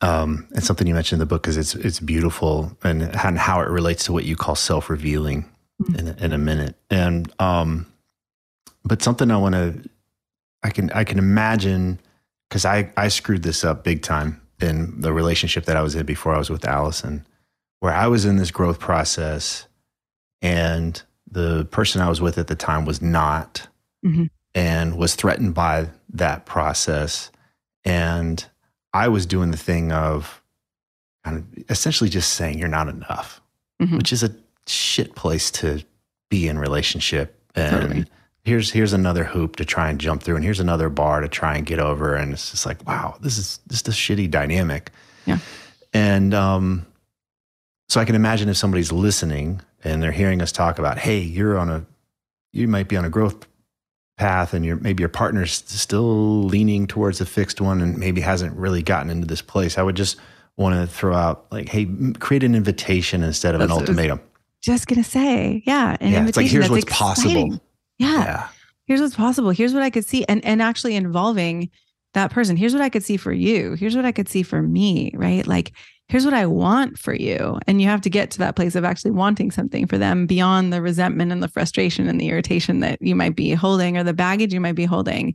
Um, 0.00 0.48
and 0.52 0.64
something 0.64 0.88
you 0.88 0.94
mentioned 0.94 1.18
in 1.18 1.20
the 1.20 1.26
book 1.26 1.42
because 1.42 1.56
it's 1.56 1.76
it's 1.76 2.00
beautiful 2.00 2.76
and, 2.82 3.02
and 3.02 3.38
how 3.38 3.60
it 3.60 3.68
relates 3.68 4.04
to 4.06 4.12
what 4.12 4.24
you 4.24 4.34
call 4.34 4.56
self 4.56 4.90
revealing 4.90 5.48
mm-hmm. 5.80 5.94
in, 5.94 6.18
in 6.18 6.32
a 6.32 6.38
minute. 6.38 6.74
And 6.90 7.32
um, 7.38 7.86
but 8.84 9.00
something 9.00 9.30
I 9.30 9.36
want 9.36 9.54
to 9.54 9.88
I 10.62 10.70
can 10.70 10.90
I 10.90 11.04
can 11.04 11.18
imagine 11.18 12.00
because 12.48 12.64
I 12.64 12.90
I 12.96 13.08
screwed 13.08 13.42
this 13.42 13.64
up 13.64 13.84
big 13.84 14.02
time 14.02 14.40
in 14.60 15.00
the 15.00 15.12
relationship 15.12 15.66
that 15.66 15.76
I 15.76 15.82
was 15.82 15.94
in 15.94 16.06
before 16.06 16.34
I 16.34 16.38
was 16.38 16.50
with 16.50 16.64
Allison, 16.64 17.26
where 17.80 17.92
I 17.92 18.06
was 18.06 18.24
in 18.24 18.36
this 18.36 18.50
growth 18.50 18.78
process 18.78 19.66
and 20.42 21.00
the 21.30 21.66
person 21.70 22.02
I 22.02 22.08
was 22.08 22.20
with 22.20 22.36
at 22.36 22.48
the 22.48 22.54
time 22.54 22.84
was 22.84 23.00
not, 23.00 23.66
mm-hmm. 24.04 24.24
and 24.54 24.98
was 24.98 25.14
threatened 25.14 25.54
by 25.54 25.88
that 26.10 26.44
process. 26.44 27.30
And 27.84 28.44
I 28.92 29.08
was 29.08 29.24
doing 29.24 29.50
the 29.50 29.56
thing 29.56 29.92
of 29.92 30.42
kind 31.24 31.38
of 31.38 31.70
essentially 31.70 32.10
just 32.10 32.34
saying 32.34 32.58
you're 32.58 32.68
not 32.68 32.88
enough, 32.88 33.40
mm-hmm. 33.80 33.96
which 33.96 34.12
is 34.12 34.22
a 34.22 34.34
shit 34.66 35.14
place 35.14 35.50
to 35.52 35.82
be 36.28 36.48
in 36.48 36.58
relationship. 36.58 37.38
And 37.54 37.80
totally. 37.80 38.04
here's 38.44 38.70
here's 38.70 38.92
another 38.92 39.24
hoop 39.24 39.56
to 39.56 39.64
try 39.64 39.88
and 39.88 40.00
jump 40.00 40.22
through, 40.22 40.36
and 40.36 40.44
here's 40.44 40.60
another 40.60 40.88
bar 40.88 41.20
to 41.20 41.28
try 41.28 41.56
and 41.56 41.64
get 41.64 41.78
over. 41.78 42.14
And 42.14 42.32
it's 42.32 42.50
just 42.50 42.66
like, 42.66 42.86
wow, 42.86 43.16
this 43.20 43.38
is 43.38 43.60
just 43.68 43.88
a 43.88 43.92
shitty 43.92 44.30
dynamic. 44.30 44.90
Yeah. 45.24 45.38
And 45.94 46.34
um, 46.34 46.86
so 47.88 48.00
I 48.00 48.04
can 48.04 48.14
imagine 48.14 48.48
if 48.48 48.56
somebody's 48.56 48.90
listening 48.90 49.60
and 49.84 50.02
they're 50.02 50.12
hearing 50.12 50.42
us 50.42 50.52
talk 50.52 50.78
about, 50.78 50.98
hey, 50.98 51.18
you're 51.18 51.58
on 51.58 51.68
a, 51.68 51.84
you 52.52 52.68
might 52.68 52.88
be 52.88 52.96
on 52.96 53.04
a 53.04 53.10
growth 53.10 53.46
path 54.16 54.54
and 54.54 54.64
your 54.64 54.76
maybe 54.76 55.02
your 55.02 55.08
partner's 55.08 55.52
still 55.66 56.42
leaning 56.44 56.86
towards 56.86 57.20
a 57.20 57.26
fixed 57.26 57.60
one 57.60 57.80
and 57.80 57.98
maybe 57.98 58.20
hasn't 58.20 58.54
really 58.56 58.82
gotten 58.82 59.10
into 59.10 59.26
this 59.26 59.42
place. 59.42 59.78
I 59.78 59.82
would 59.82 59.96
just 59.96 60.16
want 60.56 60.74
to 60.74 60.86
throw 60.86 61.14
out 61.14 61.46
like, 61.50 61.68
hey, 61.68 61.88
create 62.20 62.44
an 62.44 62.54
invitation 62.54 63.22
instead 63.22 63.54
of 63.54 63.60
That's 63.60 63.72
an 63.72 63.78
ultimatum. 63.78 64.20
Just 64.60 64.86
gonna 64.86 65.02
say, 65.02 65.62
yeah, 65.66 65.96
an 66.00 66.12
yeah, 66.12 66.28
It's 66.28 66.36
like 66.36 66.46
here's 66.46 66.70
what's 66.70 66.84
exciting. 66.84 67.48
possible. 67.48 67.60
Yeah. 67.98 68.24
yeah. 68.24 68.48
Here's 68.86 69.00
what's 69.00 69.16
possible. 69.16 69.50
Here's 69.50 69.74
what 69.74 69.82
I 69.82 69.90
could 69.90 70.04
see. 70.04 70.24
And 70.26 70.44
and 70.44 70.62
actually 70.62 70.94
involving 70.94 71.70
that 72.14 72.30
person. 72.30 72.56
Here's 72.56 72.74
what 72.74 72.82
I 72.82 72.88
could 72.88 73.02
see 73.02 73.16
for 73.16 73.32
you. 73.32 73.72
Here's 73.72 73.96
what 73.96 74.04
I 74.04 74.12
could 74.12 74.28
see 74.28 74.42
for 74.42 74.62
me, 74.62 75.10
right? 75.14 75.46
Like 75.46 75.72
here's 76.12 76.26
what 76.26 76.34
I 76.34 76.44
want 76.44 76.98
for 76.98 77.14
you. 77.14 77.58
And 77.66 77.80
you 77.80 77.88
have 77.88 78.02
to 78.02 78.10
get 78.10 78.30
to 78.32 78.38
that 78.40 78.54
place 78.54 78.74
of 78.74 78.84
actually 78.84 79.12
wanting 79.12 79.50
something 79.50 79.86
for 79.86 79.96
them 79.96 80.26
beyond 80.26 80.70
the 80.70 80.82
resentment 80.82 81.32
and 81.32 81.42
the 81.42 81.48
frustration 81.48 82.06
and 82.06 82.20
the 82.20 82.28
irritation 82.28 82.80
that 82.80 83.00
you 83.00 83.16
might 83.16 83.34
be 83.34 83.52
holding 83.52 83.96
or 83.96 84.04
the 84.04 84.12
baggage 84.12 84.52
you 84.52 84.60
might 84.60 84.74
be 84.74 84.84
holding. 84.84 85.34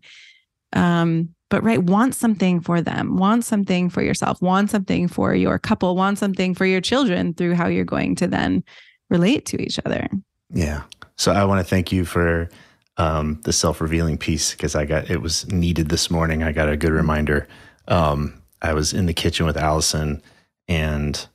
Um, 0.73 1.29
but 1.49 1.63
right, 1.63 1.81
want 1.81 2.13
something 2.13 2.61
for 2.61 2.79
them, 2.79 3.17
want 3.17 3.43
something 3.43 3.89
for 3.89 4.03
yourself, 4.03 4.39
want 4.39 4.69
something 4.69 5.07
for 5.07 5.33
your 5.33 5.57
couple, 5.57 5.95
want 5.95 6.19
something 6.19 6.53
for 6.53 6.67
your 6.67 6.81
children 6.81 7.33
through 7.33 7.55
how 7.55 7.67
you're 7.67 7.83
going 7.83 8.13
to 8.17 8.27
then 8.27 8.63
relate 9.09 9.47
to 9.47 9.59
each 9.59 9.79
other. 9.83 10.07
Yeah. 10.51 10.83
So 11.15 11.31
I 11.31 11.43
want 11.45 11.59
to 11.59 11.67
thank 11.67 11.91
you 11.91 12.05
for 12.05 12.49
um, 12.97 13.41
the 13.45 13.53
self 13.53 13.81
revealing 13.81 14.19
piece 14.19 14.51
because 14.51 14.75
I 14.75 14.85
got 14.85 15.09
it 15.09 15.23
was 15.23 15.51
needed 15.51 15.89
this 15.89 16.11
morning. 16.11 16.43
I 16.43 16.51
got 16.51 16.69
a 16.69 16.77
good 16.77 16.91
reminder. 16.91 17.47
Um, 17.87 18.39
I 18.61 18.73
was 18.73 18.93
in 18.93 19.07
the 19.07 19.13
kitchen 19.15 19.47
with 19.47 19.57
Allison 19.57 20.21
and 20.67 21.27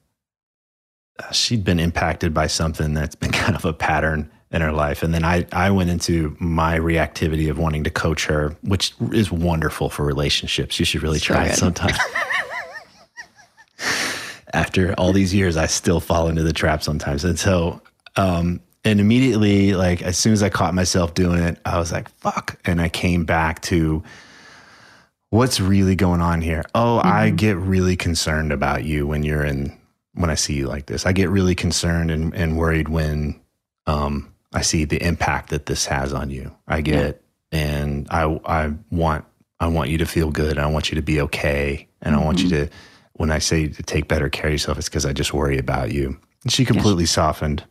she'd 1.31 1.65
been 1.65 1.79
impacted 1.79 2.35
by 2.35 2.47
something 2.47 2.95
that's 2.95 3.15
been 3.15 3.33
kind 3.33 3.57
of 3.57 3.65
a 3.65 3.73
pattern 3.73 4.31
in 4.51 4.61
her 4.61 4.73
life. 4.73 5.03
And 5.03 5.15
then 5.15 5.25
I, 5.25 5.47
I 5.53 5.71
went 5.71 5.91
into 5.91 6.37
my 6.39 6.79
reactivity 6.79 7.51
of 7.51 7.59
wanting 7.59 7.85
to 7.85 7.91
coach 7.91 8.27
her, 8.27 8.55
which 8.63 8.93
is 9.13 9.33
wonderful 9.33 9.89
for 9.89 10.05
relationships. 10.05 10.79
You 10.79 10.85
should 10.85 11.03
really 11.03 11.19
so 11.19 11.35
try 11.35 11.45
good. 11.45 11.53
it 11.55 11.57
sometime. 11.57 11.95
After 14.53 14.93
all 14.95 15.13
these 15.15 15.35
years, 15.35 15.57
I 15.57 15.65
still 15.67 16.01
fall 16.01 16.29
into 16.29 16.43
the 16.43 16.53
trap 16.53 16.83
sometimes. 16.83 17.25
And 17.25 17.39
so, 17.39 17.81
um, 18.17 18.61
and 18.85 19.01
immediately, 19.01 19.73
like 19.73 20.03
as 20.03 20.19
soon 20.19 20.35
as 20.35 20.43
I 20.43 20.51
caught 20.51 20.75
myself 20.75 21.15
doing 21.15 21.43
it, 21.43 21.59
I 21.65 21.79
was 21.79 21.91
like, 21.91 22.11
fuck. 22.19 22.59
And 22.67 22.83
I 22.83 22.91
came 22.91 23.25
back 23.25 23.63
to 23.63 24.03
what's 25.33 25.61
really 25.61 25.97
going 25.97 26.21
on 26.21 26.43
here. 26.43 26.63
Oh, 26.75 27.01
mm-hmm. 27.03 27.09
I 27.09 27.31
get 27.31 27.57
really 27.57 27.97
concerned 27.97 28.53
about 28.53 28.85
you 28.85 29.07
when 29.07 29.23
you're 29.23 29.45
in, 29.45 29.75
when 30.13 30.29
I 30.29 30.35
see 30.35 30.53
you 30.53 30.67
like 30.69 30.87
this. 30.87 31.07
I 31.07 31.13
get 31.13 31.31
really 31.31 31.55
concerned 31.55 32.11
and, 32.11 32.35
and 32.35 32.59
worried 32.59 32.91
when, 32.91 33.41
um, 33.87 34.29
I 34.53 34.61
see 34.61 34.85
the 34.85 35.03
impact 35.03 35.49
that 35.49 35.65
this 35.65 35.87
has 35.87 36.13
on 36.13 36.29
you. 36.29 36.55
I 36.69 36.83
get, 36.83 37.23
yeah. 37.51 37.59
and 37.59 38.07
I 38.11 38.25
I 38.45 38.75
want 38.91 39.25
I 39.59 39.69
want 39.69 39.89
you 39.89 39.97
to 39.97 40.05
feel 40.05 40.31
good. 40.31 40.59
I 40.59 40.67
want 40.67 40.91
you 40.91 40.97
to 40.97 41.03
be 41.03 41.23
okay, 41.23 41.89
and 42.03 42.15
mm-hmm. 42.15 42.23
I 42.23 42.27
want 42.27 42.43
you 42.43 42.51
mm-hmm. 42.51 42.67
to. 42.67 42.71
When 43.15 43.31
I 43.31 43.39
say 43.39 43.69
to 43.69 43.83
take 43.83 44.09
better 44.09 44.29
care 44.29 44.49
of 44.49 44.53
yourself, 44.53 44.77
it's 44.77 44.91
because 44.91 45.07
I 45.07 45.15
just 45.15 45.33
worry 45.33 45.57
about 45.57 45.91
you. 45.91 46.19
And 46.43 46.53
she 46.53 46.67
completely 46.67 47.05
yes. 47.05 47.13
softened, 47.13 47.65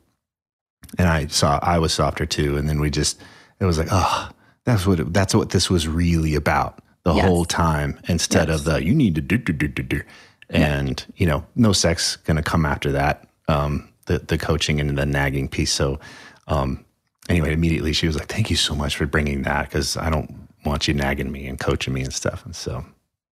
and 0.98 1.08
I 1.08 1.28
saw 1.28 1.60
I 1.62 1.78
was 1.78 1.94
softer 1.94 2.26
too. 2.26 2.58
And 2.58 2.68
then 2.68 2.80
we 2.80 2.90
just 2.90 3.22
it 3.60 3.66
was 3.66 3.78
like, 3.78 3.90
oh, 3.92 4.32
that's 4.64 4.88
what 4.88 5.00
it, 5.00 5.14
that's 5.14 5.36
what 5.36 5.52
this 5.52 5.70
was 5.70 5.88
really 5.88 6.34
about 6.34 6.81
the 7.04 7.14
yes. 7.14 7.26
whole 7.26 7.46
time. 7.46 8.00
Instead 8.08 8.48
yes. 8.48 8.60
of 8.60 8.66
the 8.66 8.84
you 8.84 8.94
need 8.94 9.16
to 9.16 9.22
do 9.22 9.38
do 9.38 9.54
do 9.54 9.68
do 9.68 9.84
do, 9.84 10.02
and 10.50 11.06
you 11.16 11.26
know, 11.26 11.46
no 11.56 11.74
sex 11.74 12.16
going 12.18 12.38
to 12.38 12.44
come 12.44 12.66
after 12.66 12.92
that. 12.92 13.28
Um, 13.48 13.90
the 14.06 14.20
the 14.20 14.38
coaching 14.38 14.80
and 14.80 14.98
the 14.98 15.06
nagging 15.06 15.48
piece. 15.48 15.72
So 15.72 16.00
um, 16.48 16.86
anyway, 17.30 17.54
immediately 17.54 17.94
she 17.94 18.08
was 18.08 18.18
like, 18.18 18.28
"Thank 18.28 18.50
you 18.50 18.56
so 18.56 18.76
much 18.76 18.96
for 18.96 19.06
bringing 19.06 19.44
that 19.44 19.70
because 19.70 19.98
I 19.98 20.10
don't 20.10 20.48
want 20.66 20.88
you 20.88 20.94
nagging 20.94 21.32
me 21.32 21.48
and 21.48 21.60
coaching 21.60 21.94
me 21.94 22.02
and 22.02 22.14
stuff." 22.14 22.46
And 22.46 22.56
so, 22.56 22.86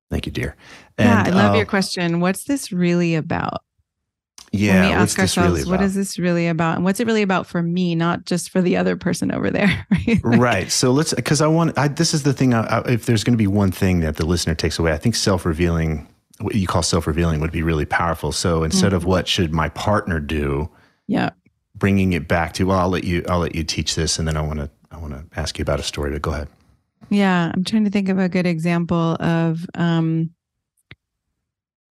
thank 0.10 0.26
you, 0.26 0.32
dear. 0.32 0.56
And, 0.98 1.28
yeah, 1.28 1.34
I 1.34 1.36
love 1.36 1.54
uh, 1.54 1.58
your 1.58 1.66
question. 1.66 2.20
What's 2.20 2.46
this 2.46 2.72
really 2.72 3.16
about? 3.16 3.62
Yeah, 4.52 4.82
when 4.82 4.90
we 4.90 4.94
ask 4.96 5.20
ourselves, 5.20 5.60
really 5.60 5.72
what 5.72 5.82
is 5.82 5.96
this 5.96 6.18
really 6.18 6.48
about, 6.48 6.76
and 6.76 6.84
what's 6.84 7.00
it 7.00 7.08
really 7.08 7.22
about 7.22 7.46
for 7.46 7.62
me, 7.62 7.96
not 7.96 8.26
just 8.26 8.50
for 8.50 8.62
the 8.62 8.78
other 8.78 8.96
person 8.96 9.32
over 9.32 9.50
there? 9.50 9.86
Right. 10.08 10.24
like, 10.24 10.40
right. 10.40 10.72
So 10.72 10.92
let's, 10.92 11.14
because 11.14 11.42
I 11.42 11.48
want. 11.48 11.78
I, 11.78 11.88
this 11.88 12.14
is 12.14 12.24
the 12.24 12.34
thing. 12.34 12.54
I, 12.54 12.62
I, 12.62 12.92
if 12.92 13.06
there's 13.06 13.24
going 13.24 13.34
to 13.34 13.38
be 13.38 13.48
one 13.48 13.72
thing 13.72 14.00
that 14.00 14.16
the 14.18 14.26
listener 14.26 14.56
takes 14.56 14.80
away, 14.80 14.92
I 14.92 14.98
think 14.98 15.16
self-revealing, 15.16 16.08
what 16.40 16.56
you 16.56 16.68
call 16.68 16.82
self-revealing, 16.82 17.42
would 17.42 17.52
be 17.52 17.62
really 17.62 17.86
powerful. 17.86 18.32
So 18.32 18.64
instead 18.64 18.88
mm-hmm. 18.88 18.96
of 18.96 19.06
what 19.06 19.28
should 19.28 19.54
my 19.54 19.70
partner 19.70 20.20
do, 20.20 20.70
yeah, 21.08 21.32
bringing 21.80 22.14
it 22.14 22.28
back 22.28 22.54
to 22.54 22.66
well 22.66 22.78
i'll 22.78 22.90
let 22.90 23.04
you 23.04 23.24
i'll 23.30 23.40
let 23.40 23.56
you 23.56 23.64
teach 23.64 23.96
this 23.96 24.20
and 24.20 24.28
then 24.28 24.38
i 24.38 24.42
want 24.42 24.60
to 24.60 24.70
i 24.92 24.98
want 24.98 25.14
to 25.14 25.40
ask 25.40 25.58
you 25.58 25.64
about 25.64 25.80
a 25.80 25.84
story 25.84 26.12
but 26.12 26.22
go 26.22 26.32
ahead 26.32 26.48
yeah 27.10 27.52
i'm 27.54 27.64
trying 27.64 27.86
to 27.86 27.90
think 27.90 28.10
of 28.10 28.20
a 28.20 28.30
good 28.30 28.46
example 28.46 29.16
of 29.20 29.66
um 29.76 30.30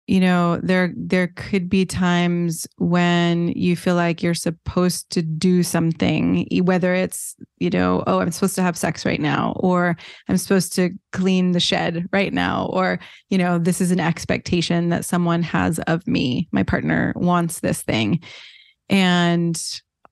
you 0.08 0.20
know 0.20 0.58
there 0.58 0.94
there 0.98 1.28
could 1.28 1.70
be 1.70 1.86
times 1.86 2.68
when 2.78 3.48
you 3.50 3.76
feel 3.76 3.96
like 3.96 4.22
you're 4.22 4.34
supposed 4.34 5.10
to 5.10 5.22
do 5.22 5.64
something 5.64 6.46
whether 6.64 6.94
it's 6.94 7.36
you 7.60 7.70
know 7.70 8.04
oh 8.06 8.20
i'm 8.20 8.32
supposed 8.32 8.56
to 8.56 8.62
have 8.62 8.78
sex 8.78 9.06
right 9.06 9.22
now 9.22 9.54
or 9.58 9.96
i'm 10.28 10.38
supposed 10.38 10.76
to 10.76 10.90
clean 11.14 11.54
the 11.54 11.60
shed 11.60 12.06
right 12.12 12.34
now 12.34 12.70
or 12.74 13.00
you 13.30 13.38
know 13.38 13.58
this 13.58 13.80
is 13.80 13.92
an 13.92 14.00
expectation 14.00 14.90
that 14.90 15.06
someone 15.06 15.42
has 15.42 15.80
of 15.80 16.06
me. 16.08 16.48
My 16.52 16.64
partner 16.64 17.14
wants 17.16 17.60
this 17.60 17.82
thing. 17.82 18.22
And 18.90 19.62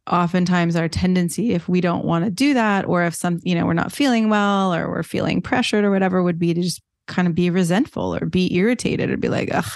oftentimes 0.08 0.76
our 0.76 0.90
tendency 0.90 1.54
if 1.54 1.70
we 1.70 1.80
don't 1.80 2.04
want 2.04 2.26
to 2.26 2.32
do 2.32 2.56
that 2.56 2.86
or 2.86 3.04
if 3.04 3.14
some 3.14 3.40
you 3.44 3.54
know 3.54 3.68
we're 3.68 3.74
not 3.74 3.92
feeling 3.92 4.30
well 4.30 4.74
or 4.74 4.90
we're 4.90 5.04
feeling 5.04 5.42
pressured 5.42 5.86
or 5.86 5.92
whatever 5.92 6.24
would 6.24 6.40
be 6.40 6.56
to 6.56 6.62
just 6.62 6.82
kind 7.12 7.28
of 7.28 7.36
be 7.36 7.50
resentful 7.50 8.16
or 8.16 8.26
be 8.26 8.54
irritated 8.56 9.10
or 9.10 9.18
be 9.18 9.30
like 9.30 9.54
ugh 9.54 9.72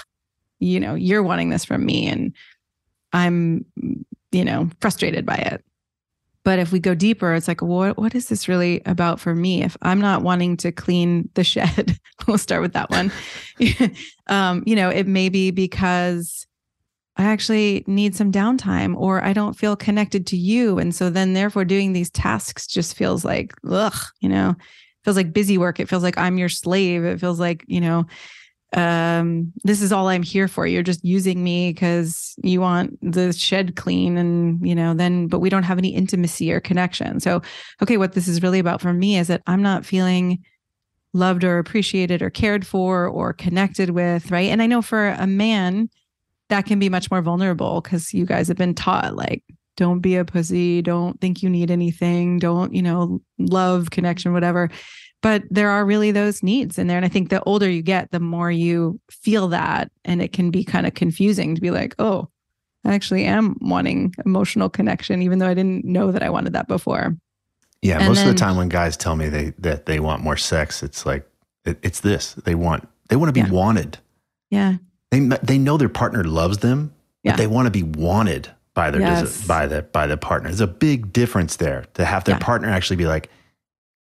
you 0.58 0.80
know 0.80 0.94
you're 0.94 1.22
wanting 1.22 1.50
this 1.50 1.64
from 1.64 1.84
me 1.84 2.06
and 2.06 2.34
i'm 3.12 3.64
you 4.32 4.44
know 4.44 4.68
frustrated 4.80 5.24
by 5.24 5.36
it. 5.36 5.64
But 6.44 6.60
if 6.60 6.70
we 6.70 6.78
go 6.78 6.94
deeper 6.94 7.34
it's 7.34 7.48
like 7.48 7.62
what 7.62 7.96
what 7.96 8.14
is 8.14 8.28
this 8.28 8.48
really 8.48 8.80
about 8.86 9.20
for 9.20 9.34
me? 9.34 9.62
If 9.62 9.76
i'm 9.82 10.00
not 10.00 10.22
wanting 10.22 10.56
to 10.58 10.72
clean 10.72 11.28
the 11.34 11.44
shed 11.44 11.98
we'll 12.26 12.38
start 12.38 12.62
with 12.62 12.72
that 12.72 12.90
one. 12.90 13.12
Um 14.28 14.64
you 14.66 14.74
know 14.74 14.88
it 14.88 15.06
may 15.06 15.28
be 15.28 15.52
because 15.52 16.46
I 17.16 17.24
actually 17.24 17.84
need 17.86 18.14
some 18.14 18.32
downtime 18.32 18.94
or 18.96 19.24
I 19.24 19.32
don't 19.32 19.56
feel 19.56 19.76
connected 19.76 20.26
to 20.26 20.36
you. 20.36 20.78
And 20.78 20.94
so 20.94 21.08
then 21.08 21.32
therefore 21.32 21.64
doing 21.64 21.92
these 21.92 22.10
tasks 22.10 22.66
just 22.66 22.94
feels 22.94 23.24
like, 23.24 23.54
ugh, 23.70 23.96
you 24.20 24.28
know, 24.28 24.54
feels 25.06 25.16
like 25.16 25.32
busy 25.32 25.56
work. 25.56 25.78
It 25.78 25.88
feels 25.88 26.02
like 26.02 26.18
I'm 26.18 26.36
your 26.36 26.48
slave. 26.48 27.04
It 27.04 27.20
feels 27.20 27.38
like, 27.38 27.64
you 27.68 27.80
know, 27.80 28.06
um, 28.72 29.52
this 29.62 29.80
is 29.80 29.92
all 29.92 30.08
I'm 30.08 30.24
here 30.24 30.48
for. 30.48 30.66
You're 30.66 30.82
just 30.82 31.04
using 31.04 31.44
me 31.44 31.72
because 31.72 32.34
you 32.42 32.60
want 32.60 32.98
the 33.00 33.32
shed 33.32 33.76
clean 33.76 34.18
and, 34.18 34.66
you 34.66 34.74
know, 34.74 34.94
then, 34.94 35.28
but 35.28 35.38
we 35.38 35.48
don't 35.48 35.62
have 35.62 35.78
any 35.78 35.90
intimacy 35.90 36.52
or 36.52 36.58
connection. 36.58 37.20
So, 37.20 37.40
okay, 37.80 37.98
what 37.98 38.14
this 38.14 38.26
is 38.26 38.42
really 38.42 38.58
about 38.58 38.80
for 38.80 38.92
me 38.92 39.16
is 39.16 39.28
that 39.28 39.42
I'm 39.46 39.62
not 39.62 39.86
feeling 39.86 40.42
loved 41.12 41.44
or 41.44 41.58
appreciated 41.58 42.20
or 42.20 42.28
cared 42.28 42.66
for 42.66 43.06
or 43.06 43.32
connected 43.32 43.90
with. 43.90 44.32
Right. 44.32 44.50
And 44.50 44.60
I 44.60 44.66
know 44.66 44.82
for 44.82 45.10
a 45.10 45.26
man, 45.28 45.88
that 46.48 46.66
can 46.66 46.80
be 46.80 46.88
much 46.88 47.12
more 47.12 47.22
vulnerable 47.22 47.80
because 47.80 48.12
you 48.12 48.26
guys 48.26 48.48
have 48.48 48.56
been 48.56 48.74
taught 48.74 49.14
like 49.14 49.44
don't 49.76 50.00
be 50.00 50.16
a 50.16 50.24
pussy 50.24 50.82
don't 50.82 51.20
think 51.20 51.42
you 51.42 51.50
need 51.50 51.70
anything 51.70 52.38
don't 52.38 52.74
you 52.74 52.82
know 52.82 53.20
love 53.38 53.90
connection 53.90 54.32
whatever. 54.32 54.70
But 55.22 55.42
there 55.50 55.70
are 55.70 55.84
really 55.84 56.12
those 56.12 56.42
needs 56.42 56.78
in 56.78 56.86
there 56.86 56.98
and 56.98 57.06
i 57.06 57.08
think 57.08 57.30
the 57.30 57.42
older 57.44 57.68
you 57.68 57.82
get 57.82 58.10
the 58.12 58.20
more 58.20 58.50
you 58.50 59.00
feel 59.10 59.48
that 59.48 59.90
and 60.04 60.22
it 60.22 60.32
can 60.32 60.50
be 60.50 60.62
kind 60.62 60.86
of 60.86 60.94
confusing 60.94 61.54
to 61.54 61.60
be 61.60 61.70
like 61.70 61.96
oh 61.98 62.28
i 62.84 62.94
actually 62.94 63.24
am 63.24 63.56
wanting 63.60 64.14
emotional 64.24 64.68
connection 64.68 65.22
even 65.22 65.38
though 65.38 65.48
i 65.48 65.54
didn't 65.54 65.84
know 65.84 66.12
that 66.12 66.22
i 66.22 66.30
wanted 66.30 66.52
that 66.52 66.68
before. 66.68 67.16
Yeah 67.82 67.98
and 67.98 68.08
most 68.08 68.18
then, 68.18 68.28
of 68.28 68.34
the 68.34 68.38
time 68.38 68.56
when 68.56 68.68
guys 68.68 68.96
tell 68.96 69.16
me 69.16 69.28
they 69.28 69.52
that 69.58 69.86
they 69.86 69.98
want 69.98 70.22
more 70.22 70.36
sex 70.36 70.82
it's 70.82 71.04
like 71.04 71.28
it, 71.64 71.78
it's 71.82 72.00
this 72.00 72.34
they 72.44 72.54
want 72.54 72.86
they 73.08 73.16
want 73.16 73.28
to 73.28 73.32
be 73.32 73.40
yeah. 73.40 73.50
wanted. 73.50 73.98
Yeah. 74.50 74.76
They 75.10 75.20
they 75.20 75.58
know 75.58 75.76
their 75.76 75.88
partner 75.88 76.24
loves 76.24 76.58
them, 76.58 76.94
yeah. 77.22 77.32
but 77.32 77.38
they 77.38 77.46
want 77.46 77.66
to 77.66 77.70
be 77.70 77.82
wanted 77.82 78.50
by 78.76 78.90
their 78.90 79.00
yes. 79.00 79.44
by 79.46 79.66
the 79.66 79.82
by 79.82 80.06
the 80.06 80.18
partner. 80.18 80.50
There's 80.50 80.60
a 80.60 80.66
big 80.68 81.12
difference 81.12 81.56
there 81.56 81.86
to 81.94 82.04
have 82.04 82.24
their 82.24 82.36
yeah. 82.36 82.40
partner 82.40 82.68
actually 82.68 82.96
be 82.96 83.06
like, 83.06 83.30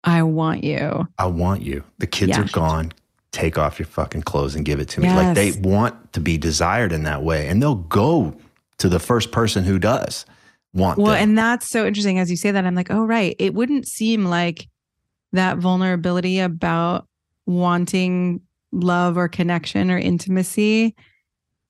"I 0.04 0.22
want 0.22 0.64
you. 0.64 1.08
I 1.18 1.26
want 1.28 1.64
you. 1.64 1.84
The 1.98 2.06
kids 2.06 2.32
yeah. 2.32 2.42
are 2.42 2.48
gone. 2.50 2.92
Take 3.32 3.58
off 3.58 3.80
your 3.80 3.88
fucking 3.88 4.24
clothes 4.24 4.54
and 4.54 4.66
give 4.66 4.80
it 4.80 4.90
to 4.90 5.00
me." 5.00 5.08
Yes. 5.08 5.16
Like 5.16 5.36
they 5.36 5.60
want 5.68 6.14
to 6.14 6.20
be 6.20 6.38
desired 6.38 6.92
in 6.92 7.04
that 7.04 7.24
way, 7.24 7.48
and 7.48 7.64
they'll 7.64 7.76
go 7.76 8.36
to 8.78 8.90
the 8.90 9.00
first 9.00 9.32
person 9.32 9.64
who 9.64 9.80
does 9.80 10.26
want. 10.74 11.00
Well, 11.00 11.14
them. 11.14 11.30
and 11.30 11.38
that's 11.38 11.68
so 11.68 11.88
interesting 11.88 12.20
as 12.20 12.30
you 12.30 12.36
say 12.36 12.52
that. 12.52 12.66
I'm 12.66 12.76
like, 12.76 12.92
oh 12.92 13.06
right, 13.06 13.34
it 13.40 13.54
wouldn't 13.54 13.88
seem 13.88 14.26
like 14.26 14.68
that 15.32 15.58
vulnerability 15.58 16.40
about 16.40 17.08
wanting 17.46 18.42
love 18.74 19.18
or 19.18 19.30
connection 19.30 19.90
or 19.90 19.98
intimacy 19.98 20.96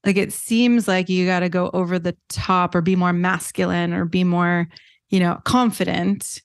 like 0.06 0.18
it 0.18 0.32
seems 0.32 0.88
like 0.88 1.10
you 1.10 1.26
got 1.26 1.39
to 1.39 1.49
go 1.49 1.70
over 1.74 1.97
the 1.97 2.16
top 2.30 2.76
or 2.76 2.82
be 2.82 2.95
more 2.95 3.14
masculine 3.14 3.93
or 3.93 4.06
be 4.06 4.24
more 4.24 4.68
you 5.10 5.20
know 5.20 5.39
confident. 5.43 6.41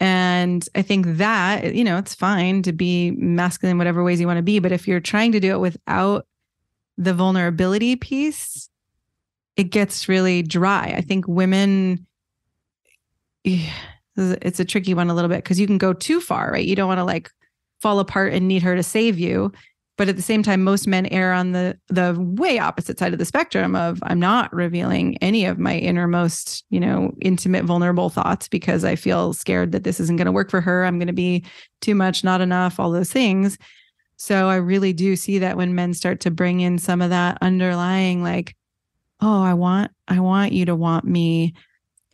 And 0.00 0.68
i 0.74 0.82
think 0.82 1.06
that 1.06 1.76
you 1.76 1.84
know 1.84 1.96
it's 1.96 2.14
fine 2.14 2.62
to 2.62 2.72
be 2.72 3.12
masculine 3.12 3.78
whatever 3.78 4.02
ways 4.02 4.20
you 4.20 4.26
want 4.26 4.38
to 4.38 4.42
be 4.42 4.58
but 4.58 4.72
if 4.72 4.88
you're 4.88 4.98
trying 4.98 5.30
to 5.30 5.38
do 5.38 5.52
it 5.52 5.60
without 5.60 6.26
the 6.98 7.14
vulnerability 7.14 7.94
piece 7.94 8.68
it 9.56 9.64
gets 9.64 10.08
really 10.08 10.42
dry. 10.42 10.94
I 10.96 11.00
think 11.02 11.26
women 11.28 12.06
it's 13.44 14.60
a 14.60 14.64
tricky 14.64 14.92
one 14.92 15.08
a 15.08 15.14
little 15.14 15.28
bit 15.28 15.42
because 15.42 15.58
you 15.58 15.66
can 15.66 15.78
go 15.78 15.92
too 15.92 16.20
far 16.20 16.50
right? 16.52 16.66
You 16.66 16.76
don't 16.76 16.88
want 16.88 16.98
to 16.98 17.04
like 17.04 17.30
fall 17.80 17.98
apart 17.98 18.32
and 18.32 18.46
need 18.46 18.62
her 18.62 18.76
to 18.76 18.82
save 18.82 19.18
you 19.18 19.52
but 19.98 20.08
at 20.08 20.16
the 20.16 20.22
same 20.22 20.42
time 20.42 20.62
most 20.62 20.86
men 20.86 21.06
err 21.06 21.32
on 21.32 21.52
the 21.52 21.78
the 21.88 22.16
way 22.18 22.58
opposite 22.58 22.98
side 22.98 23.12
of 23.12 23.18
the 23.18 23.24
spectrum 23.24 23.76
of 23.76 23.98
i'm 24.04 24.20
not 24.20 24.52
revealing 24.52 25.16
any 25.18 25.44
of 25.44 25.58
my 25.58 25.76
innermost 25.76 26.64
you 26.70 26.80
know 26.80 27.12
intimate 27.20 27.64
vulnerable 27.64 28.08
thoughts 28.08 28.48
because 28.48 28.84
i 28.84 28.96
feel 28.96 29.32
scared 29.32 29.72
that 29.72 29.84
this 29.84 30.00
isn't 30.00 30.16
going 30.16 30.26
to 30.26 30.32
work 30.32 30.50
for 30.50 30.60
her. 30.60 30.84
I'm 30.84 30.98
going 30.98 31.08
to 31.08 31.12
be 31.12 31.44
too 31.80 31.94
much 31.94 32.24
not 32.24 32.40
enough 32.40 32.78
all 32.78 32.90
those 32.90 33.12
things. 33.12 33.58
So 34.16 34.48
i 34.48 34.56
really 34.56 34.92
do 34.92 35.16
see 35.16 35.38
that 35.38 35.56
when 35.56 35.74
men 35.74 35.94
start 35.94 36.20
to 36.20 36.30
bring 36.30 36.60
in 36.60 36.78
some 36.78 37.02
of 37.02 37.10
that 37.10 37.38
underlying 37.40 38.22
like 38.22 38.54
oh 39.20 39.42
i 39.42 39.54
want 39.54 39.90
i 40.08 40.20
want 40.20 40.52
you 40.52 40.64
to 40.66 40.76
want 40.76 41.04
me 41.04 41.54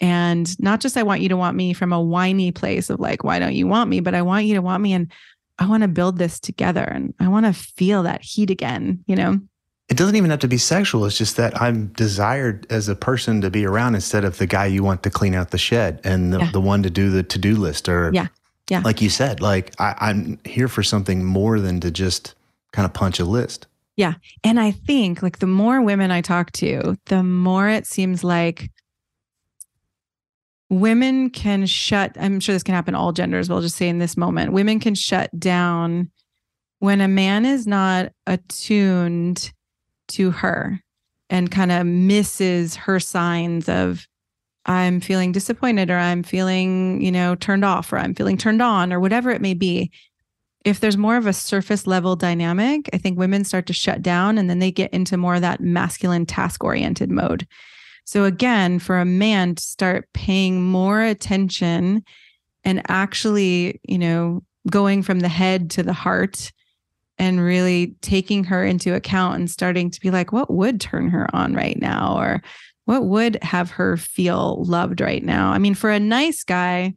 and 0.00 0.58
not 0.58 0.80
just 0.80 0.96
i 0.96 1.02
want 1.02 1.20
you 1.20 1.28
to 1.28 1.36
want 1.36 1.56
me 1.56 1.74
from 1.74 1.92
a 1.92 2.00
whiny 2.00 2.50
place 2.50 2.88
of 2.88 2.98
like 2.98 3.24
why 3.24 3.38
don't 3.38 3.54
you 3.54 3.66
want 3.66 3.90
me? 3.90 4.00
but 4.00 4.14
i 4.14 4.22
want 4.22 4.46
you 4.46 4.54
to 4.54 4.62
want 4.62 4.82
me 4.82 4.94
and 4.94 5.12
I 5.58 5.66
want 5.66 5.82
to 5.82 5.88
build 5.88 6.18
this 6.18 6.38
together 6.38 6.84
and 6.84 7.14
I 7.18 7.28
want 7.28 7.46
to 7.46 7.52
feel 7.52 8.04
that 8.04 8.22
heat 8.22 8.50
again, 8.50 9.04
you 9.06 9.16
know? 9.16 9.40
it 9.88 9.96
doesn't 9.96 10.16
even 10.16 10.30
have 10.30 10.40
to 10.40 10.48
be 10.48 10.58
sexual. 10.58 11.06
It's 11.06 11.16
just 11.16 11.36
that 11.36 11.60
I'm 11.60 11.86
desired 11.88 12.66
as 12.70 12.88
a 12.88 12.94
person 12.94 13.40
to 13.40 13.50
be 13.50 13.64
around 13.64 13.94
instead 13.94 14.22
of 14.22 14.36
the 14.36 14.46
guy 14.46 14.66
you 14.66 14.82
want 14.82 15.02
to 15.04 15.10
clean 15.10 15.34
out 15.34 15.50
the 15.50 15.58
shed 15.58 16.00
and 16.04 16.32
the, 16.32 16.40
yeah. 16.40 16.50
the 16.50 16.60
one 16.60 16.82
to 16.82 16.90
do 16.90 17.10
the 17.10 17.22
to 17.22 17.38
do 17.38 17.56
list 17.56 17.88
or 17.88 18.10
yeah. 18.12 18.28
Yeah. 18.70 18.82
Like 18.84 19.00
you 19.00 19.08
said, 19.08 19.40
like 19.40 19.72
I, 19.80 19.94
I'm 19.98 20.38
here 20.44 20.68
for 20.68 20.82
something 20.82 21.24
more 21.24 21.58
than 21.58 21.80
to 21.80 21.90
just 21.90 22.34
kind 22.72 22.84
of 22.84 22.92
punch 22.92 23.18
a 23.18 23.24
list. 23.24 23.66
Yeah. 23.96 24.14
And 24.44 24.60
I 24.60 24.72
think 24.72 25.22
like 25.22 25.38
the 25.38 25.46
more 25.46 25.80
women 25.80 26.10
I 26.10 26.20
talk 26.20 26.52
to, 26.52 26.98
the 27.06 27.22
more 27.22 27.70
it 27.70 27.86
seems 27.86 28.22
like 28.22 28.70
women 30.70 31.30
can 31.30 31.66
shut, 31.66 32.16
I'm 32.18 32.40
sure 32.40 32.54
this 32.54 32.62
can 32.62 32.74
happen 32.74 32.94
all 32.94 33.12
genders, 33.12 33.48
but 33.48 33.54
I'll 33.54 33.60
just 33.62 33.76
say 33.76 33.88
in 33.88 33.98
this 33.98 34.16
moment, 34.16 34.52
women 34.52 34.80
can 34.80 34.94
shut 34.94 35.30
down 35.38 36.10
when 36.80 37.00
a 37.00 37.08
man 37.08 37.44
is 37.44 37.66
not 37.66 38.12
attuned 38.26 39.52
to 40.08 40.30
her 40.30 40.80
and 41.30 41.50
kind 41.50 41.72
of 41.72 41.86
misses 41.86 42.76
her 42.76 43.00
signs 43.00 43.68
of 43.68 44.06
I'm 44.66 45.00
feeling 45.00 45.32
disappointed 45.32 45.90
or 45.90 45.96
I'm 45.96 46.22
feeling, 46.22 47.00
you 47.00 47.10
know, 47.10 47.34
turned 47.34 47.64
off 47.64 47.92
or 47.92 47.98
I'm 47.98 48.14
feeling 48.14 48.36
turned 48.36 48.60
on 48.60 48.92
or 48.92 49.00
whatever 49.00 49.30
it 49.30 49.40
may 49.40 49.54
be. 49.54 49.90
If 50.64 50.80
there's 50.80 50.98
more 50.98 51.16
of 51.16 51.26
a 51.26 51.32
surface 51.32 51.86
level 51.86 52.16
dynamic, 52.16 52.90
I 52.92 52.98
think 52.98 53.18
women 53.18 53.44
start 53.44 53.66
to 53.66 53.72
shut 53.72 54.02
down 54.02 54.36
and 54.36 54.50
then 54.50 54.58
they 54.58 54.70
get 54.70 54.92
into 54.92 55.16
more 55.16 55.36
of 55.36 55.40
that 55.40 55.60
masculine 55.60 56.26
task 56.26 56.62
oriented 56.62 57.10
mode. 57.10 57.46
So 58.08 58.24
again, 58.24 58.78
for 58.78 58.98
a 58.98 59.04
man 59.04 59.56
to 59.56 59.62
start 59.62 60.08
paying 60.14 60.62
more 60.62 61.02
attention 61.02 62.02
and 62.64 62.80
actually, 62.88 63.82
you 63.86 63.98
know, 63.98 64.42
going 64.70 65.02
from 65.02 65.20
the 65.20 65.28
head 65.28 65.68
to 65.72 65.82
the 65.82 65.92
heart 65.92 66.50
and 67.18 67.38
really 67.38 67.96
taking 68.00 68.44
her 68.44 68.64
into 68.64 68.94
account 68.94 69.34
and 69.34 69.50
starting 69.50 69.90
to 69.90 70.00
be 70.00 70.10
like, 70.10 70.32
what 70.32 70.50
would 70.50 70.80
turn 70.80 71.10
her 71.10 71.28
on 71.36 71.52
right 71.52 71.78
now? 71.78 72.16
Or 72.16 72.42
what 72.86 73.04
would 73.04 73.36
have 73.42 73.72
her 73.72 73.98
feel 73.98 74.64
loved 74.64 75.02
right 75.02 75.22
now? 75.22 75.50
I 75.50 75.58
mean, 75.58 75.74
for 75.74 75.90
a 75.90 76.00
nice 76.00 76.44
guy, 76.44 76.94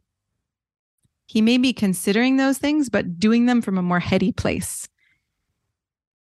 he 1.26 1.42
may 1.42 1.58
be 1.58 1.74
considering 1.74 2.38
those 2.38 2.56
things, 2.56 2.88
but 2.88 3.18
doing 3.18 3.44
them 3.44 3.60
from 3.60 3.76
a 3.76 3.82
more 3.82 4.00
heady 4.00 4.32
place. 4.32 4.88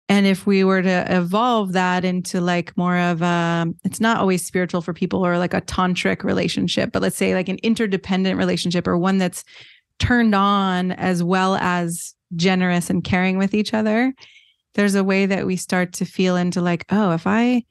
And 0.10 0.26
if 0.26 0.45
we 0.45 0.64
were 0.64 0.82
to 0.82 1.06
evolve 1.10 1.72
that 1.74 2.04
into 2.04 2.41
like 2.41 2.76
more 2.78 2.97
of 2.97 3.22
a, 3.22 3.66
it's 3.84 4.01
not 4.01 4.18
always 4.18 4.45
spiritual 4.45 4.82
for 4.82 4.93
people 4.93 5.26
or 5.26 5.38
like 5.38 5.54
a 5.54 5.62
tantric 5.62 6.24
relationship, 6.24 6.91
but 6.91 7.01
let's 7.01 7.16
say 7.16 7.34
like 7.34 7.49
an 7.49 7.60
interdependent 7.64 8.38
relationship 8.38 8.88
or 8.88 8.97
one 8.97 9.18
that's 9.18 9.43
turned 9.99 10.36
on 10.36 10.91
as 10.93 11.24
well 11.24 11.56
as 11.56 12.14
generous 12.36 12.89
and 12.89 13.04
caring 13.04 13.38
with 13.38 13.54
each 13.54 13.74
other, 13.74 14.14
there's 14.76 14.95
a 14.95 15.04
way 15.04 15.26
that 15.26 15.45
we 15.45 15.56
start 15.56 15.93
to 15.93 16.06
feel 16.06 16.36
into 16.36 16.62
like, 16.62 16.86
oh, 16.89 17.12
if 17.12 17.26
I, 17.26 17.64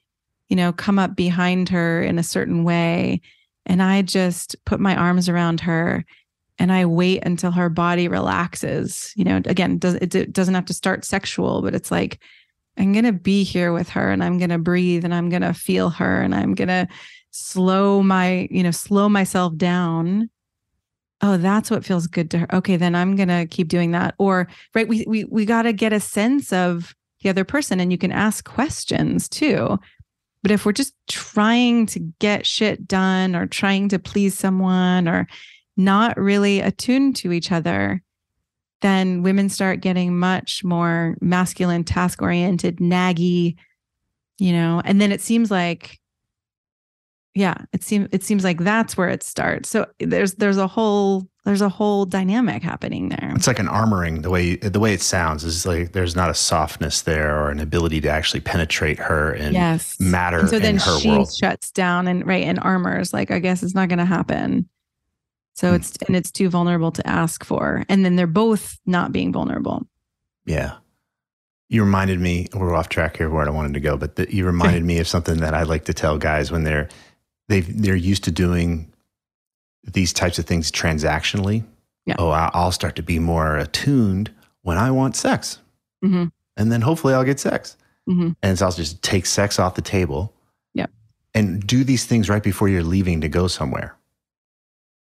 you 0.49 0.55
know, 0.55 0.73
come 0.73 0.97
up 0.97 1.15
behind 1.15 1.69
her 1.69 2.01
in 2.01 2.17
a 2.17 2.23
certain 2.23 2.63
way 2.63 3.21
and 3.65 3.81
I 3.81 4.01
just 4.01 4.55
put 4.65 4.79
my 4.79 4.95
arms 4.95 5.29
around 5.29 5.61
her 5.61 6.03
and 6.59 6.71
I 6.71 6.85
wait 6.85 7.23
until 7.25 7.51
her 7.51 7.69
body 7.69 8.07
relaxes, 8.07 9.11
you 9.15 9.23
know, 9.23 9.37
again, 9.45 9.77
does 9.77 9.95
it 9.95 10.33
doesn't 10.33 10.53
have 10.53 10.65
to 10.65 10.73
start 10.73 11.05
sexual, 11.05 11.61
but 11.61 11.73
it's 11.73 11.91
like 11.91 12.19
I'm 12.77 12.93
going 12.93 13.05
to 13.05 13.13
be 13.13 13.43
here 13.43 13.71
with 13.71 13.89
her 13.89 14.11
and 14.11 14.23
I'm 14.23 14.37
going 14.37 14.49
to 14.49 14.57
breathe 14.57 15.05
and 15.05 15.13
I'm 15.13 15.29
going 15.29 15.41
to 15.41 15.53
feel 15.53 15.89
her 15.91 16.21
and 16.21 16.33
I'm 16.33 16.55
going 16.55 16.69
to 16.69 16.87
slow 17.31 18.01
my, 18.01 18.47
you 18.51 18.63
know, 18.63 18.71
slow 18.71 19.09
myself 19.09 19.55
down. 19.55 20.29
Oh 21.21 21.37
that's 21.37 21.71
what 21.71 21.85
feels 21.85 22.07
good 22.07 22.29
to 22.31 22.39
her. 22.39 22.55
Okay 22.55 22.75
then 22.75 22.95
i'm 22.95 23.15
going 23.15 23.29
to 23.29 23.45
keep 23.45 23.69
doing 23.69 23.91
that. 23.91 24.13
Or 24.17 24.47
right 24.75 24.87
we 24.87 25.05
we 25.07 25.23
we 25.25 25.45
got 25.45 25.63
to 25.63 25.73
get 25.73 25.93
a 25.93 25.99
sense 25.99 26.51
of 26.51 26.93
the 27.21 27.29
other 27.29 27.45
person 27.45 27.79
and 27.79 27.91
you 27.91 27.97
can 27.97 28.11
ask 28.11 28.43
questions 28.45 29.29
too. 29.29 29.79
But 30.41 30.51
if 30.51 30.65
we're 30.65 30.73
just 30.73 30.93
trying 31.07 31.85
to 31.87 31.99
get 32.19 32.45
shit 32.45 32.85
done 32.85 33.35
or 33.35 33.47
trying 33.47 33.87
to 33.89 33.99
please 33.99 34.37
someone 34.37 35.07
or 35.07 35.25
not 35.77 36.17
really 36.17 36.59
attuned 36.59 37.15
to 37.15 37.31
each 37.31 37.51
other 37.51 38.01
then 38.81 39.23
women 39.23 39.47
start 39.47 39.79
getting 39.79 40.19
much 40.19 40.63
more 40.63 41.15
masculine 41.21 41.83
task 41.83 42.21
oriented 42.21 42.77
naggy 42.77 43.55
you 44.37 44.51
know 44.51 44.81
and 44.85 45.01
then 45.01 45.11
it 45.11 45.21
seems 45.21 45.49
like 45.49 45.99
yeah 47.33 47.55
it 47.71 47.81
seems 47.81 48.07
it 48.11 48.23
seems 48.23 48.43
like 48.43 48.59
that's 48.59 48.95
where 48.95 49.09
it 49.09 49.23
starts 49.23 49.69
so 49.69 49.87
there's 49.99 50.35
there's 50.35 50.57
a 50.57 50.67
whole 50.67 51.27
there's 51.45 51.61
a 51.61 51.69
whole 51.69 52.05
dynamic 52.05 52.61
happening 52.61 53.09
there 53.09 53.31
it's 53.35 53.47
like 53.47 53.59
an 53.59 53.67
armoring 53.67 54.21
the 54.21 54.29
way 54.29 54.55
the 54.57 54.79
way 54.79 54.93
it 54.93 55.01
sounds 55.01 55.43
is 55.43 55.65
like 55.65 55.93
there's 55.93 56.15
not 56.15 56.29
a 56.29 56.33
softness 56.33 57.01
there 57.01 57.39
or 57.41 57.49
an 57.49 57.59
ability 57.59 57.99
to 57.99 58.09
actually 58.09 58.39
penetrate 58.39 58.99
her 58.99 59.31
and 59.33 59.53
yes. 59.53 59.99
matter 59.99 60.39
and 60.39 60.49
so 60.49 60.59
then 60.59 60.77
she 60.77 61.09
world. 61.09 61.33
shuts 61.33 61.71
down 61.71 62.07
and 62.07 62.25
right 62.27 62.43
and 62.43 62.59
armors 62.59 63.13
like 63.13 63.31
i 63.31 63.39
guess 63.39 63.63
it's 63.63 63.75
not 63.75 63.89
going 63.89 63.99
to 63.99 64.05
happen 64.05 64.69
so 65.53 65.71
mm. 65.71 65.75
it's 65.75 65.97
and 66.07 66.15
it's 66.15 66.31
too 66.31 66.49
vulnerable 66.49 66.91
to 66.91 67.05
ask 67.07 67.43
for 67.43 67.83
and 67.89 68.03
then 68.03 68.15
they're 68.15 68.27
both 68.27 68.79
not 68.85 69.11
being 69.11 69.31
vulnerable 69.31 69.85
yeah 70.45 70.75
you 71.69 71.81
reminded 71.83 72.19
me 72.19 72.47
we're 72.53 72.75
off 72.75 72.89
track 72.89 73.17
here 73.17 73.29
where 73.29 73.45
i 73.45 73.49
wanted 73.49 73.73
to 73.73 73.79
go 73.79 73.97
but 73.97 74.15
the, 74.15 74.33
you 74.33 74.45
reminded 74.53 74.83
me 74.83 74.99
of 74.99 75.07
something 75.07 75.39
that 75.39 75.53
i 75.53 75.63
like 75.63 75.85
to 75.85 75.93
tell 75.93 76.17
guys 76.17 76.51
when 76.51 76.63
they're 76.63 76.87
they 77.49 77.61
they're 77.61 77.95
used 77.95 78.23
to 78.23 78.31
doing 78.31 78.93
these 79.83 80.13
types 80.13 80.39
of 80.39 80.45
things 80.45 80.71
transactionally. 80.71 81.63
Yeah. 82.05 82.15
Oh, 82.19 82.29
I'll 82.29 82.71
start 82.71 82.95
to 82.97 83.03
be 83.03 83.19
more 83.19 83.57
attuned 83.57 84.31
when 84.61 84.77
I 84.77 84.91
want 84.91 85.15
sex, 85.15 85.59
mm-hmm. 86.03 86.25
and 86.57 86.71
then 86.71 86.81
hopefully 86.81 87.13
I'll 87.13 87.23
get 87.23 87.39
sex. 87.39 87.77
Mm-hmm. 88.09 88.31
And 88.41 88.59
so 88.59 88.65
I'll 88.65 88.71
just 88.71 89.01
take 89.01 89.25
sex 89.25 89.59
off 89.59 89.75
the 89.75 89.81
table. 89.81 90.33
Yeah. 90.73 90.87
And 91.33 91.65
do 91.65 91.83
these 91.85 92.05
things 92.05 92.29
right 92.29 92.43
before 92.43 92.67
you're 92.67 92.83
leaving 92.83 93.21
to 93.21 93.29
go 93.29 93.47
somewhere, 93.47 93.95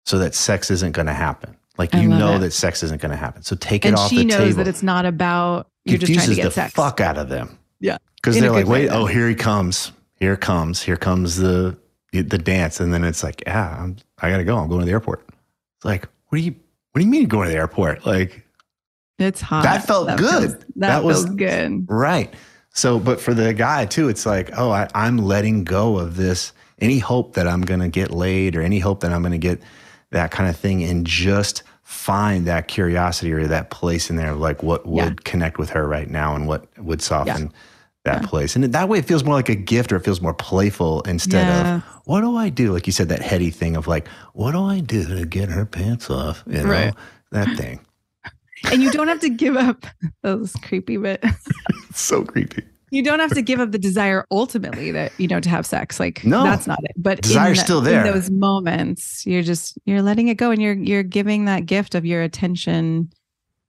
so 0.08 0.18
that 0.20 0.34
sex 0.34 0.72
isn't 0.72 0.94
going 0.94 1.08
to 1.08 1.14
happen. 1.14 1.54
Like 1.78 1.94
you 1.94 2.08
know 2.08 2.38
it. 2.38 2.40
that 2.40 2.52
sex 2.52 2.82
isn't 2.82 3.02
going 3.02 3.12
to 3.12 3.18
happen. 3.18 3.44
So 3.44 3.58
take 3.58 3.84
and 3.84 3.94
it 3.94 4.00
off 4.00 4.10
the 4.10 4.16
table. 4.16 4.32
she 4.32 4.38
knows 4.38 4.56
that 4.56 4.68
it's 4.68 4.82
not 4.82 5.06
about 5.06 5.68
you're 5.84 6.00
Confuses 6.00 6.16
just 6.16 6.26
trying 6.26 6.36
to 6.36 6.42
get 6.42 6.46
the 6.46 6.52
sex. 6.52 6.74
fuck 6.74 7.02
out 7.02 7.18
of 7.18 7.28
them. 7.28 7.60
Yeah. 7.82 7.98
Because 8.16 8.40
they're 8.40 8.50
like, 8.50 8.68
wait, 8.68 8.90
oh, 8.90 9.06
here 9.06 9.28
he 9.28 9.36
comes. 9.36 9.92
Here 10.16 10.38
comes. 10.38 10.82
Here 10.82 10.96
comes 10.96 11.36
the 11.36 11.78
the 12.14 12.38
dance, 12.38 12.80
and 12.80 12.92
then 12.92 13.04
it's 13.04 13.22
like, 13.22 13.44
yeah, 13.46 13.78
I'm, 13.80 13.98
I 14.20 14.32
gotta 14.32 14.46
go. 14.46 14.58
I'm 14.58 14.70
going 14.70 14.80
to 14.80 14.86
the 14.86 14.92
airport. 14.92 15.28
It's 15.76 15.86
like, 15.86 16.08
what 16.30 16.38
do 16.38 16.44
you, 16.44 16.56
what 16.94 17.00
do 17.00 17.06
you 17.06 17.12
mean 17.12 17.28
going 17.28 17.46
to 17.48 17.52
the 17.52 17.58
airport? 17.58 18.06
Like, 18.06 18.44
it's 19.20 19.42
hot. 19.42 19.64
That 19.64 19.86
felt 19.86 20.08
that 20.08 20.18
good. 20.18 20.50
Feels, 20.50 20.58
that, 20.58 20.74
that 20.78 21.04
was 21.04 21.26
good. 21.26 21.86
Right. 21.88 22.34
So, 22.74 22.98
but 22.98 23.20
for 23.20 23.34
the 23.34 23.54
guy 23.54 23.86
too, 23.86 24.08
it's 24.08 24.26
like, 24.26 24.52
oh, 24.58 24.72
I, 24.72 24.88
I'm 24.96 25.18
letting 25.18 25.64
go 25.64 25.98
of 26.00 26.16
this. 26.16 26.54
Any 26.80 27.00
hope 27.00 27.34
that 27.34 27.48
I'm 27.48 27.62
going 27.62 27.82
to 27.82 27.90
get 27.90 28.12
laid 28.12 28.56
or 28.56 28.62
any 28.62 28.80
hope 28.80 29.02
that 29.02 29.12
I'm 29.12 29.22
going 29.22 29.32
to 29.34 29.38
get 29.38 29.62
that 30.12 30.32
kind 30.32 30.50
of 30.50 30.58
thing 30.58 30.84
and 30.84 31.06
just 31.06 31.64
find 31.84 32.46
that 32.48 32.68
curiosity 32.68 33.32
or 33.32 33.48
that 33.48 33.70
place 33.70 34.10
in 34.10 34.16
there, 34.16 34.34
like 34.34 34.64
what 34.64 34.86
would 34.86 35.04
yeah. 35.04 35.24
connect 35.24 35.58
with 35.58 35.70
her 35.70 35.88
right 35.88 36.10
now 36.10 36.36
and 36.36 36.48
what 36.48 36.68
would 36.78 37.02
soften 37.02 37.48
yeah 37.48 37.58
that 38.08 38.24
yeah. 38.24 38.28
place. 38.28 38.56
And 38.56 38.64
that 38.64 38.90
way 38.90 39.00
it 39.00 39.06
feels 39.06 39.24
more 39.24 39.36
like 39.36 39.50
a 39.50 39.56
gift 39.56 39.92
or 39.92 39.98
it 39.98 40.04
feels 40.04 40.22
more 40.22 40.34
playful 40.34 41.02
instead 41.02 41.48
of 41.66 41.84
what 42.06 42.22
do 42.22 42.36
I 42.36 42.50
do? 42.50 42.74
Like 42.74 42.88
you 42.88 42.94
said, 42.94 43.10
that 43.10 43.22
heady 43.22 43.52
thing 43.52 43.76
of 43.76 43.88
like, 43.88 44.08
what 44.34 44.54
do 44.54 44.64
I 44.64 44.80
do 44.80 45.06
to 45.06 45.26
get 45.26 45.50
her 45.50 45.66
pants 45.66 46.10
off? 46.10 46.44
You 46.48 46.64
know, 46.64 46.70
right. 46.70 46.94
that 47.32 47.56
thing. 47.58 47.80
and 48.72 48.82
you 48.82 48.92
don't 48.92 49.10
have 49.10 49.20
to 49.20 49.30
give 49.30 49.56
up 49.56 49.86
those 50.24 50.54
creepy 50.64 50.98
but 50.98 51.24
so 51.94 52.24
creepy. 52.24 52.64
You 52.90 53.04
don't 53.04 53.20
have 53.20 53.34
to 53.34 53.42
give 53.42 53.60
up 53.60 53.72
the 53.72 53.80
desire 53.80 54.26
ultimately 54.32 54.92
that 54.92 55.12
you 55.18 55.28
know 55.28 55.40
to 55.40 55.50
have 55.50 55.66
sex. 55.66 56.00
Like 56.00 56.24
no, 56.24 56.44
that's 56.44 56.68
not 56.68 56.80
it. 56.84 56.94
But 56.96 57.22
desire's 57.22 57.60
still 57.60 57.82
there. 57.82 58.06
In 58.06 58.14
those 58.14 58.30
moments, 58.30 59.26
you're 59.26 59.44
just 59.44 59.78
you're 59.86 60.02
letting 60.02 60.30
it 60.30 60.36
go 60.36 60.52
and 60.52 60.62
you're 60.62 60.74
you're 60.74 61.04
giving 61.04 61.46
that 61.46 61.66
gift 61.66 61.96
of 61.96 62.06
your 62.06 62.22
attention 62.22 63.12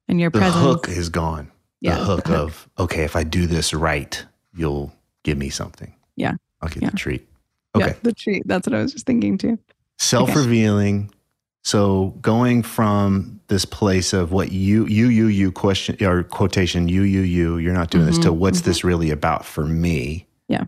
and 0.06 0.20
your 0.20 0.30
the 0.30 0.38
presence. 0.38 0.62
The 0.62 0.68
hook 0.68 0.88
is 0.88 1.08
gone 1.08 1.50
the 1.82 1.94
hook 1.94 2.24
the 2.24 2.30
hook. 2.30 2.48
of 2.48 2.68
okay, 2.78 3.04
if 3.04 3.16
I 3.16 3.24
do 3.24 3.46
this 3.46 3.72
right, 3.72 4.24
you'll 4.54 4.92
give 5.22 5.38
me 5.38 5.50
something. 5.50 5.94
Yeah, 6.16 6.34
I'll 6.60 6.68
get 6.68 6.82
yeah. 6.82 6.90
the 6.90 6.96
treat. 6.96 7.28
Okay, 7.74 7.88
yeah, 7.88 7.94
the 8.02 8.12
treat. 8.12 8.42
That's 8.46 8.66
what 8.66 8.74
I 8.74 8.82
was 8.82 8.92
just 8.92 9.06
thinking 9.06 9.38
too. 9.38 9.58
Self-revealing. 9.98 11.04
Okay. 11.04 11.17
So 11.64 12.14
going 12.20 12.62
from 12.62 13.40
this 13.48 13.64
place 13.64 14.12
of 14.12 14.32
what 14.32 14.52
you 14.52 14.86
you 14.86 15.08
you 15.08 15.26
you 15.26 15.52
question 15.52 16.02
or 16.04 16.22
quotation 16.22 16.88
you 16.88 17.02
you 17.02 17.20
you 17.20 17.58
you're 17.58 17.74
not 17.74 17.90
doing 17.90 18.04
mm-hmm, 18.04 18.14
this 18.14 18.24
to 18.24 18.32
what's 18.32 18.60
mm-hmm. 18.60 18.70
this 18.70 18.84
really 18.84 19.10
about 19.10 19.44
for 19.44 19.64
me? 19.64 20.26
Yeah. 20.48 20.64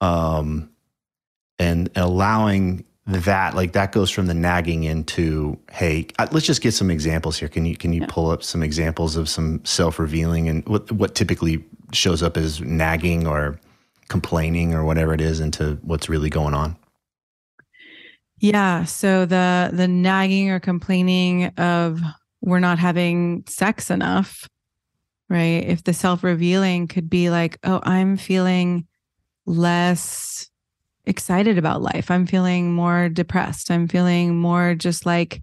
Um, 0.00 0.70
and 1.58 1.90
allowing 1.96 2.84
that 3.06 3.54
like 3.54 3.72
that 3.72 3.92
goes 3.92 4.10
from 4.10 4.26
the 4.26 4.34
nagging 4.34 4.82
into 4.82 5.56
hey 5.70 6.06
let's 6.32 6.44
just 6.44 6.60
get 6.60 6.72
some 6.72 6.90
examples 6.90 7.38
here 7.38 7.48
can 7.48 7.64
you 7.64 7.76
can 7.76 7.92
you 7.92 8.00
yeah. 8.00 8.06
pull 8.08 8.30
up 8.30 8.42
some 8.42 8.64
examples 8.64 9.14
of 9.14 9.28
some 9.28 9.64
self-revealing 9.64 10.48
and 10.48 10.66
what 10.68 10.90
what 10.90 11.14
typically 11.14 11.64
shows 11.92 12.20
up 12.20 12.36
as 12.36 12.60
nagging 12.60 13.26
or 13.26 13.60
complaining 14.08 14.74
or 14.74 14.84
whatever 14.84 15.14
it 15.14 15.20
is 15.20 15.38
into 15.38 15.78
what's 15.82 16.08
really 16.08 16.28
going 16.28 16.52
on 16.52 16.76
yeah 18.38 18.84
so 18.84 19.24
the 19.26 19.70
the 19.72 19.88
nagging 19.88 20.50
or 20.50 20.60
complaining 20.60 21.46
of 21.56 22.00
we're 22.40 22.60
not 22.60 22.78
having 22.78 23.42
sex 23.48 23.90
enough 23.90 24.48
right? 25.28 25.64
If 25.64 25.84
the 25.84 25.94
self 25.94 26.22
revealing 26.22 26.88
could 26.88 27.10
be 27.10 27.30
like, 27.30 27.58
oh, 27.64 27.80
I'm 27.82 28.16
feeling 28.16 28.86
less 29.44 30.48
excited 31.04 31.58
about 31.58 31.82
life. 31.82 32.10
I'm 32.10 32.26
feeling 32.26 32.72
more 32.72 33.08
depressed. 33.08 33.70
I'm 33.70 33.88
feeling 33.88 34.36
more 34.36 34.74
just 34.74 35.06
like 35.06 35.40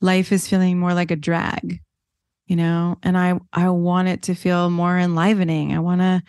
life 0.00 0.32
is 0.32 0.48
feeling 0.48 0.78
more 0.78 0.94
like 0.94 1.10
a 1.10 1.16
drag, 1.16 1.80
you 2.46 2.56
know? 2.56 2.98
And 3.02 3.16
I 3.16 3.38
I 3.52 3.68
want 3.70 4.08
it 4.08 4.22
to 4.22 4.34
feel 4.34 4.70
more 4.70 4.98
enlivening. 4.98 5.74
I 5.74 5.78
want 5.80 6.00
to 6.00 6.22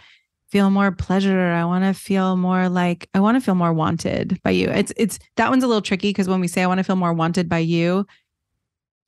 feel 0.52 0.70
more 0.70 0.91
pleasure. 0.91 1.52
I 1.52 1.66
want 1.66 1.84
to 1.84 1.93
feel 1.93 2.36
more 2.38 2.70
like 2.70 3.10
I 3.14 3.20
want 3.20 3.36
to 3.36 3.41
feel 3.41 3.56
more 3.56 3.74
wanted 3.74 4.41
by 4.43 4.52
you. 4.52 4.70
It's 4.70 4.93
it's 4.98 5.20
that 5.38 5.50
one's 5.50 5.64
a 5.64 5.68
little 5.68 5.82
tricky 5.82 6.10
because 6.10 6.28
when 6.28 6.39
we 6.39 6.48
say 6.48 6.64
I 6.64 6.68
want 6.68 6.78
to 6.80 6.84
feel 6.84 6.96
more 6.96 7.14
wanted 7.14 7.50
by 7.50 7.60
you, 7.60 8.06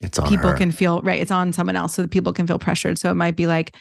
it's 0.00 0.18
on 0.18 0.28
people 0.28 0.50
her. 0.50 0.56
can 0.56 0.70
feel 0.72 1.00
right. 1.02 1.20
It's 1.20 1.30
on 1.30 1.52
someone 1.52 1.76
else, 1.76 1.94
so 1.94 2.02
that 2.02 2.10
people 2.10 2.32
can 2.32 2.46
feel 2.46 2.58
pressured. 2.58 2.98
So 2.98 3.10
it 3.10 3.14
might 3.14 3.36
be 3.36 3.46
like, 3.46 3.74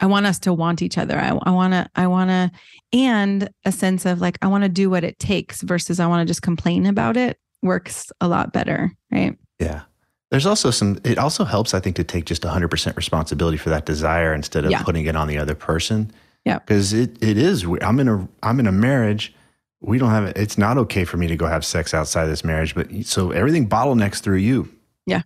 I 0.00 0.06
want 0.06 0.26
us 0.26 0.38
to 0.40 0.52
want 0.52 0.82
each 0.82 0.98
other. 0.98 1.18
I, 1.18 1.38
I 1.42 1.50
want 1.50 1.72
to, 1.74 1.88
I 1.94 2.06
want 2.06 2.30
to, 2.30 2.50
and 2.92 3.48
a 3.64 3.72
sense 3.72 4.04
of 4.04 4.20
like, 4.20 4.38
I 4.42 4.48
want 4.48 4.64
to 4.64 4.68
do 4.68 4.90
what 4.90 5.04
it 5.04 5.18
takes 5.18 5.62
versus 5.62 6.00
I 6.00 6.06
want 6.06 6.26
to 6.26 6.30
just 6.30 6.42
complain 6.42 6.86
about 6.86 7.16
it 7.16 7.38
works 7.62 8.10
a 8.20 8.26
lot 8.26 8.52
better. 8.52 8.90
Right. 9.12 9.36
Yeah. 9.60 9.82
There's 10.30 10.46
also 10.46 10.70
some, 10.70 10.98
it 11.04 11.18
also 11.18 11.44
helps, 11.44 11.74
I 11.74 11.80
think, 11.80 11.94
to 11.96 12.04
take 12.04 12.24
just 12.24 12.42
100% 12.42 12.96
responsibility 12.96 13.58
for 13.58 13.68
that 13.68 13.84
desire 13.86 14.32
instead 14.34 14.64
of 14.64 14.70
Yeah. 14.70 14.82
putting 14.82 15.04
it 15.06 15.14
on 15.14 15.28
the 15.28 15.36
other 15.38 15.54
person. 15.54 16.10
Yeah. 16.44 16.58
Because 16.58 16.92
it, 16.92 17.22
it 17.22 17.38
is, 17.38 17.66
I'm 17.82 18.00
in 18.00 18.08
a, 18.08 18.28
I'm 18.42 18.58
in 18.60 18.66
a 18.66 18.72
marriage. 18.72 19.34
We 19.80 19.98
don't 19.98 20.10
have, 20.10 20.28
it's 20.36 20.58
not 20.58 20.78
okay 20.78 21.04
for 21.04 21.16
me 21.16 21.26
to 21.26 21.36
go 21.36 21.46
have 21.46 21.64
sex 21.64 21.94
outside 21.94 22.26
this 22.26 22.44
marriage. 22.44 22.74
But 22.74 22.88
so 23.04 23.30
everything 23.30 23.68
bottlenecks 23.68 24.20
through 24.20 24.38
you. 24.38 24.68
Yeah. 25.06 25.22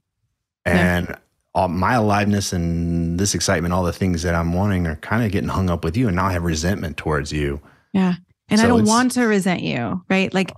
And 0.64 1.16
all 1.54 1.68
my 1.68 1.94
aliveness 1.94 2.52
and 2.52 3.18
this 3.18 3.34
excitement, 3.34 3.72
all 3.72 3.84
the 3.84 3.92
things 3.92 4.22
that 4.22 4.34
I'm 4.34 4.52
wanting 4.52 4.86
are 4.86 4.96
kind 4.96 5.24
of 5.24 5.32
getting 5.32 5.48
hung 5.48 5.70
up 5.70 5.84
with 5.84 5.96
you. 5.96 6.06
And 6.06 6.16
now 6.16 6.26
I 6.26 6.32
have 6.32 6.42
resentment 6.42 6.96
towards 6.96 7.32
you. 7.32 7.60
Yeah. 7.92 8.14
And 8.48 8.60
I 8.60 8.66
don't 8.66 8.84
want 8.84 9.12
to 9.12 9.24
resent 9.24 9.62
you. 9.62 10.02
Right. 10.08 10.32
Like 10.34 10.52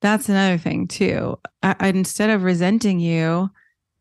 that's 0.00 0.28
another 0.28 0.58
thing 0.58 0.88
too. 0.88 1.38
I, 1.62 1.88
instead 1.88 2.30
of 2.30 2.42
resenting 2.44 2.98
you, 2.98 3.50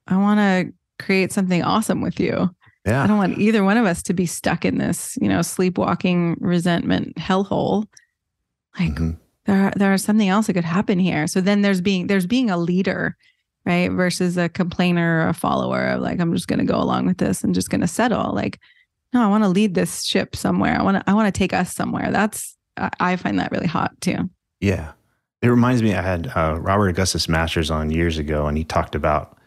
I 0.07 0.17
want 0.17 0.39
to 0.39 0.73
create 1.03 1.31
something 1.31 1.63
awesome 1.63 2.01
with 2.01 2.19
you. 2.19 2.49
Yeah. 2.85 3.03
I 3.03 3.07
don't 3.07 3.17
want 3.17 3.37
either 3.37 3.63
one 3.63 3.77
of 3.77 3.85
us 3.85 4.01
to 4.03 4.13
be 4.13 4.25
stuck 4.25 4.65
in 4.65 4.77
this, 4.79 5.17
you 5.21 5.29
know, 5.29 5.41
sleepwalking 5.41 6.37
resentment 6.39 7.15
hellhole. 7.15 7.85
Like 8.79 8.95
Mhm. 8.95 9.17
there 9.45 9.71
there's 9.75 10.03
something 10.03 10.29
else 10.29 10.47
that 10.47 10.53
could 10.53 10.63
happen 10.65 10.97
here. 10.99 11.27
So 11.27 11.41
then 11.41 11.61
there's 11.61 11.81
being 11.81 12.07
there's 12.07 12.25
being 12.25 12.49
a 12.49 12.57
leader, 12.57 13.15
right? 13.65 13.91
Versus 13.91 14.37
a 14.37 14.49
complainer 14.49 15.25
or 15.25 15.29
a 15.29 15.33
follower 15.33 15.87
of 15.89 16.01
like, 16.01 16.19
I'm 16.19 16.33
just 16.33 16.47
gonna 16.47 16.65
go 16.65 16.79
along 16.81 17.05
with 17.05 17.17
this 17.17 17.43
and 17.43 17.53
just 17.53 17.69
gonna 17.69 17.87
settle. 17.87 18.33
Like, 18.33 18.59
no, 19.13 19.21
I 19.21 19.27
want 19.27 19.43
to 19.43 19.49
lead 19.49 19.75
this 19.75 20.03
ship 20.03 20.35
somewhere. 20.35 20.79
I 20.79 20.81
want 20.83 20.97
to 20.97 21.03
I 21.09 21.13
want 21.13 21.33
to 21.33 21.37
take 21.37 21.53
us 21.53 21.73
somewhere. 21.75 22.11
That's 22.11 22.55
I, 22.77 22.89
I 22.99 23.15
find 23.17 23.37
that 23.39 23.51
really 23.51 23.67
hot 23.67 23.99
too. 24.01 24.29
Yeah. 24.59 24.93
It 25.41 25.49
reminds 25.49 25.81
me, 25.83 25.93
I 25.95 26.01
had 26.01 26.31
uh, 26.35 26.57
Robert 26.61 26.87
Augustus 26.89 27.27
Masters 27.27 27.71
on 27.71 27.89
years 27.91 28.19
ago, 28.19 28.45
and 28.47 28.55
he 28.57 28.63
talked 28.63 28.93
about 28.95 29.37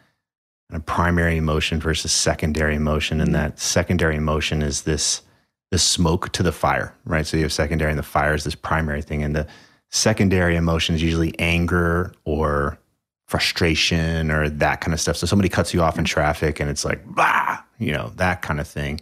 a 0.73 0.81
primary 0.81 1.37
emotion 1.37 1.81
versus 1.81 2.13
secondary 2.13 2.75
emotion. 2.75 3.21
And 3.21 3.35
that 3.35 3.59
secondary 3.59 4.17
emotion 4.17 4.63
is 4.63 4.83
this 4.83 5.23
the 5.71 5.79
smoke 5.79 6.31
to 6.33 6.43
the 6.43 6.53
fire, 6.53 6.95
right? 7.05 7.27
So 7.27 7.37
you 7.37 7.43
have 7.43 7.53
secondary, 7.53 7.91
and 7.91 7.99
the 7.99 8.05
fire 8.05 8.35
is 8.35 8.45
this 8.45 8.55
primary 8.55 9.03
thing. 9.03 9.23
And 9.23 9.35
the 9.35 9.47
secondary 9.91 10.57
emotion 10.57 10.95
is 10.95 11.03
usually 11.03 11.39
anger 11.39 12.13
or 12.25 12.79
frustration 13.27 14.31
or 14.31 14.49
that 14.49 14.81
kind 14.81 14.93
of 14.93 15.01
stuff. 15.01 15.17
So 15.17 15.27
somebody 15.27 15.49
cuts 15.49 15.75
you 15.75 15.83
off 15.83 15.99
in 15.99 16.05
traffic, 16.05 16.61
and 16.61 16.71
it's 16.71 16.85
like, 16.85 17.03
bah, 17.15 17.59
you 17.79 17.93
know, 17.93 18.13
that 18.17 18.43
kind 18.43 18.61
of 18.61 18.69
thing. 18.69 19.01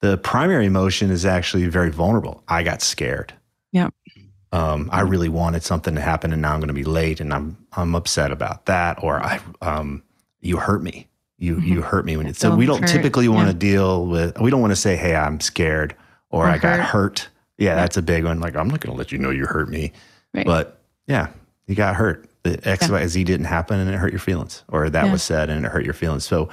The 0.00 0.16
primary 0.16 0.66
emotion 0.66 1.10
is 1.10 1.26
actually 1.26 1.66
very 1.66 1.90
vulnerable. 1.90 2.42
I 2.48 2.62
got 2.62 2.82
scared 2.82 3.34
yeah 3.72 3.88
um, 4.52 4.90
I 4.92 5.02
really 5.02 5.28
wanted 5.28 5.62
something 5.62 5.94
to 5.94 6.00
happen 6.00 6.32
and 6.32 6.42
now 6.42 6.54
I'm 6.54 6.60
going 6.60 6.68
to 6.68 6.74
be 6.74 6.84
late 6.84 7.20
and 7.20 7.32
I'm 7.32 7.56
I'm 7.72 7.94
upset 7.94 8.32
about 8.32 8.66
that 8.66 9.02
or 9.02 9.20
I 9.20 9.40
um, 9.60 10.02
you 10.40 10.56
hurt 10.56 10.82
me 10.82 11.06
you 11.38 11.56
Mhm. 11.56 11.66
you 11.66 11.82
hurt 11.82 12.04
me 12.04 12.16
when 12.16 12.26
you 12.26 12.34
so 12.34 12.54
we 12.54 12.66
don't 12.66 12.80
hurt. 12.82 12.88
typically 12.90 13.28
want 13.28 13.46
to 13.48 13.66
Yeah. 13.66 13.72
deal 13.74 14.06
with 14.06 14.38
we 14.40 14.50
don't 14.50 14.60
want 14.60 14.72
to 14.72 14.76
say 14.76 14.96
hey 14.96 15.14
I'm 15.14 15.40
scared 15.40 15.94
or, 16.30 16.46
Or 16.46 16.50
I 16.50 16.58
got 16.58 16.80
hurt. 16.80 17.28
yeah, 17.58 17.74
that's 17.74 17.96
a 17.96 18.02
big 18.02 18.24
one 18.24 18.40
like 18.40 18.56
I'm 18.56 18.68
not 18.68 18.80
going 18.80 18.94
to 18.94 18.98
let 18.98 19.10
you 19.12 19.18
know 19.18 19.30
you 19.30 19.46
hurt 19.46 19.68
me 19.68 19.92
Right. 20.34 20.46
but 20.46 20.80
yeah 21.06 21.28
you 21.66 21.74
got 21.74 21.96
hurt 21.96 22.28
the 22.42 22.58
X 22.68 22.86
Yeah. 22.88 22.92
Y 22.94 23.06
Z 23.06 23.24
didn't 23.24 23.46
happen 23.46 23.78
and 23.80 23.90
it 23.90 23.96
hurt 23.96 24.12
your 24.12 24.20
feelings 24.20 24.64
or 24.68 24.88
that 24.90 25.06
Yeah. 25.06 25.12
was 25.12 25.22
said 25.22 25.50
and 25.50 25.64
it 25.64 25.70
hurt 25.72 25.84
your 25.84 25.94
feelings 25.94 26.24
so 26.24 26.48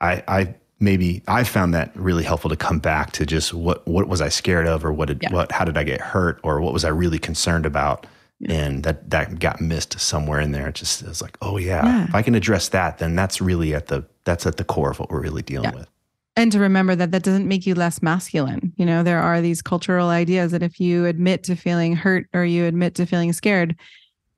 I 0.00 0.22
I 0.28 0.54
maybe 0.78 1.22
I 1.28 1.44
found 1.44 1.74
that 1.74 1.90
really 1.94 2.22
helpful 2.24 2.50
to 2.50 2.56
come 2.56 2.78
back 2.78 3.10
to 3.12 3.26
just 3.26 3.52
what 3.52 3.86
what 3.86 4.08
was 4.08 4.20
I 4.20 4.28
scared 4.28 4.66
of 4.66 4.84
or 4.84 4.92
what 4.92 5.08
did 5.08 5.22
what 5.30 5.52
how 5.52 5.64
did 5.64 5.76
I 5.76 5.82
get 5.84 6.00
hurt 6.00 6.38
or 6.42 6.60
what 6.60 6.72
was 6.72 6.84
I 6.84 6.88
really 6.88 7.18
concerned 7.18 7.66
about 7.66 8.06
Yeah. 8.40 8.52
and 8.54 8.82
that 8.84 9.10
that 9.10 9.38
got 9.38 9.60
missed 9.60 10.00
somewhere 10.00 10.40
in 10.40 10.52
there 10.52 10.68
it 10.68 10.74
just 10.74 11.02
it's 11.02 11.20
like 11.20 11.36
oh 11.42 11.58
yeah, 11.58 11.84
Yeah. 11.84 12.04
if 12.08 12.14
I 12.14 12.22
can 12.22 12.34
address 12.34 12.68
that 12.70 12.96
then 12.98 13.14
that's 13.14 13.40
really 13.40 13.74
at 13.74 13.88
the 13.88 14.06
that's 14.24 14.46
at 14.46 14.56
the 14.56 14.64
core 14.64 14.90
of 14.90 14.98
what 14.98 15.10
we're 15.10 15.20
really 15.20 15.42
dealing 15.42 15.70
Yeah. 15.70 15.76
with 15.80 15.88
and 16.36 16.50
to 16.52 16.58
remember 16.58 16.94
that 16.96 17.10
that 17.10 17.22
doesn't 17.22 17.48
make 17.48 17.66
you 17.66 17.74
less 17.74 18.00
masculine. 18.02 18.72
You 18.76 18.86
know, 18.86 19.02
there 19.02 19.20
are 19.20 19.40
these 19.42 19.60
cultural 19.60 20.08
ideas 20.08 20.52
that 20.52 20.62
if 20.62 20.78
you 20.80 21.04
admit 21.06 21.42
to 21.44 21.56
feeling 21.56 21.94
hurt 21.96 22.28
or 22.32 22.44
you 22.44 22.64
admit 22.66 22.94
to 22.94 23.04
feeling 23.04 23.32
scared, 23.32 23.74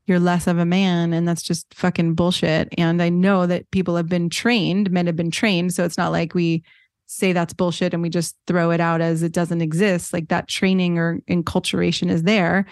you're 0.06 0.18
less 0.18 0.46
of 0.46 0.58
a 0.58 0.64
man. 0.64 1.12
And 1.12 1.28
that's 1.28 1.42
just 1.42 1.72
fucking 1.74 2.14
bullshit. 2.14 2.70
And 2.78 3.00
I 3.02 3.10
know 3.10 3.46
that 3.46 3.70
people 3.70 3.94
have 3.96 4.08
been 4.08 4.30
trained, 4.30 4.90
men 4.90 5.06
have 5.06 5.16
been 5.16 5.30
trained. 5.30 5.74
So 5.74 5.84
it's 5.84 5.98
not 5.98 6.12
like 6.12 6.34
we 6.34 6.64
say 7.06 7.34
that's 7.34 7.52
bullshit 7.52 7.92
and 7.92 8.02
we 8.02 8.08
just 8.08 8.36
throw 8.46 8.70
it 8.70 8.80
out 8.80 9.02
as 9.02 9.22
it 9.22 9.32
doesn't 9.32 9.60
exist. 9.60 10.12
Like 10.14 10.28
that 10.28 10.48
training 10.48 10.98
or 10.98 11.20
enculturation 11.28 12.10
is 12.10 12.22
there. 12.22 12.64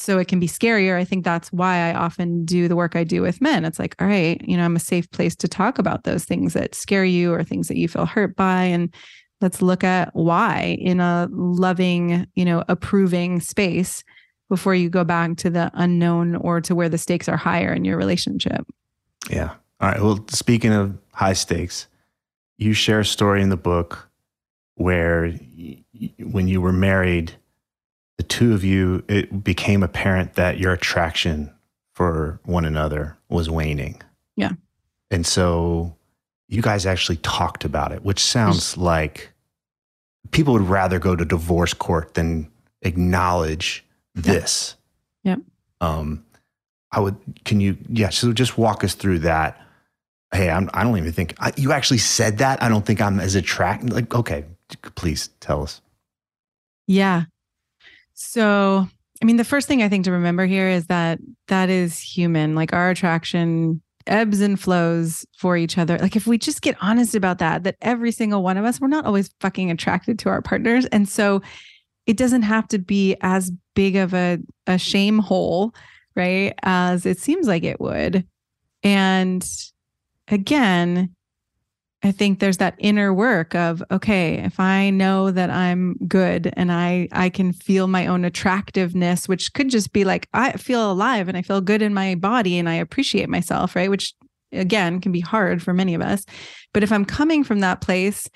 So 0.00 0.18
it 0.18 0.28
can 0.28 0.40
be 0.40 0.48
scarier. 0.48 0.96
I 0.98 1.04
think 1.04 1.24
that's 1.24 1.52
why 1.52 1.90
I 1.90 1.94
often 1.94 2.44
do 2.44 2.68
the 2.68 2.76
work 2.76 2.96
I 2.96 3.04
do 3.04 3.22
with 3.22 3.40
men. 3.40 3.64
It's 3.64 3.78
like, 3.78 3.94
all 4.00 4.06
right, 4.06 4.40
you 4.46 4.56
know, 4.56 4.64
I'm 4.64 4.76
a 4.76 4.80
safe 4.80 5.10
place 5.10 5.36
to 5.36 5.48
talk 5.48 5.78
about 5.78 6.04
those 6.04 6.24
things 6.24 6.54
that 6.54 6.74
scare 6.74 7.04
you 7.04 7.32
or 7.32 7.44
things 7.44 7.68
that 7.68 7.76
you 7.76 7.86
feel 7.88 8.06
hurt 8.06 8.34
by. 8.34 8.62
And 8.62 8.92
let's 9.40 9.60
look 9.60 9.84
at 9.84 10.10
why 10.14 10.78
in 10.80 11.00
a 11.00 11.28
loving, 11.30 12.26
you 12.34 12.44
know, 12.44 12.64
approving 12.68 13.40
space 13.40 14.02
before 14.48 14.74
you 14.74 14.90
go 14.90 15.04
back 15.04 15.36
to 15.36 15.50
the 15.50 15.70
unknown 15.74 16.34
or 16.36 16.60
to 16.60 16.74
where 16.74 16.88
the 16.88 16.98
stakes 16.98 17.28
are 17.28 17.36
higher 17.36 17.72
in 17.72 17.84
your 17.84 17.96
relationship. 17.96 18.66
yeah 19.30 19.54
all 19.80 19.88
right 19.88 20.02
well 20.02 20.24
speaking 20.28 20.72
of 20.72 20.98
high 21.12 21.32
stakes 21.32 21.86
you 22.58 22.72
share 22.72 23.00
a 23.00 23.04
story 23.04 23.42
in 23.42 23.48
the 23.48 23.56
book 23.56 24.08
where 24.74 25.32
y- 25.56 25.84
when 26.18 26.48
you 26.48 26.60
were 26.60 26.72
married 26.72 27.32
the 28.20 28.24
two 28.24 28.52
of 28.52 28.62
you 28.62 29.02
it 29.08 29.42
became 29.42 29.82
apparent 29.82 30.34
that 30.34 30.58
your 30.58 30.74
attraction 30.74 31.50
for 31.94 32.38
one 32.44 32.66
another 32.66 33.16
was 33.30 33.48
waning 33.48 34.02
Yeah. 34.36 34.50
and 35.10 35.26
so 35.26 35.96
you 36.46 36.60
guys 36.60 36.84
actually 36.84 37.16
talked 37.16 37.64
about 37.64 37.92
it 37.92 38.02
which 38.04 38.22
sounds 38.22 38.76
like 38.76 39.32
people 40.32 40.52
would 40.52 40.68
rather 40.68 40.98
go 40.98 41.16
to 41.16 41.24
divorce 41.24 41.72
court 41.72 42.12
than 42.12 42.50
acknowledge 42.82 43.86
this 44.14 44.76
Yep. 45.24 45.38
um 45.80 46.22
i 46.92 47.00
would 47.00 47.16
can 47.46 47.58
you 47.62 47.78
yeah 47.88 48.10
so 48.10 48.34
just 48.34 48.58
walk 48.58 48.84
us 48.84 48.92
through 48.94 49.20
that 49.20 49.58
hey 50.34 50.50
I'm, 50.50 50.68
i 50.74 50.82
don't 50.84 50.98
even 50.98 51.12
think 51.12 51.32
I, 51.40 51.54
you 51.56 51.72
actually 51.72 51.98
said 52.16 52.36
that 52.38 52.62
i 52.62 52.68
don't 52.68 52.84
think 52.84 53.00
i'm 53.00 53.18
as 53.18 53.34
attracted 53.34 53.94
like 53.94 54.14
okay 54.14 54.44
please 54.94 55.28
tell 55.40 55.62
us 55.62 55.80
Yeah. 56.86 57.24
So, 58.22 58.86
I 59.22 59.24
mean, 59.24 59.36
the 59.36 59.44
first 59.44 59.66
thing 59.66 59.82
I 59.82 59.88
think 59.88 60.04
to 60.04 60.12
remember 60.12 60.44
here 60.44 60.68
is 60.68 60.86
that 60.88 61.18
that 61.48 61.70
is 61.70 61.98
human. 61.98 62.54
Like 62.54 62.74
our 62.74 62.90
attraction 62.90 63.80
ebbs 64.06 64.40
and 64.40 64.60
flows 64.60 65.24
for 65.38 65.56
each 65.56 65.78
other. 65.78 65.96
Like 65.98 66.16
if 66.16 66.26
we 66.26 66.36
just 66.36 66.60
get 66.60 66.76
honest 66.82 67.14
about 67.14 67.38
that, 67.38 67.64
that 67.64 67.76
every 67.80 68.12
single 68.12 68.42
one 68.42 68.58
of 68.58 68.64
us, 68.66 68.78
we're 68.78 68.88
not 68.88 69.06
always 69.06 69.30
fucking 69.40 69.70
attracted 69.70 70.18
to 70.20 70.28
our 70.28 70.42
partners. 70.42 70.84
And 70.86 71.08
so 71.08 71.40
it 72.06 72.18
doesn't 72.18 72.42
have 72.42 72.68
to 72.68 72.78
be 72.78 73.16
as 73.22 73.52
big 73.74 73.96
of 73.96 74.12
a, 74.12 74.38
a 74.66 74.76
shame 74.76 75.18
hole, 75.18 75.74
right? 76.14 76.52
As 76.62 77.06
it 77.06 77.18
seems 77.18 77.46
like 77.46 77.64
it 77.64 77.80
would. 77.80 78.26
And 78.82 79.48
again, 80.28 81.14
I 82.02 82.12
think 82.12 82.38
there's 82.38 82.56
that 82.56 82.76
inner 82.78 83.12
work 83.12 83.54
of 83.54 83.82
okay, 83.90 84.36
if 84.38 84.58
I 84.58 84.88
know 84.90 85.30
that 85.30 85.50
I'm 85.50 85.96
good 86.08 86.52
and 86.56 86.72
I 86.72 87.08
I 87.12 87.28
can 87.28 87.52
feel 87.52 87.88
my 87.88 88.06
own 88.06 88.24
attractiveness, 88.24 89.28
which 89.28 89.52
could 89.52 89.68
just 89.68 89.92
be 89.92 90.04
like 90.04 90.28
I 90.32 90.52
feel 90.52 90.90
alive 90.90 91.28
and 91.28 91.36
I 91.36 91.42
feel 91.42 91.60
good 91.60 91.82
in 91.82 91.92
my 91.92 92.14
body 92.14 92.58
and 92.58 92.68
I 92.68 92.74
appreciate 92.74 93.28
myself, 93.28 93.76
right? 93.76 93.90
Which 93.90 94.14
again 94.52 95.00
can 95.00 95.12
be 95.12 95.20
hard 95.20 95.62
for 95.62 95.74
many 95.74 95.94
of 95.94 96.00
us. 96.00 96.24
But 96.72 96.82
if 96.82 96.90
I'm 96.90 97.04
coming 97.04 97.44
from 97.44 97.60
that 97.60 97.82
place, 97.82 98.28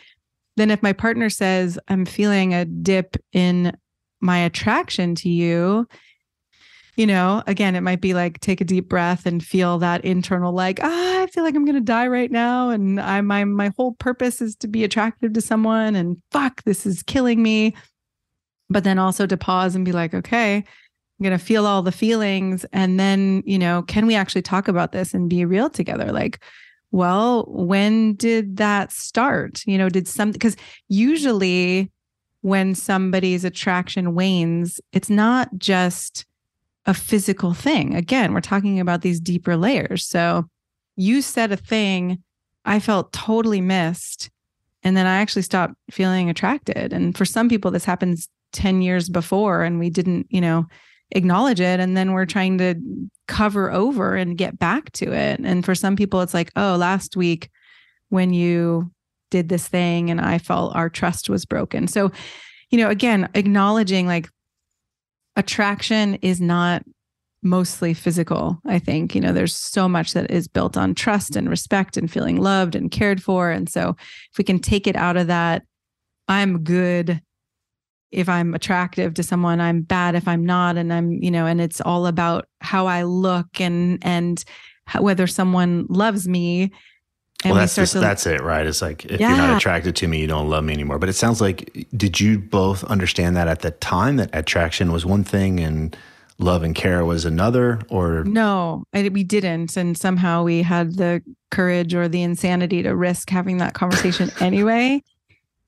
then 0.56 0.70
if 0.70 0.82
my 0.82 0.92
partner 0.92 1.30
says 1.30 1.78
I'm 1.88 2.04
feeling 2.04 2.52
a 2.52 2.66
dip 2.66 3.16
in 3.32 3.76
my 4.20 4.38
attraction 4.38 5.14
to 5.16 5.28
you, 5.28 5.86
you 6.96 7.06
know, 7.06 7.42
again, 7.46 7.74
it 7.74 7.80
might 7.80 8.00
be 8.00 8.14
like 8.14 8.40
take 8.40 8.60
a 8.60 8.64
deep 8.64 8.88
breath 8.88 9.26
and 9.26 9.44
feel 9.44 9.78
that 9.78 10.04
internal 10.04 10.52
like, 10.52 10.78
ah, 10.82 11.22
I 11.22 11.26
feel 11.26 11.42
like 11.42 11.56
I'm 11.56 11.64
gonna 11.64 11.80
die 11.80 12.06
right 12.06 12.30
now. 12.30 12.70
And 12.70 13.00
I 13.00 13.20
my 13.20 13.44
my 13.44 13.72
whole 13.76 13.92
purpose 13.94 14.40
is 14.40 14.54
to 14.56 14.68
be 14.68 14.84
attractive 14.84 15.32
to 15.32 15.40
someone 15.40 15.96
and 15.96 16.20
fuck, 16.30 16.62
this 16.64 16.86
is 16.86 17.02
killing 17.02 17.42
me. 17.42 17.74
But 18.70 18.84
then 18.84 18.98
also 18.98 19.26
to 19.26 19.36
pause 19.36 19.74
and 19.74 19.84
be 19.84 19.92
like, 19.92 20.14
okay, 20.14 20.56
I'm 20.56 21.22
gonna 21.22 21.38
feel 21.38 21.66
all 21.66 21.82
the 21.82 21.92
feelings. 21.92 22.64
And 22.72 22.98
then, 23.00 23.42
you 23.44 23.58
know, 23.58 23.82
can 23.82 24.06
we 24.06 24.14
actually 24.14 24.42
talk 24.42 24.68
about 24.68 24.92
this 24.92 25.14
and 25.14 25.28
be 25.28 25.44
real 25.44 25.70
together? 25.70 26.12
Like, 26.12 26.40
well, 26.92 27.44
when 27.48 28.14
did 28.14 28.56
that 28.58 28.92
start? 28.92 29.62
You 29.66 29.78
know, 29.78 29.88
did 29.88 30.06
some 30.06 30.30
because 30.30 30.56
usually 30.88 31.90
when 32.42 32.74
somebody's 32.76 33.44
attraction 33.44 34.14
wanes, 34.14 34.80
it's 34.92 35.10
not 35.10 35.48
just 35.58 36.24
a 36.86 36.94
physical 36.94 37.54
thing. 37.54 37.94
Again, 37.94 38.32
we're 38.32 38.40
talking 38.40 38.80
about 38.80 39.02
these 39.02 39.20
deeper 39.20 39.56
layers. 39.56 40.06
So 40.06 40.44
you 40.96 41.22
said 41.22 41.52
a 41.52 41.56
thing 41.56 42.22
I 42.64 42.80
felt 42.80 43.12
totally 43.12 43.60
missed. 43.60 44.30
And 44.82 44.96
then 44.96 45.06
I 45.06 45.16
actually 45.16 45.42
stopped 45.42 45.74
feeling 45.90 46.28
attracted. 46.28 46.92
And 46.92 47.16
for 47.16 47.24
some 47.24 47.48
people, 47.48 47.70
this 47.70 47.84
happens 47.84 48.28
10 48.52 48.82
years 48.82 49.08
before 49.08 49.62
and 49.62 49.78
we 49.78 49.90
didn't, 49.90 50.26
you 50.30 50.40
know, 50.40 50.66
acknowledge 51.10 51.60
it. 51.60 51.80
And 51.80 51.96
then 51.96 52.12
we're 52.12 52.26
trying 52.26 52.58
to 52.58 52.74
cover 53.26 53.72
over 53.72 54.14
and 54.14 54.36
get 54.36 54.58
back 54.58 54.92
to 54.92 55.12
it. 55.12 55.40
And 55.40 55.64
for 55.64 55.74
some 55.74 55.96
people, 55.96 56.20
it's 56.20 56.34
like, 56.34 56.50
oh, 56.56 56.76
last 56.76 57.16
week 57.16 57.50
when 58.10 58.32
you 58.32 58.90
did 59.30 59.48
this 59.48 59.66
thing 59.66 60.10
and 60.10 60.20
I 60.20 60.38
felt 60.38 60.76
our 60.76 60.90
trust 60.90 61.28
was 61.28 61.44
broken. 61.44 61.88
So, 61.88 62.12
you 62.70 62.78
know, 62.78 62.90
again, 62.90 63.28
acknowledging 63.34 64.06
like 64.06 64.28
attraction 65.36 66.14
is 66.16 66.40
not 66.40 66.82
mostly 67.42 67.92
physical 67.92 68.58
i 68.66 68.78
think. 68.78 69.14
You 69.14 69.20
know 69.20 69.32
there's 69.32 69.54
so 69.54 69.88
much 69.88 70.14
that 70.14 70.30
is 70.30 70.48
built 70.48 70.76
on 70.76 70.94
trust 70.94 71.36
and 71.36 71.48
respect 71.48 71.96
and 71.96 72.10
feeling 72.10 72.40
loved 72.40 72.74
and 72.74 72.90
cared 72.90 73.22
for. 73.22 73.50
And 73.50 73.68
so 73.68 73.96
if 74.32 74.38
we 74.38 74.44
can 74.44 74.58
take 74.58 74.86
it 74.86 74.96
out 74.96 75.16
of 75.16 75.26
that 75.26 75.62
i'm 76.26 76.64
good 76.64 77.20
if 78.10 78.28
i'm 78.28 78.54
attractive 78.54 79.12
to 79.14 79.22
someone 79.22 79.60
i'm 79.60 79.82
bad 79.82 80.14
if 80.14 80.26
i'm 80.26 80.46
not. 80.46 80.76
And 80.76 80.92
i'm 80.92 81.22
you 81.22 81.30
know 81.30 81.46
and 81.46 81.60
it's 81.60 81.80
all 81.82 82.06
about 82.06 82.48
how 82.60 82.86
i 82.86 83.02
look 83.02 83.60
and 83.60 83.98
and 84.02 84.42
whether 84.98 85.26
someone 85.26 85.86
loves 85.88 86.26
me 86.28 86.70
and 87.44 87.52
well, 87.52 87.60
that's 87.60 87.74
just, 87.74 87.92
to, 87.92 88.00
that's 88.00 88.26
it, 88.26 88.40
right? 88.40 88.66
It's 88.66 88.80
like 88.80 89.04
if 89.04 89.20
yeah. 89.20 89.28
you're 89.28 89.36
not 89.36 89.56
attracted 89.58 89.94
to 89.96 90.08
me, 90.08 90.20
you 90.20 90.26
don't 90.26 90.48
love 90.48 90.64
me 90.64 90.72
anymore. 90.72 90.98
But 90.98 91.10
it 91.10 91.12
sounds 91.12 91.42
like 91.42 91.86
did 91.94 92.18
you 92.18 92.38
both 92.38 92.82
understand 92.84 93.36
that 93.36 93.48
at 93.48 93.60
the 93.60 93.70
time 93.70 94.16
that 94.16 94.30
attraction 94.32 94.92
was 94.92 95.04
one 95.04 95.24
thing 95.24 95.60
and 95.60 95.94
love 96.38 96.62
and 96.62 96.74
care 96.74 97.04
was 97.04 97.24
another, 97.24 97.80
or 97.90 98.24
no, 98.24 98.84
I, 98.94 99.08
we 99.08 99.24
didn't, 99.24 99.76
and 99.76 99.96
somehow 99.96 100.42
we 100.42 100.62
had 100.62 100.96
the 100.96 101.22
courage 101.50 101.94
or 101.94 102.08
the 102.08 102.22
insanity 102.22 102.82
to 102.82 102.96
risk 102.96 103.30
having 103.30 103.58
that 103.58 103.74
conversation 103.74 104.30
anyway. 104.40 105.02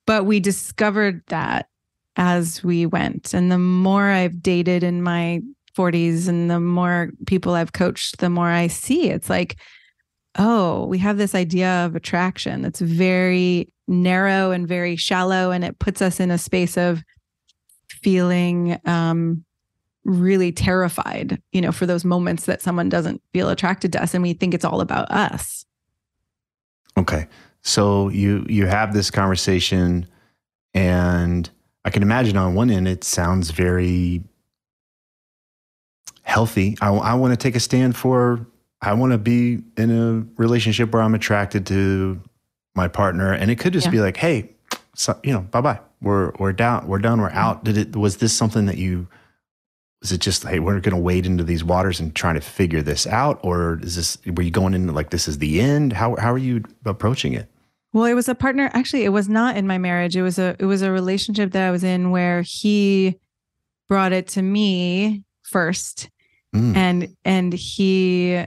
But 0.05 0.25
we 0.25 0.39
discovered 0.39 1.21
that 1.27 1.67
as 2.15 2.63
we 2.63 2.87
went, 2.87 3.33
and 3.33 3.51
the 3.51 3.59
more 3.59 4.09
I've 4.09 4.41
dated 4.41 4.83
in 4.83 5.03
my 5.03 5.41
40s, 5.77 6.27
and 6.27 6.49
the 6.49 6.59
more 6.59 7.11
people 7.27 7.53
I've 7.53 7.73
coached, 7.73 8.17
the 8.17 8.29
more 8.29 8.49
I 8.49 8.65
see 8.65 9.09
it's 9.11 9.29
like 9.29 9.57
oh, 10.37 10.85
we 10.85 10.97
have 10.99 11.17
this 11.17 11.35
idea 11.35 11.85
of 11.85 11.95
attraction 11.95 12.61
that's 12.61 12.79
very 12.79 13.71
narrow 13.87 14.51
and 14.51 14.67
very 14.67 14.95
shallow, 14.95 15.51
and 15.51 15.63
it 15.63 15.79
puts 15.79 16.01
us 16.01 16.19
in 16.19 16.31
a 16.31 16.37
space 16.37 16.77
of 16.77 17.03
feeling 17.89 18.79
um, 18.85 19.43
really 20.03 20.51
terrified, 20.51 21.41
you 21.51 21.61
know, 21.61 21.71
for 21.71 21.85
those 21.85 22.05
moments 22.05 22.45
that 22.45 22.61
someone 22.61 22.89
doesn't 22.89 23.21
feel 23.33 23.49
attracted 23.49 23.91
to 23.93 24.01
us, 24.01 24.13
and 24.13 24.23
we 24.23 24.33
think 24.33 24.53
it's 24.53 24.65
all 24.65 24.81
about 24.81 25.09
us. 25.11 25.65
Okay, 26.97 27.27
so 27.61 28.09
you 28.09 28.45
you 28.49 28.65
have 28.65 28.93
this 28.93 29.11
conversation, 29.11 30.07
and 30.73 31.49
I 31.85 31.89
can 31.89 32.03
imagine 32.03 32.37
on 32.37 32.55
one 32.55 32.69
end 32.69 32.87
it 32.87 33.03
sounds 33.03 33.51
very 33.51 34.23
healthy. 36.23 36.77
I, 36.81 36.89
I 36.89 37.13
want 37.13 37.33
to 37.33 37.37
take 37.37 37.55
a 37.55 37.59
stand 37.59 37.95
for 37.95 38.45
I 38.81 38.93
want 38.93 39.11
to 39.11 39.17
be 39.17 39.59
in 39.75 39.91
a 39.91 40.25
relationship 40.39 40.93
where 40.93 41.01
I'm 41.01 41.15
attracted 41.15 41.65
to 41.67 42.21
my 42.75 42.87
partner, 42.87 43.33
and 43.33 43.49
it 43.49 43.57
could 43.57 43.73
just 43.73 43.87
yeah. 43.87 43.91
be 43.91 43.99
like, 43.99 44.17
hey, 44.17 44.51
so, 44.95 45.19
you 45.23 45.33
know, 45.33 45.41
bye 45.41 45.61
bye. 45.61 45.79
We're 46.01 46.31
we're 46.37 46.53
down. 46.53 46.87
We're 46.87 46.99
done. 46.99 47.19
We're 47.19 47.31
out. 47.31 47.63
Did 47.63 47.77
it? 47.77 47.95
Was 47.95 48.17
this 48.17 48.35
something 48.35 48.65
that 48.67 48.77
you? 48.77 49.07
Was 50.01 50.11
it 50.11 50.21
just 50.21 50.43
hey, 50.43 50.59
we're 50.59 50.79
going 50.79 50.95
to 50.95 51.01
wade 51.01 51.25
into 51.25 51.43
these 51.43 51.63
waters 51.63 51.99
and 51.99 52.15
trying 52.15 52.35
to 52.35 52.41
figure 52.41 52.83
this 52.83 53.07
out, 53.07 53.39
or 53.43 53.79
is 53.81 53.95
this? 53.95 54.17
Were 54.27 54.43
you 54.43 54.51
going 54.51 54.75
in 54.75 54.93
like 54.93 55.09
this 55.09 55.27
is 55.27 55.39
the 55.39 55.59
end? 55.59 55.93
How 55.93 56.15
how 56.17 56.31
are 56.31 56.37
you 56.37 56.63
approaching 56.85 57.33
it? 57.33 57.49
Well, 57.93 58.05
it 58.05 58.13
was 58.13 58.29
a 58.29 58.35
partner. 58.35 58.69
Actually, 58.73 59.05
it 59.05 59.09
was 59.09 59.27
not 59.27 59.57
in 59.57 59.65
my 59.65 59.79
marriage. 59.79 60.15
It 60.15 60.21
was 60.21 60.37
a 60.37 60.55
it 60.59 60.65
was 60.65 60.83
a 60.83 60.91
relationship 60.91 61.51
that 61.53 61.67
I 61.67 61.71
was 61.71 61.83
in 61.83 62.11
where 62.11 62.43
he 62.43 63.17
brought 63.87 64.13
it 64.13 64.27
to 64.29 64.43
me 64.43 65.23
first, 65.43 66.09
mm. 66.55 66.75
and 66.75 67.15
and 67.25 67.53
he 67.53 68.45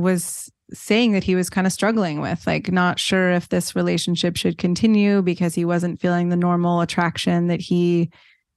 was 0.00 0.50
saying 0.72 1.12
that 1.12 1.24
he 1.24 1.34
was 1.34 1.50
kind 1.50 1.66
of 1.66 1.72
struggling 1.72 2.20
with, 2.20 2.46
like 2.46 2.70
not 2.70 2.98
sure 2.98 3.30
if 3.32 3.48
this 3.48 3.74
relationship 3.74 4.36
should 4.36 4.58
continue 4.58 5.22
because 5.22 5.54
he 5.54 5.64
wasn't 5.64 6.00
feeling 6.00 6.28
the 6.28 6.36
normal 6.36 6.80
attraction 6.80 7.48
that 7.48 7.60
he, 7.60 8.10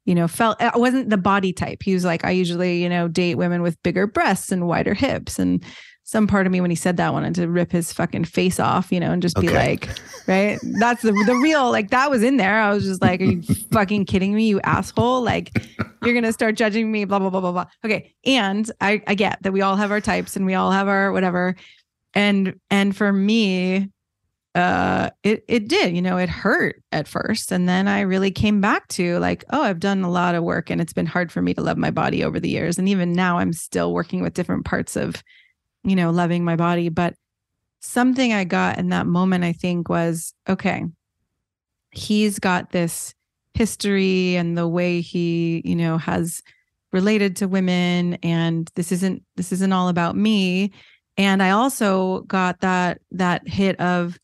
you 0.05 0.13
know, 0.13 0.27
felt. 0.27 0.61
It 0.61 0.73
wasn't 0.75 1.09
the 1.09 1.17
body 1.17 1.53
type. 1.53 1.81
He 1.83 1.93
was 1.93 2.05
like, 2.05 2.23
I 2.23 2.31
usually, 2.31 2.83
you 2.83 2.89
know, 2.89 3.07
date 3.07 3.35
women 3.35 3.61
with 3.61 3.81
bigger 3.83 4.05
breasts 4.05 4.51
and 4.51 4.67
wider 4.67 4.93
hips. 4.93 5.39
And 5.39 5.63
some 6.13 6.27
part 6.27 6.45
of 6.45 6.51
me 6.51 6.61
when 6.61 6.69
he 6.69 6.75
said 6.75 6.95
that 6.97 7.11
wanted 7.11 7.33
to 7.33 7.47
rip 7.47 7.71
his 7.71 7.91
fucking 7.91 8.23
face 8.23 8.59
off, 8.59 8.91
you 8.91 8.99
know, 8.99 9.11
and 9.11 9.19
just 9.19 9.35
okay. 9.35 9.47
be 9.47 9.53
like, 9.53 9.89
right? 10.27 10.59
That's 10.79 11.01
the 11.01 11.11
the 11.11 11.35
real 11.41 11.71
like 11.71 11.89
that 11.89 12.11
was 12.11 12.21
in 12.21 12.37
there. 12.37 12.61
I 12.61 12.71
was 12.71 12.85
just 12.85 13.01
like, 13.01 13.19
are 13.19 13.25
you 13.25 13.41
fucking 13.71 14.05
kidding 14.05 14.35
me, 14.35 14.47
you 14.47 14.61
asshole? 14.61 15.23
Like 15.23 15.51
you're 16.03 16.13
gonna 16.13 16.31
start 16.31 16.55
judging 16.55 16.91
me, 16.91 17.03
blah 17.05 17.17
blah 17.17 17.31
blah 17.31 17.41
blah 17.41 17.51
blah. 17.51 17.65
Okay, 17.83 18.13
and 18.25 18.71
I 18.79 19.01
I 19.07 19.15
get 19.15 19.41
that 19.41 19.51
we 19.51 19.61
all 19.61 19.75
have 19.75 19.89
our 19.89 19.99
types 19.99 20.35
and 20.35 20.45
we 20.45 20.53
all 20.53 20.71
have 20.71 20.87
our 20.87 21.11
whatever, 21.11 21.55
and 22.13 22.59
and 22.69 22.95
for 22.95 23.11
me, 23.11 23.89
uh, 24.53 25.09
it 25.23 25.43
it 25.47 25.67
did, 25.67 25.95
you 25.95 26.01
know, 26.03 26.17
it 26.17 26.29
hurt 26.29 26.83
at 26.91 27.07
first, 27.07 27.51
and 27.51 27.67
then 27.67 27.87
I 27.87 28.01
really 28.01 28.29
came 28.29 28.61
back 28.61 28.87
to 28.89 29.17
like, 29.17 29.43
oh, 29.49 29.63
I've 29.63 29.79
done 29.79 30.03
a 30.03 30.11
lot 30.11 30.35
of 30.35 30.43
work, 30.43 30.69
and 30.69 30.79
it's 30.79 30.93
been 30.93 31.07
hard 31.07 31.31
for 31.31 31.41
me 31.41 31.55
to 31.55 31.61
love 31.61 31.77
my 31.77 31.89
body 31.89 32.23
over 32.23 32.39
the 32.39 32.49
years, 32.49 32.77
and 32.77 32.87
even 32.87 33.13
now 33.13 33.39
I'm 33.39 33.51
still 33.51 33.93
working 33.93 34.21
with 34.21 34.35
different 34.35 34.63
parts 34.63 34.95
of 34.95 35.23
you 35.83 35.95
know, 35.95 36.11
loving 36.11 36.43
my 36.43 36.55
body. 36.55 36.89
But 36.89 37.15
something 37.79 38.33
I 38.33 38.43
got 38.43 38.77
in 38.77 38.89
that 38.89 39.05
moment, 39.05 39.43
I 39.43 39.53
think, 39.53 39.89
was 39.89 40.33
okay, 40.47 40.83
he's 41.91 42.39
got 42.39 42.71
this 42.71 43.13
history 43.53 44.35
and 44.35 44.57
the 44.57 44.67
way 44.67 45.01
he, 45.01 45.61
you 45.63 45.75
know, 45.75 45.97
has 45.97 46.41
related 46.93 47.35
to 47.35 47.47
women 47.47 48.13
and 48.23 48.69
this 48.75 48.91
isn't 48.91 49.23
this 49.35 49.51
isn't 49.51 49.73
all 49.73 49.89
about 49.89 50.15
me. 50.15 50.71
And 51.17 51.43
i 51.43 51.51
also 51.51 52.21
got 52.21 52.61
that 52.61 52.99
that 53.11 53.47
hit 53.47 53.79
of 53.79 54.17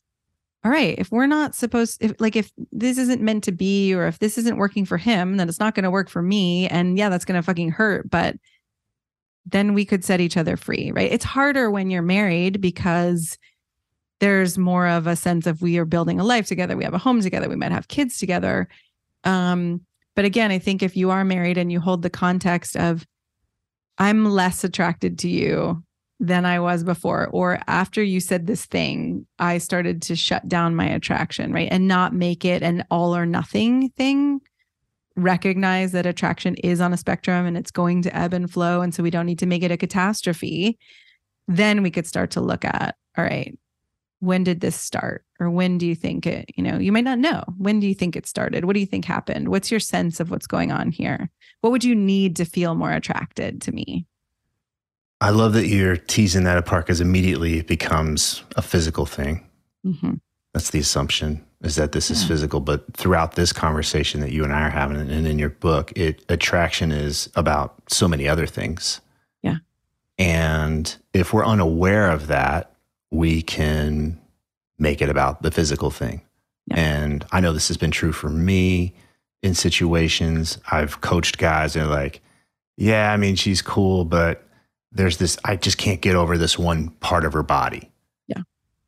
all 0.63 0.71
right 0.71 0.97
if 0.97 1.11
we're 1.11 1.27
not 1.27 1.55
supposed 1.55 2.03
if 2.03 2.13
like 2.19 2.35
if 2.35 2.51
this 2.71 2.97
isn't 2.97 3.21
meant 3.21 3.43
to 3.43 3.51
be 3.51 3.93
or 3.93 4.07
if 4.07 4.19
this 4.19 4.37
isn't 4.37 4.57
working 4.57 4.85
for 4.85 4.97
him 4.97 5.37
then 5.37 5.47
it's 5.47 5.59
not 5.59 5.75
going 5.75 5.83
to 5.83 5.91
work 5.91 6.09
for 6.09 6.21
me. 6.21 6.67
And 6.67 6.97
yeah 6.97 7.09
that's 7.09 7.25
going 7.25 7.39
to 7.39 7.45
fucking 7.45 7.71
hurt. 7.71 8.09
But 8.09 8.35
then 9.51 9.73
we 9.73 9.85
could 9.85 10.03
set 10.03 10.21
each 10.21 10.37
other 10.37 10.57
free, 10.57 10.91
right? 10.91 11.11
It's 11.11 11.25
harder 11.25 11.69
when 11.69 11.89
you're 11.89 12.01
married 12.01 12.61
because 12.61 13.37
there's 14.19 14.57
more 14.57 14.87
of 14.87 15.07
a 15.07 15.15
sense 15.15 15.47
of 15.47 15.61
we 15.61 15.77
are 15.77 15.85
building 15.85 16.19
a 16.19 16.23
life 16.23 16.47
together, 16.47 16.75
we 16.75 16.83
have 16.83 16.93
a 16.93 16.99
home 16.99 17.21
together, 17.21 17.49
we 17.49 17.55
might 17.55 17.71
have 17.71 17.87
kids 17.87 18.17
together. 18.17 18.67
Um, 19.23 19.81
but 20.15 20.25
again, 20.25 20.51
I 20.51 20.59
think 20.59 20.83
if 20.83 20.97
you 20.97 21.11
are 21.11 21.23
married 21.23 21.57
and 21.57 21.71
you 21.71 21.79
hold 21.79 22.01
the 22.01 22.09
context 22.09 22.75
of 22.75 23.05
I'm 23.97 24.25
less 24.25 24.63
attracted 24.63 25.19
to 25.19 25.29
you 25.29 25.83
than 26.19 26.45
I 26.45 26.59
was 26.59 26.83
before, 26.83 27.27
or 27.31 27.59
after 27.67 28.03
you 28.03 28.19
said 28.19 28.45
this 28.45 28.65
thing, 28.65 29.25
I 29.39 29.57
started 29.57 30.01
to 30.03 30.15
shut 30.15 30.47
down 30.47 30.75
my 30.75 30.87
attraction, 30.87 31.53
right? 31.53 31.69
And 31.71 31.87
not 31.87 32.13
make 32.13 32.43
it 32.43 32.61
an 32.61 32.83
all 32.91 33.15
or 33.15 33.25
nothing 33.25 33.89
thing 33.91 34.41
recognize 35.23 35.91
that 35.91 36.05
attraction 36.05 36.55
is 36.55 36.81
on 36.81 36.93
a 36.93 36.97
spectrum 36.97 37.45
and 37.45 37.57
it's 37.57 37.71
going 37.71 38.01
to 38.03 38.15
ebb 38.15 38.33
and 38.33 38.51
flow. 38.51 38.81
And 38.81 38.93
so 38.93 39.03
we 39.03 39.09
don't 39.09 39.25
need 39.25 39.39
to 39.39 39.45
make 39.45 39.63
it 39.63 39.71
a 39.71 39.77
catastrophe. 39.77 40.77
Then 41.47 41.83
we 41.83 41.91
could 41.91 42.07
start 42.07 42.31
to 42.31 42.41
look 42.41 42.65
at, 42.65 42.95
all 43.17 43.23
right, 43.23 43.57
when 44.19 44.43
did 44.43 44.61
this 44.61 44.75
start? 44.75 45.23
Or 45.39 45.49
when 45.49 45.77
do 45.77 45.87
you 45.87 45.95
think 45.95 46.25
it, 46.25 46.49
you 46.55 46.63
know, 46.63 46.77
you 46.77 46.91
might 46.91 47.03
not 47.03 47.19
know. 47.19 47.43
When 47.57 47.79
do 47.79 47.87
you 47.87 47.95
think 47.95 48.15
it 48.15 48.27
started? 48.27 48.65
What 48.65 48.73
do 48.73 48.79
you 48.79 48.85
think 48.85 49.05
happened? 49.05 49.49
What's 49.49 49.71
your 49.71 49.79
sense 49.79 50.19
of 50.19 50.29
what's 50.29 50.47
going 50.47 50.71
on 50.71 50.91
here? 50.91 51.29
What 51.61 51.71
would 51.71 51.83
you 51.83 51.95
need 51.95 52.35
to 52.37 52.45
feel 52.45 52.75
more 52.75 52.91
attracted 52.91 53.61
to 53.63 53.71
me? 53.71 54.05
I 55.21 55.31
love 55.31 55.53
that 55.53 55.67
you're 55.67 55.97
teasing 55.97 56.43
that 56.43 56.57
apart 56.57 56.85
because 56.85 57.01
immediately 57.01 57.59
it 57.59 57.67
becomes 57.67 58.43
a 58.55 58.61
physical 58.61 59.05
thing. 59.05 59.45
Mm-hmm. 59.85 60.15
That's 60.53 60.69
the 60.69 60.79
assumption 60.79 61.45
is 61.61 61.75
that 61.75 61.91
this 61.91 62.09
is 62.09 62.21
hmm. 62.21 62.27
physical. 62.27 62.59
But 62.59 62.93
throughout 62.95 63.35
this 63.35 63.51
conversation 63.51 64.21
that 64.21 64.31
you 64.31 64.43
and 64.43 64.53
I 64.53 64.61
are 64.63 64.69
having, 64.69 64.97
and 64.97 65.27
in 65.27 65.39
your 65.39 65.49
book, 65.49 65.91
it 65.95 66.23
attraction 66.29 66.91
is 66.91 67.29
about 67.35 67.75
so 67.87 68.07
many 68.07 68.27
other 68.27 68.45
things. 68.45 69.01
Yeah. 69.41 69.57
And 70.17 70.95
if 71.13 71.33
we're 71.33 71.45
unaware 71.45 72.09
of 72.11 72.27
that, 72.27 72.73
we 73.11 73.41
can 73.41 74.19
make 74.77 75.01
it 75.01 75.09
about 75.09 75.41
the 75.41 75.51
physical 75.51 75.91
thing. 75.91 76.21
Yeah. 76.67 76.79
And 76.79 77.25
I 77.31 77.41
know 77.41 77.53
this 77.53 77.67
has 77.67 77.77
been 77.77 77.91
true 77.91 78.11
for 78.11 78.29
me 78.29 78.93
in 79.41 79.53
situations. 79.53 80.57
I've 80.71 81.01
coached 81.01 81.37
guys 81.37 81.75
and 81.75 81.85
they're 81.85 81.91
like, 81.91 82.21
yeah, 82.77 83.11
I 83.11 83.17
mean, 83.17 83.35
she's 83.35 83.61
cool, 83.61 84.05
but 84.05 84.45
there's 84.91 85.17
this, 85.17 85.37
I 85.43 85.55
just 85.55 85.77
can't 85.77 86.01
get 86.01 86.15
over 86.15 86.37
this 86.37 86.57
one 86.57 86.89
part 87.01 87.25
of 87.25 87.33
her 87.33 87.43
body. 87.43 87.91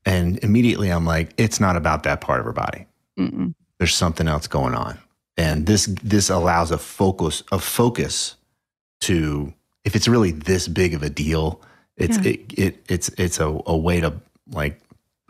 And 0.05 0.37
immediately 0.43 0.89
I'm 0.89 1.05
like, 1.05 1.33
it's 1.37 1.59
not 1.59 1.75
about 1.75 2.03
that 2.03 2.21
part 2.21 2.39
of 2.39 2.45
her 2.45 2.53
body. 2.53 2.87
Mm-mm. 3.19 3.53
There's 3.77 3.95
something 3.95 4.27
else 4.27 4.47
going 4.47 4.73
on. 4.73 4.97
And 5.37 5.65
this 5.65 5.85
this 6.03 6.29
allows 6.29 6.71
a 6.71 6.77
focus 6.77 7.43
a 7.51 7.59
focus 7.59 8.35
to 9.01 9.53
if 9.83 9.95
it's 9.95 10.07
really 10.07 10.31
this 10.31 10.67
big 10.67 10.93
of 10.93 11.03
a 11.03 11.09
deal, 11.09 11.61
it's 11.97 12.17
Yeah. 12.17 12.31
it, 12.31 12.53
it 12.59 12.85
it's 12.89 13.09
it's 13.17 13.39
a, 13.39 13.59
a 13.65 13.77
way 13.77 13.99
to 14.01 14.13
like 14.51 14.79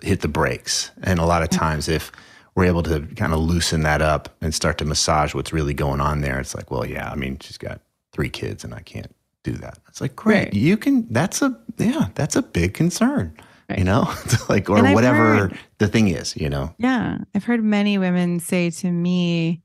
hit 0.02 0.22
the 0.22 0.28
brakes. 0.28 0.92
And 1.04 1.20
a 1.20 1.26
lot 1.26 1.44
of 1.44 1.50
Yeah. 1.52 1.60
times 1.60 1.88
if 1.88 2.12
we're 2.56 2.66
able 2.66 2.84
to 2.84 3.02
kind 3.16 3.34
of 3.34 3.40
loosen 3.40 3.84
that 3.84 4.02
up 4.02 4.30
and 4.42 4.54
start 4.54 4.78
to 4.80 4.86
massage 4.86 5.34
what's 5.34 5.54
really 5.54 5.74
going 5.74 6.02
on 6.02 6.20
there, 6.22 6.38
it's 6.40 6.54
like, 6.54 6.70
well, 6.70 6.86
yeah, 6.86 7.10
I 7.10 7.16
mean, 7.16 7.38
she's 7.40 7.58
got 7.58 7.80
three 8.12 8.30
kids 8.30 8.64
and 8.66 8.74
I 8.74 8.82
can't 8.82 9.14
do 9.44 9.54
that. 9.54 9.78
It's 9.88 10.02
like, 10.02 10.16
great, 10.16 10.46
Right. 10.46 10.54
you 10.54 10.76
can 10.78 11.08
that's 11.12 11.42
a 11.42 11.58
yeah, 11.78 12.10
that's 12.16 12.36
a 12.36 12.42
big 12.42 12.74
concern. 12.74 13.34
You 13.78 13.84
know? 13.84 14.14
like 14.50 14.70
or 14.70 14.82
whatever 14.94 15.36
heard- 15.36 15.58
the 15.78 15.88
thing 15.88 16.08
is, 16.08 16.36
you 16.36 16.50
know. 16.50 16.74
Yeah. 16.78 17.20
I've 17.36 17.44
heard 17.44 17.64
many 17.64 17.98
women 17.98 18.40
say 18.40 18.70
to 18.70 18.92
me, 18.92 19.62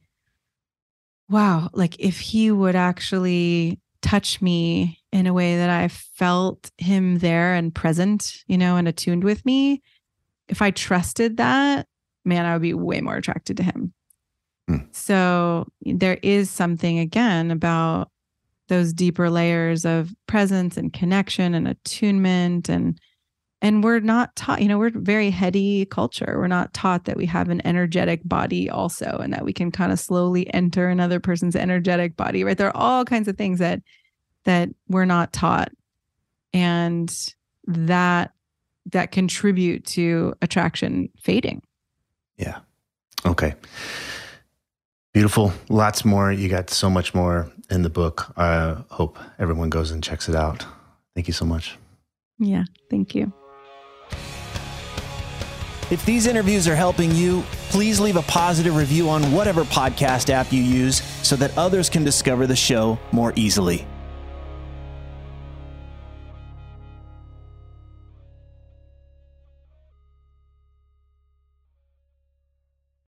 wow, 1.28 1.70
like 1.72 1.98
if 1.98 2.18
he 2.18 2.50
would 2.50 2.76
actually 2.76 3.80
touch 4.02 4.40
me 4.40 5.00
in 5.12 5.26
a 5.26 5.32
way 5.32 5.56
that 5.56 5.70
I 5.70 5.88
felt 5.88 6.70
him 6.78 7.18
there 7.18 7.54
and 7.54 7.74
present, 7.74 8.44
you 8.46 8.58
know, 8.58 8.76
and 8.76 8.86
attuned 8.86 9.24
with 9.24 9.44
me, 9.44 9.82
if 10.48 10.62
I 10.62 10.70
trusted 10.70 11.38
that, 11.38 11.86
man, 12.24 12.44
I 12.46 12.52
would 12.52 12.62
be 12.62 12.74
way 12.74 13.00
more 13.00 13.16
attracted 13.16 13.56
to 13.56 13.62
him. 13.62 13.92
Hmm. 14.68 14.76
So 14.92 15.66
there 15.82 16.18
is 16.22 16.50
something 16.50 16.98
again 16.98 17.50
about 17.50 18.10
those 18.68 18.92
deeper 18.92 19.30
layers 19.30 19.84
of 19.84 20.12
presence 20.26 20.76
and 20.76 20.92
connection 20.92 21.54
and 21.54 21.68
attunement 21.68 22.68
and 22.68 23.00
and 23.62 23.82
we're 23.82 24.00
not 24.00 24.34
taught 24.36 24.60
you 24.62 24.68
know 24.68 24.78
we're 24.78 24.90
very 24.90 25.30
heady 25.30 25.84
culture 25.86 26.34
we're 26.36 26.46
not 26.46 26.72
taught 26.74 27.04
that 27.06 27.16
we 27.16 27.26
have 27.26 27.48
an 27.48 27.66
energetic 27.66 28.20
body 28.24 28.68
also 28.68 29.18
and 29.22 29.32
that 29.32 29.44
we 29.44 29.52
can 29.52 29.70
kind 29.70 29.90
of 29.92 29.98
slowly 29.98 30.52
enter 30.54 30.88
another 30.88 31.18
person's 31.20 31.56
energetic 31.56 32.16
body 32.16 32.44
right 32.44 32.58
there 32.58 32.68
are 32.68 32.76
all 32.76 33.04
kinds 33.04 33.28
of 33.28 33.36
things 33.36 33.58
that 33.58 33.80
that 34.44 34.68
we're 34.88 35.04
not 35.06 35.32
taught 35.32 35.70
and 36.52 37.32
that 37.66 38.32
that 38.92 39.10
contribute 39.10 39.84
to 39.84 40.32
attraction 40.42 41.08
fading 41.20 41.60
Yeah. 42.36 42.58
Okay. 43.24 43.54
Beautiful. 45.12 45.52
Lots 45.70 46.04
more. 46.04 46.30
You 46.30 46.48
got 46.48 46.68
so 46.70 46.88
much 46.90 47.14
more 47.14 47.50
in 47.70 47.82
the 47.82 47.88
book. 47.90 48.32
I 48.36 48.76
hope 48.90 49.18
everyone 49.38 49.70
goes 49.70 49.90
and 49.90 50.04
checks 50.04 50.28
it 50.28 50.34
out. 50.36 50.64
Thank 51.14 51.26
you 51.26 51.32
so 51.32 51.44
much. 51.46 51.76
yeah 52.38 52.64
thank 52.90 53.14
you 53.14 53.32
If 55.88 56.04
these 56.04 56.26
interviews 56.26 56.66
are 56.66 56.74
helping 56.74 57.14
you, 57.14 57.42
please 57.68 58.00
leave 58.00 58.16
a 58.16 58.22
positive 58.22 58.74
review 58.74 59.08
on 59.08 59.30
whatever 59.30 59.62
podcast 59.62 60.30
app 60.30 60.52
you 60.52 60.60
use 60.60 61.00
so 61.22 61.36
that 61.36 61.56
others 61.56 61.88
can 61.88 62.02
discover 62.02 62.44
the 62.48 62.56
show 62.56 62.98
more 63.12 63.32
easily. 63.36 63.86